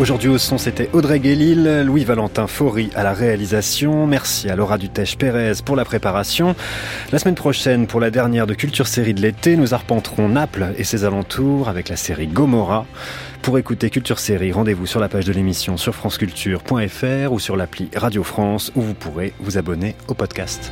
Aujourd'hui 0.02 0.30
au 0.30 0.40
son, 0.40 0.58
c'était 0.58 0.90
Audrey 0.94 1.20
Guélil, 1.20 1.84
Louis-Valentin 1.86 2.48
Faury 2.48 2.90
à 2.96 3.04
la 3.04 3.14
réalisation. 3.14 4.08
Merci 4.08 4.50
à 4.50 4.56
Laura 4.56 4.80
Dutèche-Pérez 4.80 5.62
pour 5.64 5.76
la 5.76 5.86
préparation. 5.86 6.56
La 7.12 7.20
semaine 7.20 7.36
prochaine, 7.36 7.86
pour 7.86 8.00
la 8.00 8.10
dernière 8.10 8.48
de 8.48 8.56
Culture 8.56 8.88
Série 8.88 9.14
de 9.14 9.22
l'été, 9.22 9.56
nous 9.56 9.76
arpenterons 9.76 10.28
Naples 10.28 10.74
et 10.76 10.84
ses 10.84 11.06
alentours 11.06 11.70
avec 11.70 11.88
la 11.88 11.98
série 11.98 12.26
Gomorra. 12.26 12.88
Pour 13.44 13.60
écouter 13.60 13.92
Culture 13.92 14.18
Série, 14.18 14.52
rendez-vous 14.52 14.88
sur 14.88 15.00
la 15.00 15.08
page 15.08 15.26
de 15.26 15.34
l'émission 15.34 15.78
sur 15.78 15.94
franceculture.fr 15.94 17.32
ou 17.32 17.40
sur 17.40 17.56
l'appli 17.56 17.92
Radio 17.96 18.24
France 18.24 18.72
où 18.74 18.82
vous 18.82 18.96
pourrez 18.96 19.34
vous 19.40 19.60
abonner 19.60 19.96
au 20.08 20.16
podcast. 20.16 20.72